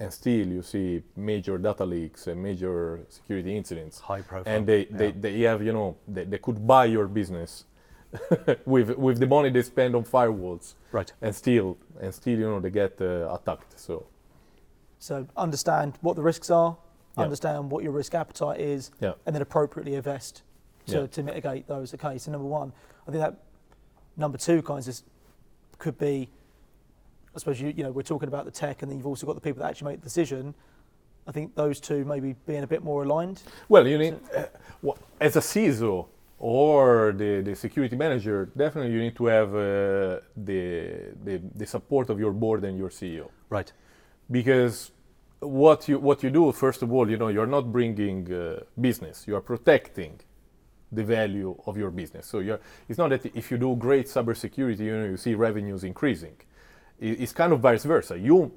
and 0.00 0.12
still 0.12 0.46
you 0.46 0.62
see 0.62 1.02
major 1.16 1.58
data 1.58 1.84
leaks 1.84 2.26
and 2.26 2.42
major 2.42 3.00
security 3.08 3.56
incidents. 3.56 4.00
High 4.00 4.22
profile. 4.22 4.54
And 4.54 4.66
they, 4.66 4.84
they, 4.86 5.06
Yeah. 5.08 5.12
they 5.20 5.40
have, 5.42 5.62
you 5.62 5.72
know, 5.72 5.96
they, 6.08 6.24
they 6.24 6.38
could 6.38 6.66
buy 6.66 6.86
your 6.86 7.06
business 7.06 7.64
with 8.66 8.90
with 8.98 9.20
the 9.20 9.26
money 9.26 9.50
they 9.50 9.62
spend 9.62 9.94
on 9.94 10.02
firewalls 10.02 10.74
Right. 10.90 11.12
and 11.22 11.32
still 11.32 11.78
and 12.00 12.12
still 12.12 12.36
you 12.40 12.48
know 12.50 12.58
they 12.58 12.70
get 12.70 13.00
uh, 13.00 13.32
attacked 13.32 13.78
so 13.78 14.06
So 14.98 15.26
understand 15.36 15.92
what 16.00 16.16
the 16.16 16.22
risks 16.22 16.50
are, 16.50 16.76
Yeah. 17.16 17.24
understand 17.24 17.70
what 17.70 17.84
your 17.84 17.92
risk 17.92 18.14
appetite 18.14 18.60
is, 18.60 18.90
Yeah. 19.00 19.12
and 19.26 19.34
then 19.34 19.42
appropriately 19.42 19.94
invest 19.94 20.42
to, 20.86 20.92
Yeah. 21.00 21.06
to 21.06 21.22
mitigate 21.22 21.66
those. 21.68 21.94
Okay, 21.94 22.18
so 22.18 22.32
number 22.32 22.48
one, 22.48 22.72
I 23.06 23.10
think 23.12 23.22
that 23.22 23.34
number 24.16 24.38
two 24.38 24.60
kinds 24.62 24.88
of 24.88 24.94
could 25.78 25.96
be, 25.98 26.28
I 27.34 27.38
suppose 27.38 27.60
you 27.60 27.72
you 27.76 27.82
know 27.84 27.90
we're 27.92 28.02
talking 28.02 28.28
about 28.28 28.44
the 28.44 28.50
tech, 28.50 28.82
and 28.82 28.90
then 28.90 28.98
you've 28.98 29.06
also 29.06 29.26
got 29.26 29.34
the 29.34 29.40
people 29.40 29.62
that 29.62 29.68
actually 29.70 29.92
make 29.92 30.00
the 30.00 30.04
decision. 30.04 30.54
I 31.26 31.32
think 31.32 31.54
those 31.54 31.80
two 31.80 32.04
maybe 32.04 32.34
being 32.46 32.62
a 32.64 32.66
bit 32.66 32.82
more 32.82 33.04
aligned. 33.04 33.42
well 33.68 33.86
you 33.86 33.98
need 33.98 34.14
uh, 34.36 34.44
wha- 34.82 34.96
as 35.20 35.36
a 35.36 35.40
CISO 35.40 36.06
or 36.38 37.12
the, 37.16 37.42
the 37.42 37.54
security 37.54 37.94
manager 37.96 38.48
definitely 38.56 38.92
you 38.92 39.00
need 39.00 39.14
to 39.16 39.26
have 39.26 39.48
uh, 39.54 40.20
the, 40.48 41.12
the 41.24 41.40
the 41.54 41.66
support 41.66 42.08
of 42.10 42.18
your 42.18 42.32
board 42.32 42.64
and 42.64 42.78
your 42.78 42.88
CEO 42.88 43.28
Right. 43.50 43.70
because 44.30 44.90
what 45.40 45.88
you 45.88 45.98
what 45.98 46.22
you 46.24 46.30
do 46.30 46.50
first 46.52 46.82
of 46.82 46.88
all 46.92 47.08
you 47.10 47.16
know 47.18 47.28
you're 47.28 47.46
not 47.58 47.70
bringing 47.70 48.20
uh, 48.32 48.60
business 48.80 49.26
you 49.28 49.36
are 49.36 49.40
protecting 49.52 50.14
the 50.98 51.04
value 51.04 51.54
of 51.66 51.76
your 51.76 51.90
business 51.90 52.26
so 52.26 52.38
you're 52.40 52.60
it's 52.88 52.98
not 52.98 53.10
that 53.10 53.24
if 53.40 53.50
you 53.50 53.58
do 53.58 53.76
great 53.76 54.06
cybersecurity 54.06 54.80
you 54.80 54.96
know 54.98 55.04
you 55.04 55.16
see 55.16 55.34
revenues 55.34 55.84
increasing 55.84 56.34
I- 56.40 56.44
it's 57.00 57.32
kind 57.32 57.52
of 57.52 57.60
vice 57.60 57.84
versa. 57.84 58.18
You 58.18 58.52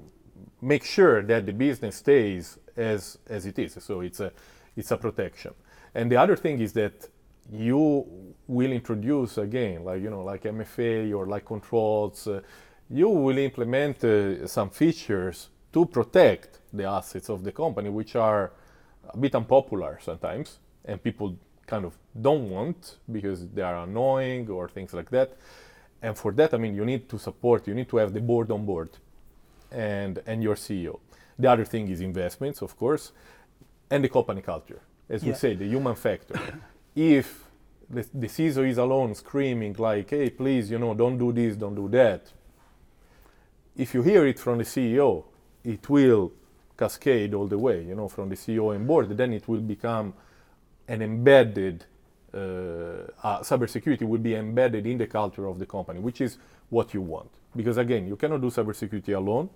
make 0.60 0.84
sure 0.84 1.22
that 1.22 1.46
the 1.46 1.52
business 1.52 1.96
stays 1.96 2.58
as 2.76 3.18
as 3.28 3.46
it 3.46 3.58
is. 3.58 3.76
So 3.80 4.00
it's 4.00 4.20
a 4.20 4.32
it's 4.76 4.90
a 4.90 4.96
protection. 4.96 5.54
And 5.94 6.10
the 6.10 6.16
other 6.16 6.36
thing 6.36 6.60
is 6.60 6.72
that 6.74 7.08
you 7.50 8.06
will 8.46 8.72
introduce 8.72 9.38
again 9.38 9.84
like 9.84 10.00
you 10.02 10.10
know 10.10 10.22
like 10.22 10.44
mfa 10.44 11.14
or 11.14 11.26
like 11.26 11.44
controls 11.44 12.26
uh, 12.26 12.40
you 12.88 13.08
will 13.08 13.36
implement 13.38 14.02
uh, 14.04 14.46
some 14.46 14.70
features 14.70 15.50
to 15.72 15.84
protect 15.84 16.60
the 16.72 16.84
assets 16.84 17.28
of 17.28 17.44
the 17.44 17.52
company 17.52 17.90
which 17.90 18.16
are 18.16 18.52
a 19.10 19.16
bit 19.18 19.34
unpopular 19.34 19.98
sometimes 20.00 20.58
and 20.86 21.02
people 21.02 21.36
kind 21.66 21.84
of 21.84 21.96
don't 22.20 22.48
want 22.48 22.96
because 23.12 23.46
they 23.48 23.62
are 23.62 23.84
annoying 23.84 24.48
or 24.48 24.68
things 24.68 24.94
like 24.94 25.10
that 25.10 25.36
and 26.04 26.12
for 26.22 26.30
that 26.38 26.50
i 26.54 26.58
mean 26.64 26.74
you 26.74 26.84
need 26.92 27.02
to 27.08 27.18
support 27.18 27.66
you 27.68 27.74
need 27.74 27.88
to 27.88 27.96
have 27.96 28.12
the 28.12 28.20
board 28.20 28.48
on 28.56 28.62
board 28.72 28.90
and 29.70 30.14
and 30.26 30.42
your 30.46 30.56
ceo 30.64 30.94
the 31.38 31.48
other 31.52 31.66
thing 31.72 31.84
is 31.88 32.00
investments 32.00 32.58
of 32.62 32.76
course 32.76 33.12
and 33.90 34.02
the 34.02 34.08
company 34.08 34.42
culture. 34.42 34.80
As 35.08 35.22
we 35.22 35.34
say 35.34 35.54
the 35.54 35.66
human 35.66 35.94
factor. 35.94 36.38
If 36.96 37.44
the, 37.90 38.06
the 38.14 38.28
CISO 38.28 38.62
is 38.68 38.78
alone 38.78 39.16
screaming 39.16 39.74
like 39.78 40.10
hey 40.10 40.30
please 40.30 40.70
you 40.70 40.78
know 40.78 40.94
don't 40.94 41.18
do 41.18 41.32
this 41.32 41.56
don't 41.56 41.74
do 41.74 41.88
that 41.88 42.22
if 43.76 43.94
you 43.94 44.02
hear 44.02 44.24
it 44.28 44.38
from 44.38 44.58
the 44.58 44.64
ceo 44.64 45.24
it 45.64 45.88
will 45.90 46.32
cascade 46.78 47.34
all 47.34 47.48
the 47.48 47.58
way 47.58 47.82
you 47.82 47.96
know 47.96 48.08
from 48.08 48.28
the 48.28 48.36
ceo 48.36 48.74
and 48.76 48.86
board 48.86 49.16
then 49.16 49.32
it 49.32 49.48
will 49.48 49.60
become 49.60 50.14
an 50.86 51.02
embedded 51.02 51.84
uh, 52.34 52.38
uh, 53.22 53.40
cybersecurity 53.40 54.02
will 54.02 54.18
be 54.18 54.34
embedded 54.34 54.86
in 54.86 54.98
the 54.98 55.06
culture 55.06 55.46
of 55.46 55.58
the 55.58 55.66
company 55.66 56.00
which 56.00 56.20
is 56.20 56.38
what 56.70 56.92
you 56.94 57.00
want 57.00 57.30
because 57.56 57.76
again 57.76 58.06
you 58.06 58.16
cannot 58.16 58.40
do 58.40 58.48
cybersecurity 58.48 59.14
alone 59.16 59.48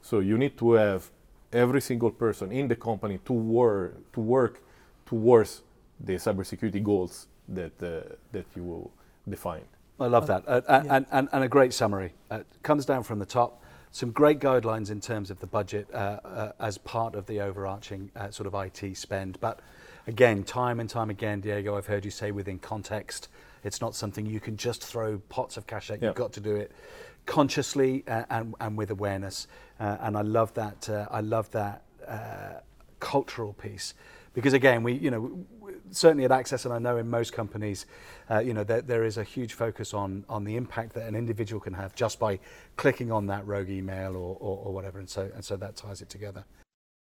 so 0.00 0.20
you 0.20 0.38
need 0.38 0.56
to 0.56 0.72
have 0.72 1.10
every 1.52 1.80
single 1.80 2.10
person 2.10 2.52
in 2.52 2.68
the 2.68 2.76
company 2.76 3.18
to 3.24 3.32
work 3.32 4.12
to 4.12 4.20
work 4.20 4.62
towards 5.04 5.62
the 6.00 6.14
cybersecurity 6.14 6.82
goals 6.82 7.28
that 7.48 7.72
uh, 7.82 8.14
that 8.32 8.46
you 8.54 8.62
will 8.62 8.90
define. 9.28 9.64
I 9.98 10.06
love 10.06 10.26
that. 10.26 10.44
Uh, 10.46 10.60
yeah. 10.68 10.82
and, 10.90 11.06
and, 11.10 11.28
and 11.32 11.44
a 11.44 11.48
great 11.48 11.72
summary. 11.72 12.12
Uh, 12.30 12.40
comes 12.62 12.84
down 12.84 13.02
from 13.02 13.18
the 13.18 13.26
top. 13.26 13.62
Some 13.92 14.10
great 14.10 14.40
guidelines 14.40 14.90
in 14.90 15.00
terms 15.00 15.30
of 15.30 15.40
the 15.40 15.46
budget 15.46 15.88
uh, 15.92 16.20
uh, 16.22 16.52
as 16.60 16.76
part 16.76 17.14
of 17.14 17.26
the 17.26 17.40
overarching 17.40 18.10
uh, 18.14 18.30
sort 18.30 18.46
of 18.46 18.54
IT 18.54 18.94
spend. 18.96 19.40
But 19.40 19.60
again, 20.06 20.44
time 20.44 20.80
and 20.80 20.88
time 20.88 21.10
again, 21.10 21.40
Diego, 21.40 21.76
I've 21.76 21.86
heard 21.86 22.04
you 22.04 22.10
say 22.10 22.30
within 22.30 22.58
context, 22.58 23.28
it's 23.64 23.80
not 23.80 23.94
something 23.94 24.26
you 24.26 24.40
can 24.40 24.56
just 24.56 24.84
throw 24.84 25.18
pots 25.28 25.56
of 25.56 25.66
cash 25.66 25.90
at. 25.90 26.00
Yeah. 26.00 26.08
You've 26.08 26.16
got 26.16 26.32
to 26.34 26.40
do 26.40 26.56
it 26.56 26.72
consciously 27.26 28.04
uh, 28.06 28.24
and, 28.30 28.54
and 28.60 28.76
with 28.78 28.90
awareness. 28.90 29.48
Uh, 29.80 29.96
and 30.00 30.16
I 30.16 30.22
love 30.22 30.54
that. 30.54 30.88
Uh, 30.88 31.06
I 31.10 31.20
love 31.20 31.50
that 31.50 31.82
uh, 32.06 32.60
cultural 33.00 33.52
piece 33.54 33.94
because 34.36 34.52
again, 34.52 34.82
we 34.82 34.92
you 34.92 35.10
know 35.10 35.46
certainly 35.90 36.24
at 36.24 36.30
Access, 36.30 36.66
and 36.66 36.74
I 36.74 36.78
know 36.78 36.98
in 36.98 37.08
most 37.08 37.32
companies, 37.32 37.86
uh, 38.30 38.38
you 38.38 38.52
know 38.52 38.64
there, 38.64 38.82
there 38.82 39.04
is 39.04 39.16
a 39.16 39.24
huge 39.24 39.54
focus 39.54 39.94
on 39.94 40.24
on 40.28 40.44
the 40.44 40.56
impact 40.56 40.92
that 40.92 41.08
an 41.08 41.16
individual 41.16 41.58
can 41.58 41.72
have 41.72 41.94
just 41.94 42.20
by 42.20 42.38
clicking 42.76 43.10
on 43.10 43.26
that 43.28 43.46
rogue 43.46 43.70
email 43.70 44.14
or, 44.14 44.36
or, 44.38 44.66
or 44.66 44.74
whatever, 44.74 44.98
and 44.98 45.08
so 45.08 45.30
and 45.34 45.42
so 45.42 45.56
that 45.56 45.74
ties 45.74 46.02
it 46.02 46.10
together. 46.10 46.44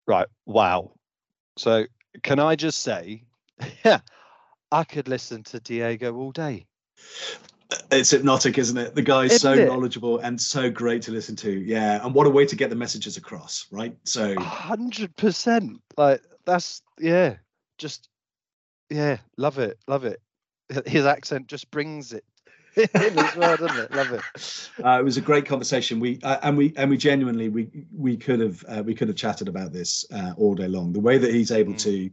Right. 0.09 0.27
Wow. 0.47 0.91
So 1.57 1.87
can 2.23 2.39
I 2.39 2.57
just 2.57 2.81
say, 2.81 3.25
yeah, 3.85 4.01
I 4.73 4.85
could 4.85 5.09
listen 5.09 5.43
to 5.45 5.61
Diego 5.61 6.15
all 6.15 6.33
day. 6.33 6.67
It's 7.91 8.11
hypnotic, 8.11 8.59
isn't 8.59 8.77
it? 8.77 8.95
The 8.95 9.03
guy's 9.03 9.41
so 9.41 9.53
Isn't 9.53 9.65
it? 9.65 9.69
knowledgeable 9.69 10.19
and 10.19 10.41
so 10.41 10.71
great 10.71 11.03
to 11.03 11.11
listen 11.11 11.37
to. 11.37 11.51
Yeah, 11.51 12.05
and 12.05 12.15
what 12.15 12.27
a 12.27 12.31
way 12.31 12.45
to 12.47 12.57
get 12.57 12.71
the 12.71 12.77
messages 12.77 13.17
across, 13.17 13.67
right? 13.71 13.97
So 14.05 14.39
hundred 14.39 15.17
percent. 15.17 15.81
Like 15.97 16.23
that's 16.45 16.83
yeah, 16.99 17.37
just 17.79 18.09
yeah, 18.91 19.19
love 19.39 19.59
it, 19.59 19.79
love 19.87 20.05
it. 20.05 20.21
His 20.87 21.07
accent 21.07 21.49
just 21.49 21.71
brings 21.71 22.13
it 22.13 22.25
as 22.95 23.35
well, 23.37 23.57
doesn't 23.57 23.79
it? 23.79 23.93
Love 23.93 24.13
it. 24.13 24.25
Uh, 24.83 24.99
it 24.99 25.05
was 25.05 25.17
a 25.17 25.21
great 25.21 25.47
conversation. 25.47 26.01
We 26.01 26.19
uh, 26.23 26.39
and 26.43 26.57
we 26.57 26.73
and 26.77 26.91
we 26.91 26.97
genuinely 26.97 27.49
we 27.49 27.69
we 27.97 28.17
could 28.17 28.41
have 28.41 28.65
uh, 28.69 28.83
we 28.85 28.95
could 28.95 29.09
have 29.09 29.17
chatted 29.17 29.47
about 29.49 29.73
this 29.73 30.05
uh, 30.13 30.33
all 30.37 30.55
day 30.55 30.67
long. 30.67 30.93
The 30.93 31.01
way 31.01 31.19
that 31.19 31.33
he's 31.33 31.53
able 31.53 31.75
Mm. 31.75 31.79
to, 31.79 32.11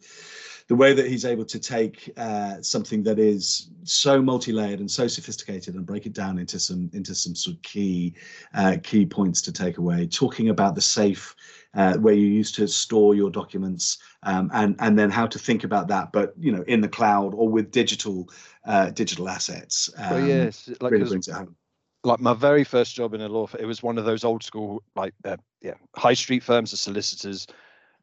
the 0.67 0.75
way 0.75 0.93
that 0.93 1.07
he's 1.07 1.25
able 1.25 1.45
to 1.45 1.59
take 1.59 2.11
uh, 2.17 2.61
something 2.61 3.01
that 3.03 3.17
is 3.17 3.69
so 3.83 4.21
multi-layered 4.21 4.79
and 4.79 4.91
so 4.91 5.07
sophisticated 5.07 5.73
and 5.75 5.85
break 5.85 6.05
it 6.05 6.13
down 6.13 6.37
into 6.37 6.59
some 6.59 6.89
into 6.93 7.15
some 7.15 7.33
sort 7.33 7.55
of 7.55 7.61
key 7.63 8.13
uh, 8.53 8.75
key 8.83 9.05
points 9.05 9.41
to 9.43 9.51
take 9.51 9.77
away. 9.77 10.05
Talking 10.05 10.49
about 10.49 10.75
the 10.75 10.81
safe. 10.81 11.35
Uh, 11.75 11.93
where 11.97 12.15
you 12.15 12.25
used 12.25 12.55
to 12.55 12.67
store 12.67 13.13
your 13.13 13.29
documents 13.29 13.99
um, 14.23 14.49
and 14.55 14.75
and 14.79 14.97
then 14.97 15.11
how 15.11 15.27
to 15.27 15.37
think 15.37 15.63
about 15.63 15.87
that 15.87 16.11
but 16.11 16.33
you 16.39 16.51
know 16.51 16.63
in 16.63 16.81
the 16.81 16.87
cloud 16.87 17.31
or 17.35 17.47
with 17.47 17.69
digital 17.69 18.27
uh, 18.69 18.89
digital 18.91 19.27
assets 19.29 19.89
um, 19.97 20.11
Well, 20.11 20.19
yes, 20.19 20.69
like 20.79 20.91
really 20.91 21.05
brings 21.09 21.27
it 21.27 21.33
home 21.33 21.55
like 22.03 22.19
my 22.19 22.33
very 22.33 22.63
first 22.63 22.95
job 22.95 23.13
in 23.13 23.21
a 23.21 23.27
law 23.27 23.45
firm, 23.47 23.61
it 23.61 23.65
was 23.65 23.83
one 23.83 23.97
of 23.97 24.05
those 24.05 24.23
old 24.23 24.43
school 24.43 24.81
like 24.95 25.13
uh, 25.25 25.37
yeah 25.61 25.73
high 25.95 26.13
street 26.13 26.43
firms 26.43 26.71
of 26.73 26.79
solicitors 26.79 27.47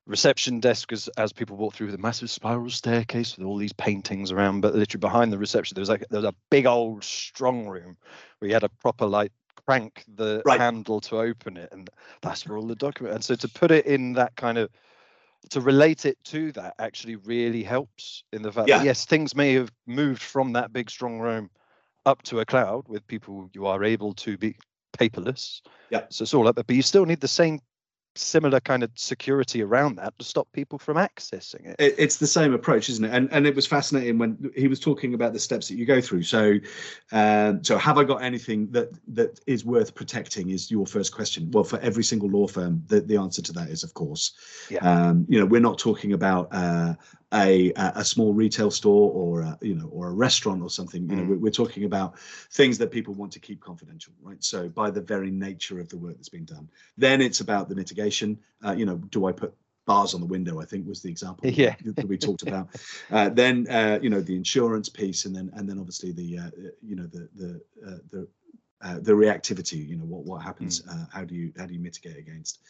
reception 0.06 0.60
desk 0.60 0.92
as 0.92 1.08
as 1.16 1.32
people 1.32 1.56
walk 1.56 1.74
through 1.74 1.90
the 1.90 1.98
massive 1.98 2.30
spiral 2.30 2.70
staircase 2.70 3.36
with 3.36 3.46
all 3.46 3.56
these 3.56 3.72
paintings 3.72 4.30
around 4.30 4.60
but 4.60 4.74
literally 4.74 5.00
behind 5.00 5.32
the 5.32 5.38
reception 5.38 5.74
there 5.74 5.82
was 5.82 5.88
like 5.88 6.04
there 6.10 6.20
was 6.20 6.28
a 6.30 6.34
big 6.50 6.66
old 6.66 7.02
strong 7.02 7.66
room 7.66 7.96
where 8.38 8.48
you 8.48 8.54
had 8.54 8.64
a 8.64 8.68
proper 8.68 9.06
like 9.06 9.32
crank 9.64 10.04
the 10.14 10.44
Right. 10.44 10.58
handle 10.58 11.00
to 11.00 11.18
open 11.18 11.56
it 11.56 11.68
and 11.72 11.90
that's 12.22 12.46
where 12.46 12.58
all 12.58 12.66
the 12.66 12.76
document 12.76 13.14
and 13.14 13.24
so 13.24 13.34
to 13.34 13.48
put 13.48 13.70
it 13.70 13.86
in 13.86 14.12
that 14.12 14.36
kind 14.36 14.58
of 14.58 14.70
to 15.50 15.60
relate 15.60 16.04
it 16.04 16.18
to 16.24 16.52
that 16.52 16.74
actually 16.78 17.16
really 17.16 17.62
helps 17.62 18.24
in 18.32 18.42
the 18.42 18.52
fact 18.52 18.68
Yeah. 18.68 18.78
that 18.78 18.84
yes 18.84 19.04
things 19.04 19.34
may 19.34 19.54
have 19.54 19.70
moved 19.86 20.22
from 20.22 20.52
that 20.52 20.72
big 20.72 20.90
strong 20.90 21.18
room 21.18 21.50
up 22.04 22.22
to 22.22 22.40
a 22.40 22.44
cloud 22.44 22.88
with 22.88 23.06
people 23.06 23.50
you 23.52 23.66
are 23.66 23.82
able 23.84 24.12
to 24.14 24.36
be 24.38 24.56
paperless. 24.98 25.60
Yeah. 25.90 26.04
So 26.08 26.22
it's 26.22 26.34
all 26.34 26.48
up, 26.48 26.56
but 26.56 26.70
you 26.70 26.82
still 26.82 27.04
need 27.04 27.20
the 27.20 27.28
same 27.28 27.60
similar 28.18 28.60
kind 28.60 28.82
of 28.82 28.90
security 28.94 29.62
around 29.62 29.96
that 29.96 30.18
to 30.18 30.24
stop 30.24 30.50
people 30.52 30.78
from 30.78 30.96
accessing 30.96 31.66
it. 31.66 31.76
it, 31.78 31.94
it's 31.98 32.16
the 32.16 32.26
same 32.26 32.54
approach, 32.54 32.88
isn't 32.88 33.04
it? 33.04 33.12
And 33.12 33.28
and 33.32 33.46
it 33.46 33.54
was 33.54 33.66
fascinating 33.66 34.18
when 34.18 34.50
he 34.56 34.68
was 34.68 34.80
talking 34.80 35.14
about 35.14 35.32
the 35.32 35.38
steps 35.38 35.68
that 35.68 35.76
you 35.76 35.86
go 35.86 36.00
through. 36.00 36.22
So, 36.22 36.54
um, 37.12 37.62
so 37.62 37.78
have 37.78 37.98
I 37.98 38.04
got 38.04 38.22
anything 38.22 38.70
that 38.72 38.90
that 39.08 39.40
is 39.46 39.64
worth 39.64 39.94
protecting? 39.94 40.50
Is 40.50 40.70
your 40.70 40.86
first 40.86 41.14
question. 41.14 41.50
Well, 41.50 41.64
for 41.64 41.78
every 41.80 42.04
single 42.04 42.28
law 42.28 42.46
firm, 42.46 42.82
the, 42.86 43.00
the 43.00 43.16
answer 43.16 43.42
to 43.42 43.52
that 43.52 43.68
is 43.68 43.82
of 43.82 43.94
course. 43.94 44.32
Yeah. 44.70 44.78
Um, 44.78 45.26
you 45.28 45.38
know, 45.38 45.46
we're 45.46 45.60
not 45.60 45.78
talking 45.78 46.12
about 46.12 46.48
uh, 46.52 46.94
a 47.34 47.72
a 47.76 48.04
small 48.04 48.32
retail 48.32 48.70
store 48.70 49.10
or 49.12 49.40
a, 49.40 49.58
you 49.60 49.74
know 49.74 49.88
or 49.88 50.08
a 50.08 50.12
restaurant 50.12 50.62
or 50.62 50.70
something. 50.70 51.08
You 51.08 51.16
know, 51.16 51.22
Mm. 51.24 51.40
we're, 51.40 51.50
talking 51.50 51.84
about 51.84 52.18
things 52.52 52.78
that 52.78 52.90
people 52.90 53.14
want 53.14 53.32
to 53.32 53.40
keep 53.40 53.60
confidential, 53.60 54.12
right? 54.22 54.42
So 54.42 54.68
by 54.68 54.90
the 54.90 55.00
very 55.00 55.30
nature 55.30 55.80
of 55.80 55.88
the 55.88 55.96
work 55.96 56.16
that's 56.16 56.28
been 56.28 56.44
done, 56.44 56.68
then 56.96 57.20
it's 57.20 57.40
about 57.40 57.68
the 57.68 57.74
mitigation. 57.74 58.38
Uh, 58.64 58.72
you 58.72 58.86
know, 58.86 58.96
do 58.96 59.26
I 59.26 59.32
put 59.32 59.54
bars 59.86 60.14
on 60.14 60.20
the 60.20 60.26
window? 60.26 60.60
I 60.60 60.64
think 60.66 60.86
was 60.86 61.02
the 61.02 61.10
example 61.10 61.48
Yeah. 61.50 61.74
that, 61.84 62.06
we 62.06 62.16
talked 62.16 62.42
about. 62.42 62.68
Uh, 63.10 63.28
then 63.30 63.66
uh, 63.68 63.98
you 64.00 64.10
know 64.10 64.20
the 64.20 64.36
insurance 64.36 64.88
piece, 64.88 65.24
and 65.24 65.34
then 65.34 65.50
and 65.54 65.68
then 65.68 65.78
obviously 65.78 66.12
the 66.12 66.38
uh, 66.38 66.50
you 66.82 66.94
know 66.94 67.06
the 67.06 67.28
the 67.34 67.60
uh, 67.86 67.98
the 68.12 68.28
uh, 68.82 68.98
the 69.00 69.12
reactivity. 69.12 69.84
You 69.86 69.96
know 69.96 70.04
what 70.04 70.24
what 70.24 70.42
happens? 70.42 70.82
Uh, 70.88 71.06
how 71.12 71.24
do 71.24 71.34
you 71.34 71.52
how 71.58 71.66
do 71.66 71.74
you 71.74 71.80
mitigate 71.80 72.18
against? 72.18 72.60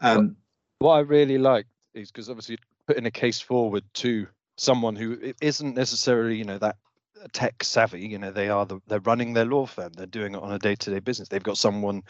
Um, 0.00 0.36
What 0.80 0.94
I 0.94 1.00
really 1.00 1.38
like 1.38 1.66
is 1.94 2.10
because 2.10 2.28
obviously 2.28 2.58
putting 2.86 3.06
a 3.06 3.10
case 3.10 3.40
forward 3.40 3.84
to 3.94 4.26
someone 4.56 4.96
who 4.96 5.32
isn't 5.40 5.74
necessarily, 5.74 6.36
you 6.36 6.44
know, 6.44 6.58
that 6.58 6.76
tech 7.32 7.62
savvy. 7.64 8.06
You 8.06 8.18
know, 8.18 8.30
they 8.30 8.48
are 8.48 8.66
the, 8.66 8.80
they're 8.86 9.00
running 9.00 9.32
their 9.32 9.44
law 9.44 9.66
firm. 9.66 9.92
They're 9.92 10.06
doing 10.06 10.34
it 10.34 10.42
on 10.42 10.52
a 10.52 10.58
day-to-day 10.58 11.00
business. 11.00 11.28
They've 11.28 11.42
got 11.42 11.58
someone 11.58 12.02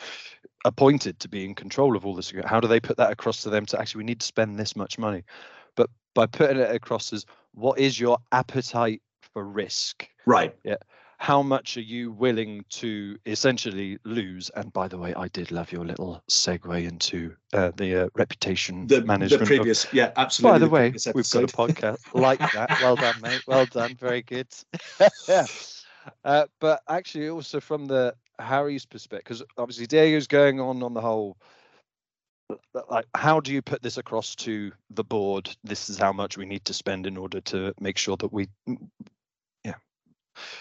appointed 0.65 1.21
to 1.21 1.29
be 1.29 1.45
in 1.45 1.55
control 1.55 1.97
of 1.97 2.05
all 2.05 2.15
this. 2.15 2.33
How 2.45 2.61
do 2.61 2.69
they 2.69 2.81
put 2.81 2.97
that 2.97 3.13
across 3.13 3.43
to 3.43 3.51
them 3.51 3.67
to 3.67 3.81
actually 3.81 4.01
we 4.01 4.05
need 4.05 4.21
to 4.21 4.27
spend 4.27 4.59
this 4.59 4.77
much 4.77 4.99
money? 4.99 5.25
But 5.77 5.91
by 6.15 6.27
putting 6.27 6.59
it 6.59 6.75
across 6.75 7.13
as 7.13 7.25
what 7.53 7.79
is 7.79 7.99
your 7.99 8.19
appetite 8.33 9.03
for 9.33 9.45
risk? 9.45 10.09
right. 10.27 10.79
How 11.19 11.43
much 11.43 11.77
are 11.77 11.83
you 11.83 12.13
willing 12.13 12.65
to 12.71 13.17
essentially 13.27 13.99
lose? 14.05 14.51
And 14.51 14.73
by 14.73 14.89
the 14.89 14.99
way, 14.99 15.15
I 15.15 15.29
did 15.29 15.51
love 15.51 15.73
your 15.73 15.85
little 15.85 16.23
segue 16.31 16.87
into 16.89 17.35
uh, 17.53 17.71
the 17.77 18.05
uh, 18.05 18.09
reputation 18.15 18.87
The, 18.87 19.05
management. 19.05 19.31
the 19.31 19.43
of- 19.43 19.47
previous, 19.47 19.87
yeah, 19.93 20.13
absolutely. 20.17 20.55
by 20.55 20.59
the 20.59 20.69
way, 20.71 20.91
we've 21.15 21.31
got 21.31 21.45
a 21.45 21.47
podcast 21.47 22.15
like 22.15 22.39
that. 22.53 22.71
Well 22.83 22.97
done, 22.97 23.15
mate. 23.23 23.43
Well 23.47 23.67
done. 23.67 23.95
Very 23.97 24.23
good. 24.23 24.49
yeah. 25.29 25.47
Uh, 26.23 26.45
but 26.61 26.83
actually, 26.87 27.31
also 27.31 27.61
from 27.61 27.87
the 27.87 28.15
Harry's 28.39 28.85
perspective, 28.85 29.25
because 29.25 29.43
obviously 29.57 29.87
Diego's 29.87 30.27
going 30.27 30.61
on 30.61 30.83
on 30.83 30.93
the 30.93 31.01
whole. 31.01 31.39
Like, 32.91 33.07
how 33.15 33.41
do 33.41 33.51
you 33.55 33.63
put 33.63 33.81
this 33.83 33.97
across 33.97 34.35
to 34.37 34.71
the 34.91 35.03
board? 35.03 35.49
This 35.65 35.89
is 35.89 35.97
how 35.97 36.13
much 36.13 36.37
we 36.37 36.45
need 36.45 36.63
to 36.67 36.75
spend 36.75 37.07
in 37.07 37.17
order 37.17 37.41
to 37.41 37.73
make 37.81 37.97
sure 37.97 38.19
that 38.19 38.31
we, 38.35 38.49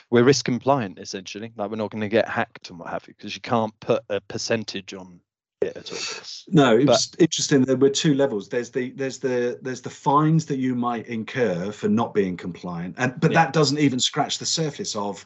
we're 0.09 0.23
risk 0.23 0.45
compliant 0.45 0.99
essentially. 0.99 1.51
Like, 1.55 1.69
we're 1.69 1.77
not 1.77 1.91
going 1.91 2.01
to 2.01 2.09
get 2.09 2.27
hacked 2.27 2.69
and 2.69 2.79
what 2.79 2.89
have 2.89 3.07
you, 3.07 3.13
because 3.17 3.35
you 3.35 3.41
can't 3.41 3.77
put 3.79 4.03
a 4.09 4.19
percentage 4.21 4.93
on 4.93 5.19
it 5.61 5.77
at 5.77 5.91
all. 5.91 5.97
No, 6.49 6.75
it 6.77 6.85
But- 6.85 6.93
was 6.93 7.11
interesting. 7.19 7.61
There 7.61 7.77
were 7.77 7.89
two 7.89 8.13
levels. 8.15 8.49
There's 8.49 8.69
the 8.69 8.91
there's 8.91 9.19
the 9.19 9.59
there's 9.61 9.81
the 9.81 9.89
fines 9.89 10.45
that 10.47 10.57
you 10.57 10.75
might 10.75 11.07
incur 11.07 11.71
for 11.71 11.87
not 11.87 12.13
being 12.13 12.35
compliant, 12.37 12.95
and 12.97 13.19
but 13.19 13.31
Yeah. 13.31 13.45
that 13.45 13.53
doesn't 13.53 13.79
even 13.79 13.99
scratch 13.99 14.39
the 14.39 14.45
surface 14.45 14.95
of, 14.95 15.23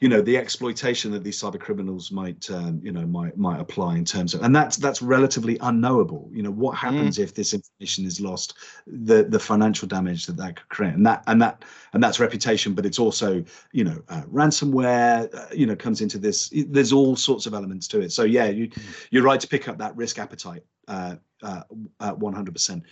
you 0.00 0.08
know, 0.08 0.20
the 0.22 0.36
exploitation 0.36 1.10
that 1.10 1.24
these 1.24 1.40
cyber 1.42 1.58
criminals 1.58 2.12
might 2.12 2.48
um, 2.50 2.80
you 2.84 2.92
know 2.92 3.04
might 3.04 3.36
might 3.36 3.58
apply 3.60 3.96
in 3.96 4.04
terms 4.04 4.32
of, 4.32 4.42
and 4.42 4.54
that's 4.54 4.76
that's 4.76 5.02
relatively 5.02 5.58
unknowable. 5.60 6.30
You 6.32 6.44
know, 6.44 6.52
what 6.52 6.76
happens 6.76 7.18
if 7.18 7.34
this 7.34 7.52
information 7.52 8.04
is 8.04 8.20
lost, 8.20 8.54
the 8.86 9.24
the 9.24 9.40
financial 9.40 9.88
damage 9.88 10.26
that 10.26 10.36
that 10.36 10.56
could 10.56 10.68
create, 10.68 10.94
and 10.94 11.04
that 11.06 11.24
and 11.26 11.42
that 11.42 11.64
and 11.94 12.02
that's 12.02 12.20
reputation, 12.20 12.74
but 12.74 12.86
it's 12.86 13.00
also 13.00 13.44
you 13.72 13.82
know 13.82 14.00
uh, 14.08 14.22
ransomware. 14.32 15.34
Uh, 15.34 15.46
you 15.52 15.66
know, 15.66 15.74
comes 15.74 16.00
into 16.00 16.18
this. 16.18 16.52
There's 16.68 16.92
all 16.92 17.16
sorts 17.16 17.46
of 17.46 17.54
elements 17.54 17.88
to 17.88 18.00
it. 18.00 18.12
So 18.12 18.22
yeah, 18.22 18.46
you 18.46 18.70
you're 19.10 19.24
right 19.24 19.40
to 19.40 19.48
pick 19.48 19.68
up 19.68 19.78
that 19.78 19.96
risk 19.96 20.20
appetite 20.20 20.62
uh, 20.86 21.16
uh, 21.42 21.62
uh, 22.00 22.14
100%. 22.14 22.82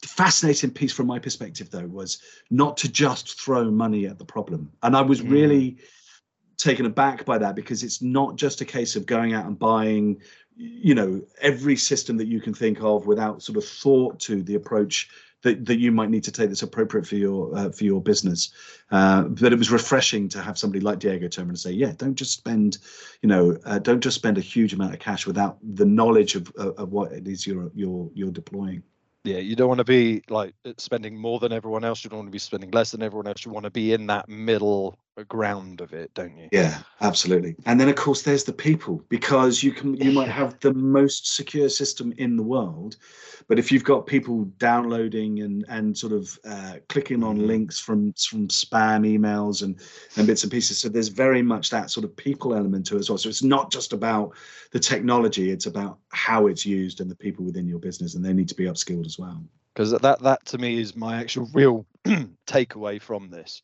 The 0.00 0.08
fascinating 0.08 0.70
piece 0.70 0.92
from 0.92 1.06
my 1.06 1.18
perspective, 1.18 1.70
though, 1.70 1.86
was 1.86 2.20
not 2.50 2.76
to 2.78 2.88
just 2.90 3.40
throw 3.40 3.70
money 3.70 4.06
at 4.06 4.18
the 4.18 4.24
problem. 4.24 4.72
And 4.82 4.96
I 4.96 5.00
was 5.00 5.20
Mm. 5.22 5.30
really 5.30 5.76
taken 6.56 6.86
aback 6.86 7.24
by 7.24 7.38
that 7.38 7.54
because 7.54 7.82
it's 7.82 8.02
not 8.02 8.36
just 8.36 8.60
a 8.60 8.64
case 8.64 8.96
of 8.96 9.06
going 9.06 9.32
out 9.34 9.46
and 9.46 9.58
buying, 9.58 10.20
you 10.56 10.94
know, 10.94 11.22
every 11.40 11.76
system 11.76 12.16
that 12.18 12.26
you 12.26 12.40
can 12.40 12.54
think 12.54 12.82
of 12.82 13.06
without 13.06 13.42
sort 13.42 13.58
of 13.58 13.64
thought 13.64 14.18
to 14.20 14.42
the 14.42 14.54
approach 14.54 15.08
that, 15.42 15.66
that 15.66 15.78
you 15.78 15.92
might 15.92 16.10
need 16.10 16.24
to 16.24 16.32
take 16.32 16.48
that's 16.48 16.62
appropriate 16.62 17.06
for 17.06 17.16
your 17.16 17.56
uh, 17.56 17.70
for 17.70 17.84
your 17.84 18.00
business. 18.00 18.52
Uh, 18.90 19.22
but 19.24 19.52
it 19.52 19.58
was 19.58 19.70
refreshing 19.70 20.28
to 20.28 20.40
have 20.40 20.56
somebody 20.56 20.80
like 20.80 20.98
Diego 20.98 21.28
turn 21.28 21.48
and 21.48 21.58
say, 21.58 21.72
yeah, 21.72 21.92
don't 21.96 22.14
just 22.14 22.32
spend, 22.32 22.78
you 23.22 23.28
know, 23.28 23.58
uh, 23.64 23.78
don't 23.78 24.00
just 24.00 24.16
spend 24.16 24.38
a 24.38 24.40
huge 24.40 24.72
amount 24.72 24.94
of 24.94 25.00
cash 25.00 25.26
without 25.26 25.58
the 25.62 25.84
knowledge 25.84 26.34
of, 26.34 26.50
of, 26.56 26.78
of 26.78 26.92
what 26.92 27.12
it 27.12 27.26
is 27.26 27.46
you're 27.46 27.70
you're 27.74 28.10
you're 28.14 28.30
deploying. 28.30 28.82
Yeah, 29.24 29.38
you 29.38 29.54
don't 29.54 29.68
want 29.68 29.78
to 29.78 29.84
be 29.84 30.22
like 30.28 30.54
spending 30.78 31.16
more 31.16 31.38
than 31.38 31.52
everyone 31.52 31.84
else. 31.84 32.02
You 32.02 32.10
don't 32.10 32.20
want 32.20 32.28
to 32.28 32.32
be 32.32 32.40
spending 32.40 32.70
less 32.72 32.90
than 32.90 33.02
everyone 33.02 33.28
else. 33.28 33.44
You 33.44 33.52
want 33.52 33.64
to 33.64 33.70
be 33.70 33.92
in 33.92 34.08
that 34.08 34.28
middle 34.28 34.98
ground 35.24 35.80
of 35.80 35.92
it, 35.92 36.12
don't 36.14 36.36
you? 36.36 36.48
Yeah, 36.52 36.82
absolutely. 37.00 37.56
And 37.66 37.80
then 37.80 37.88
of 37.88 37.96
course 37.96 38.22
there's 38.22 38.44
the 38.44 38.52
people 38.52 39.02
because 39.08 39.62
you 39.62 39.72
can 39.72 39.94
you 39.94 40.12
might 40.12 40.28
have 40.28 40.58
the 40.60 40.74
most 40.74 41.34
secure 41.34 41.68
system 41.68 42.12
in 42.18 42.36
the 42.36 42.42
world, 42.42 42.96
but 43.48 43.58
if 43.58 43.72
you've 43.72 43.84
got 43.84 44.06
people 44.06 44.44
downloading 44.58 45.40
and 45.40 45.64
and 45.68 45.96
sort 45.96 46.12
of 46.12 46.38
uh, 46.44 46.76
clicking 46.88 47.22
on 47.22 47.38
Mhm. 47.38 47.46
links 47.46 47.78
from 47.78 48.12
from 48.14 48.48
spam 48.48 49.06
emails 49.06 49.62
and 49.62 49.80
and 50.16 50.26
bits 50.26 50.42
and 50.42 50.52
pieces, 50.52 50.78
so 50.78 50.88
there's 50.88 51.08
very 51.08 51.42
much 51.42 51.70
that 51.70 51.90
sort 51.90 52.04
of 52.04 52.14
people 52.16 52.54
element 52.54 52.86
to 52.86 52.96
it 52.96 53.00
as 53.00 53.08
well. 53.08 53.18
So 53.18 53.28
it's 53.30 53.42
not 53.42 53.72
just 53.72 53.92
about 53.92 54.34
the 54.72 54.80
technology; 54.80 55.50
it's 55.50 55.66
about 55.66 55.98
how 56.10 56.46
it's 56.48 56.66
used 56.66 57.00
and 57.00 57.10
the 57.10 57.16
people 57.16 57.44
within 57.44 57.66
your 57.68 57.78
business, 57.78 58.14
and 58.14 58.24
they 58.24 58.32
need 58.34 58.48
to 58.48 58.54
be 58.54 58.64
upskilled 58.64 59.06
as 59.06 59.18
well. 59.18 59.42
Because 59.74 59.90
that 59.92 60.20
that 60.20 60.44
to 60.46 60.58
me 60.58 60.78
is 60.78 60.94
my 60.94 61.16
actual 61.18 61.48
real 61.54 61.86
takeaway 62.46 63.00
from 63.00 63.30
this. 63.30 63.62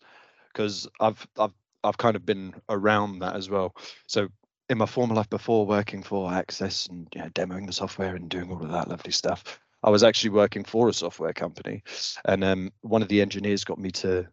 Because 0.53 0.89
I've 1.01 1.27
I've 1.39 1.55
I've 1.85 1.99
kind 1.99 2.17
of 2.17 2.27
been 2.27 2.55
around 2.69 3.21
that 3.21 3.37
as 3.37 3.49
well. 3.49 3.75
So 4.07 4.29
in 4.69 4.79
my 4.79 4.87
former 4.87 5.15
life 5.15 5.31
before 5.31 5.67
working 5.67 6.03
for 6.03 6.33
Access 6.33 6.87
and 6.87 7.09
you 7.15 7.23
know, 7.23 7.29
demoing 7.31 7.67
the 7.67 7.73
software 7.73 8.15
and 8.15 8.29
doing 8.29 8.51
all 8.51 8.63
of 8.63 8.71
that 8.71 8.89
lovely 8.89 9.13
stuff, 9.13 9.61
I 9.83 9.91
was 9.91 10.03
actually 10.03 10.31
working 10.31 10.65
for 10.65 10.89
a 10.89 10.93
software 10.93 11.33
company, 11.33 11.83
and 12.25 12.45
um, 12.45 12.73
one 12.81 13.03
of 13.03 13.09
the 13.09 13.21
engineers 13.21 13.65
got 13.65 13.79
me 13.79 13.91
to 13.93 14.27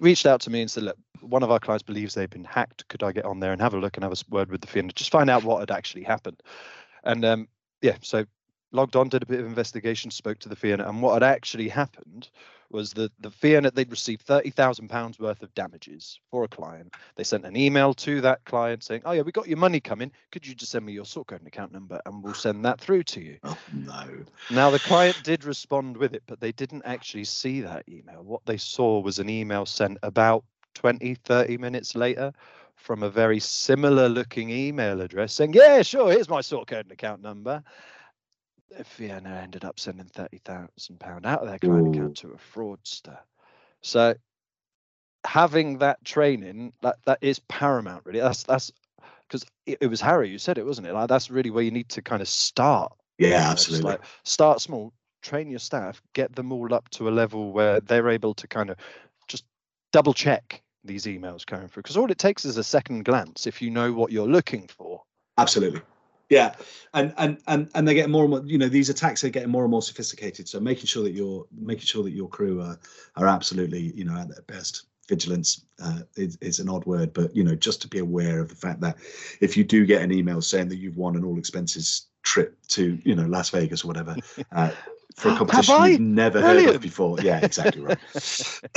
reached 0.00 0.26
out 0.26 0.42
to 0.42 0.50
me 0.50 0.60
and 0.60 0.70
said, 0.70 0.84
"Look, 0.84 0.98
one 1.20 1.42
of 1.42 1.50
our 1.50 1.58
clients 1.58 1.82
believes 1.82 2.14
they've 2.14 2.28
been 2.28 2.44
hacked. 2.44 2.86
Could 2.88 3.02
I 3.02 3.12
get 3.12 3.24
on 3.24 3.40
there 3.40 3.52
and 3.52 3.60
have 3.62 3.74
a 3.74 3.78
look 3.78 3.96
and 3.96 4.04
have 4.04 4.12
a 4.12 4.16
word 4.28 4.50
with 4.50 4.60
the 4.60 4.66
fiend, 4.66 4.94
just 4.94 5.10
find 5.10 5.30
out 5.30 5.44
what 5.44 5.60
had 5.60 5.70
actually 5.70 6.04
happened?" 6.04 6.42
And 7.04 7.24
um, 7.24 7.48
yeah, 7.80 7.96
so 8.02 8.26
logged 8.72 8.96
on, 8.96 9.08
did 9.08 9.22
a 9.22 9.26
bit 9.26 9.40
of 9.40 9.46
investigation, 9.46 10.10
spoke 10.10 10.38
to 10.40 10.48
the 10.48 10.56
Fiat, 10.56 10.80
and 10.80 11.02
what 11.02 11.14
had 11.14 11.22
actually 11.22 11.68
happened 11.68 12.28
was 12.70 12.92
that 12.92 13.10
the 13.20 13.30
Fiat 13.30 13.74
they'd 13.74 13.90
received 13.90 14.22
thirty 14.22 14.50
thousand 14.50 14.88
pounds 14.88 15.18
worth 15.18 15.42
of 15.42 15.54
damages 15.54 16.20
for 16.30 16.44
a 16.44 16.48
client. 16.48 16.92
They 17.16 17.24
sent 17.24 17.46
an 17.46 17.56
email 17.56 17.94
to 17.94 18.20
that 18.20 18.44
client 18.44 18.84
saying, 18.84 19.02
"Oh 19.04 19.12
yeah, 19.12 19.22
we 19.22 19.32
got 19.32 19.48
your 19.48 19.56
money 19.56 19.80
coming. 19.80 20.12
Could 20.32 20.46
you 20.46 20.54
just 20.54 20.72
send 20.72 20.84
me 20.84 20.92
your 20.92 21.06
sort 21.06 21.28
code 21.28 21.40
and 21.40 21.48
account 21.48 21.72
number, 21.72 22.00
and 22.04 22.22
we'll 22.22 22.34
send 22.34 22.64
that 22.64 22.80
through 22.80 23.04
to 23.04 23.20
you." 23.20 23.38
Oh 23.44 23.58
no. 23.72 24.06
Now 24.50 24.70
the 24.70 24.78
client 24.80 25.22
did 25.22 25.44
respond 25.44 25.96
with 25.96 26.14
it, 26.14 26.22
but 26.26 26.40
they 26.40 26.52
didn't 26.52 26.82
actually 26.84 27.24
see 27.24 27.62
that 27.62 27.88
email. 27.88 28.22
What 28.22 28.44
they 28.44 28.58
saw 28.58 29.00
was 29.00 29.18
an 29.18 29.30
email 29.30 29.64
sent 29.64 29.98
about 30.02 30.44
20, 30.74 31.14
30 31.14 31.58
minutes 31.58 31.96
later 31.96 32.32
from 32.76 33.02
a 33.02 33.10
very 33.10 33.40
similar 33.40 34.08
looking 34.08 34.50
email 34.50 35.00
address 35.00 35.34
saying, 35.34 35.52
Yeah, 35.52 35.82
sure, 35.82 36.10
here's 36.12 36.28
my 36.28 36.40
sort 36.40 36.68
code 36.68 36.84
and 36.84 36.92
account 36.92 37.20
number. 37.20 37.62
Vienna 38.96 39.40
ended 39.42 39.64
up 39.64 39.80
sending 39.80 40.06
thirty 40.06 40.38
thousand 40.38 41.00
pound 41.00 41.26
out 41.26 41.40
of 41.40 41.48
their 41.48 41.58
client 41.58 41.94
account 41.94 42.16
to 42.18 42.32
a 42.32 42.36
fraudster. 42.36 43.18
So 43.82 44.14
having 45.24 45.78
that 45.78 46.04
training 46.04 46.72
that 46.82 46.96
that 47.06 47.18
is 47.20 47.38
paramount 47.38 48.04
really. 48.06 48.20
That's 48.20 48.44
that's 48.44 48.72
because 49.26 49.44
it, 49.66 49.78
it 49.82 49.86
was 49.88 50.00
Harry 50.00 50.30
who 50.30 50.38
said 50.38 50.58
it, 50.58 50.66
wasn't 50.66 50.86
it? 50.86 50.92
Like 50.94 51.08
that's 51.08 51.30
really 51.30 51.50
where 51.50 51.64
you 51.64 51.70
need 51.70 51.88
to 51.90 52.02
kind 52.02 52.22
of 52.22 52.28
start. 52.28 52.92
you 53.18 53.28
know, 53.28 53.36
Yeah, 53.36 53.50
absolutely. 53.50 53.90
Like 53.90 54.00
start 54.24 54.60
small, 54.60 54.92
train 55.22 55.50
your 55.50 55.58
staff, 55.58 56.00
get 56.14 56.34
them 56.34 56.52
all 56.52 56.72
up 56.72 56.88
to 56.90 57.08
a 57.08 57.10
level 57.10 57.52
where 57.52 57.80
they're 57.80 58.08
able 58.08 58.34
to 58.34 58.46
kind 58.48 58.70
of 58.70 58.76
just 59.28 59.44
double 59.92 60.14
check 60.14 60.62
these 60.84 61.04
emails 61.04 61.44
coming 61.44 61.68
through. 61.68 61.82
Because 61.82 61.96
all 61.96 62.10
it 62.10 62.18
takes 62.18 62.44
is 62.44 62.56
a 62.56 62.64
second 62.64 63.04
glance 63.04 63.46
if 63.46 63.60
you 63.60 63.70
know 63.70 63.92
what 63.92 64.12
you're 64.12 64.28
looking 64.28 64.66
for. 64.68 65.02
Absolutely. 65.36 65.82
Yeah, 66.30 66.54
and 66.92 67.14
and 67.16 67.38
and 67.46 67.70
and 67.74 67.88
they 67.88 67.94
get 67.94 68.10
more 68.10 68.24
and 68.24 68.30
more. 68.30 68.42
You 68.44 68.58
know, 68.58 68.68
these 68.68 68.90
attacks 68.90 69.24
are 69.24 69.30
getting 69.30 69.50
more 69.50 69.64
and 69.64 69.70
more 69.70 69.82
sophisticated. 69.82 70.48
So 70.48 70.60
making 70.60 70.86
sure 70.86 71.02
that 71.04 71.12
you're 71.12 71.46
making 71.56 71.86
sure 71.86 72.02
that 72.04 72.12
your 72.12 72.28
crew 72.28 72.60
are 72.60 72.78
are 73.16 73.26
absolutely 73.26 73.92
you 73.94 74.04
know 74.04 74.16
at 74.16 74.28
their 74.28 74.42
best. 74.42 74.84
Vigilance 75.08 75.64
uh, 75.82 76.00
is, 76.16 76.36
is 76.42 76.58
an 76.58 76.68
odd 76.68 76.84
word, 76.84 77.14
but 77.14 77.34
you 77.34 77.42
know, 77.42 77.54
just 77.54 77.80
to 77.80 77.88
be 77.88 77.98
aware 77.98 78.40
of 78.40 78.50
the 78.50 78.54
fact 78.54 78.82
that 78.82 78.98
if 79.40 79.56
you 79.56 79.64
do 79.64 79.86
get 79.86 80.02
an 80.02 80.12
email 80.12 80.42
saying 80.42 80.68
that 80.68 80.76
you've 80.76 80.98
won 80.98 81.16
an 81.16 81.24
all 81.24 81.38
expenses 81.38 82.08
trip 82.24 82.58
to 82.68 82.98
you 83.04 83.14
know 83.14 83.24
Las 83.24 83.48
Vegas 83.48 83.84
or 83.84 83.88
whatever 83.88 84.14
uh, 84.52 84.70
for 85.18 85.30
a 85.30 85.36
competition 85.36 85.84
you've 85.84 86.00
never 86.00 86.40
heard 86.40 86.74
of 86.74 86.80
before, 86.80 87.20
yeah, 87.20 87.40
exactly 87.42 87.82
right. 87.82 87.98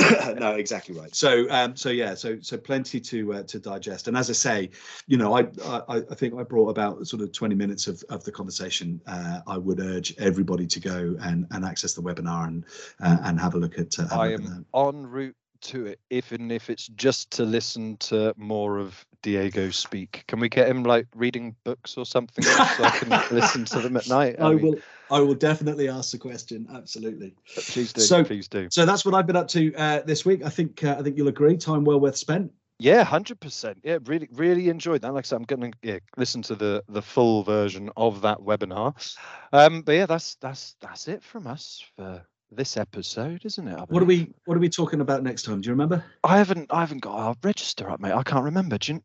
no, 0.38 0.54
exactly 0.54 0.94
right. 0.94 1.14
So, 1.14 1.46
um, 1.50 1.76
so 1.76 1.90
yeah, 1.90 2.14
so 2.14 2.38
so 2.40 2.58
plenty 2.58 3.00
to 3.00 3.34
uh, 3.34 3.42
to 3.44 3.58
digest. 3.58 4.08
And 4.08 4.16
as 4.16 4.28
I 4.28 4.32
say, 4.32 4.70
you 5.06 5.16
know, 5.16 5.36
I, 5.36 5.46
I 5.64 6.02
I 6.10 6.14
think 6.14 6.34
I 6.34 6.42
brought 6.42 6.68
about 6.68 7.06
sort 7.06 7.22
of 7.22 7.32
20 7.32 7.54
minutes 7.54 7.86
of, 7.86 8.02
of 8.08 8.24
the 8.24 8.32
conversation. 8.32 9.00
Uh, 9.06 9.40
I 9.46 9.56
would 9.56 9.80
urge 9.80 10.14
everybody 10.18 10.66
to 10.66 10.80
go 10.80 11.16
and, 11.20 11.46
and 11.50 11.64
access 11.64 11.94
the 11.94 12.02
webinar 12.02 12.48
and 12.48 12.64
uh, 13.00 13.18
and 13.22 13.40
have 13.40 13.54
a 13.54 13.58
look 13.58 13.78
at. 13.78 13.98
Uh, 13.98 14.08
I 14.10 14.32
am 14.32 14.66
en 14.74 15.06
route 15.06 15.36
to 15.62 15.86
it, 15.86 16.00
even 16.10 16.50
if 16.50 16.70
it's 16.70 16.86
just 16.88 17.30
to 17.32 17.44
listen 17.44 17.96
to 17.98 18.34
more 18.36 18.78
of 18.78 19.04
Diego 19.22 19.70
speak. 19.70 20.24
Can 20.26 20.40
we 20.40 20.48
get 20.48 20.68
him 20.68 20.82
like 20.82 21.06
reading 21.14 21.54
books 21.64 21.96
or 21.96 22.04
something 22.04 22.44
so 22.44 22.84
I 22.84 22.90
can 22.98 23.08
listen 23.36 23.64
to 23.66 23.80
them 23.80 23.96
at 23.96 24.08
night? 24.08 24.36
that. 24.38 24.44
I 24.44 24.54
mean, 24.54 24.62
will 24.62 24.76
I 25.10 25.20
will 25.20 25.34
definitely 25.34 25.88
ask 25.88 26.10
the 26.10 26.18
question. 26.18 26.66
Absolutely. 26.74 27.34
Please 27.54 27.92
do. 27.92 28.00
So- 28.00 28.24
please 28.24 28.48
do. 28.48 28.68
So 28.70 28.84
that's 28.84 29.04
what 29.04 29.14
I've 29.14 29.26
been 29.26 29.36
up 29.36 29.48
to 29.48 29.72
uh, 29.74 30.02
this 30.02 30.24
week. 30.24 30.44
I 30.44 30.48
think 30.48 30.82
uh, 30.84 30.96
I 30.98 31.02
think 31.02 31.16
you'll 31.16 31.28
agree. 31.28 31.56
Time 31.56 31.84
well 31.84 32.00
worth 32.00 32.16
spent. 32.16 32.52
Yeah, 32.78 33.04
hundred 33.04 33.38
percent. 33.38 33.78
Yeah, 33.84 33.98
really, 34.06 34.28
really 34.32 34.68
enjoyed 34.68 35.02
that. 35.02 35.14
Like 35.14 35.24
I 35.24 35.28
said, 35.28 35.36
I'm 35.36 35.44
going 35.44 35.70
to 35.70 35.78
yeah, 35.82 35.98
listen 36.16 36.42
to 36.42 36.56
the 36.56 36.82
the 36.88 37.02
full 37.02 37.44
version 37.44 37.90
of 37.96 38.22
that 38.22 38.38
webinar. 38.38 39.16
Um, 39.52 39.82
but 39.82 39.92
yeah, 39.92 40.06
that's 40.06 40.34
that's 40.36 40.74
that's 40.80 41.06
it 41.06 41.22
from 41.22 41.46
us 41.46 41.84
for 41.96 42.26
this 42.56 42.76
episode, 42.76 43.44
isn't 43.44 43.68
it? 43.68 43.78
What 43.88 44.02
are 44.02 44.06
we 44.06 44.30
What 44.44 44.56
are 44.56 44.60
we 44.60 44.68
talking 44.68 45.00
about 45.00 45.22
next 45.22 45.42
time? 45.42 45.60
Do 45.60 45.66
you 45.66 45.72
remember? 45.72 46.04
I 46.24 46.38
haven't 46.38 46.72
I 46.72 46.80
haven't 46.80 47.00
got 47.00 47.14
our 47.14 47.34
register 47.42 47.90
up, 47.90 48.00
mate. 48.00 48.12
I 48.12 48.22
can't 48.22 48.44
remember. 48.44 48.78
Do 48.78 48.94
you, 48.94 49.02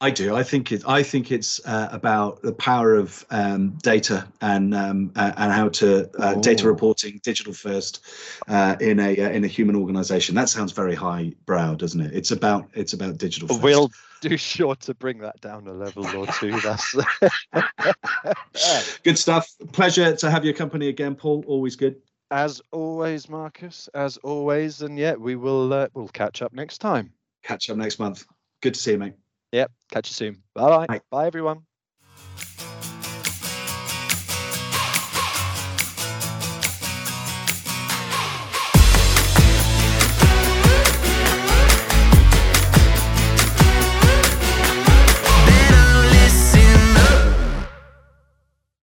I 0.00 0.10
do. 0.10 0.36
I 0.36 0.42
think 0.42 0.72
it. 0.72 0.82
I 0.86 1.02
think 1.02 1.32
it's 1.32 1.60
uh, 1.64 1.88
about 1.90 2.42
the 2.42 2.52
power 2.52 2.94
of 2.94 3.24
um, 3.30 3.70
data 3.82 4.28
and 4.42 4.74
um, 4.74 5.10
uh, 5.16 5.32
and 5.36 5.52
how 5.52 5.68
to 5.70 6.10
uh, 6.18 6.34
data 6.34 6.66
Oh. 6.66 6.68
reporting, 6.68 7.18
digital 7.22 7.54
first, 7.54 8.04
uh, 8.46 8.76
in 8.80 9.00
a 9.00 9.18
uh, 9.18 9.30
in 9.30 9.44
a 9.44 9.48
human 9.48 9.74
organisation. 9.74 10.34
That 10.34 10.48
sounds 10.48 10.72
very 10.72 10.94
high 10.94 11.32
brow, 11.46 11.74
doesn't 11.74 12.00
it? 12.00 12.14
It's 12.14 12.30
about 12.30 12.68
it's 12.74 12.92
about 12.92 13.16
digital. 13.16 13.48
First. 13.48 13.62
We'll 13.62 13.90
do 14.20 14.36
sure 14.36 14.74
to 14.76 14.94
bring 14.94 15.18
that 15.18 15.40
down 15.40 15.66
a 15.66 15.72
level 15.72 16.06
or 16.16 16.26
two. 16.26 16.58
That's 16.60 16.94
Good 19.02 19.18
stuff. 19.18 19.48
Pleasure 19.72 20.14
to 20.16 20.30
have 20.30 20.44
your 20.44 20.54
company 20.54 20.88
again, 20.88 21.14
Paul. 21.14 21.44
Always 21.46 21.76
good. 21.76 21.96
As 22.30 22.60
always, 22.72 23.28
Marcus. 23.28 23.88
As 23.94 24.16
always, 24.18 24.82
and 24.82 24.98
yeah, 24.98 25.14
we 25.14 25.36
will 25.36 25.72
uh, 25.72 25.88
we'll 25.94 26.08
catch 26.08 26.42
up 26.42 26.52
next 26.52 26.78
time. 26.78 27.12
Catch 27.42 27.70
up 27.70 27.76
next 27.76 27.98
month. 27.98 28.26
Good 28.62 28.74
to 28.74 28.80
see 28.80 28.92
you, 28.92 28.98
mate. 28.98 29.14
Yep, 29.52 29.70
catch 29.90 30.08
you 30.08 30.14
soon. 30.14 30.42
Bye 30.54 30.68
bye. 30.68 30.86
Bye. 30.86 31.00
Bye 31.10 31.26
everyone. 31.26 31.65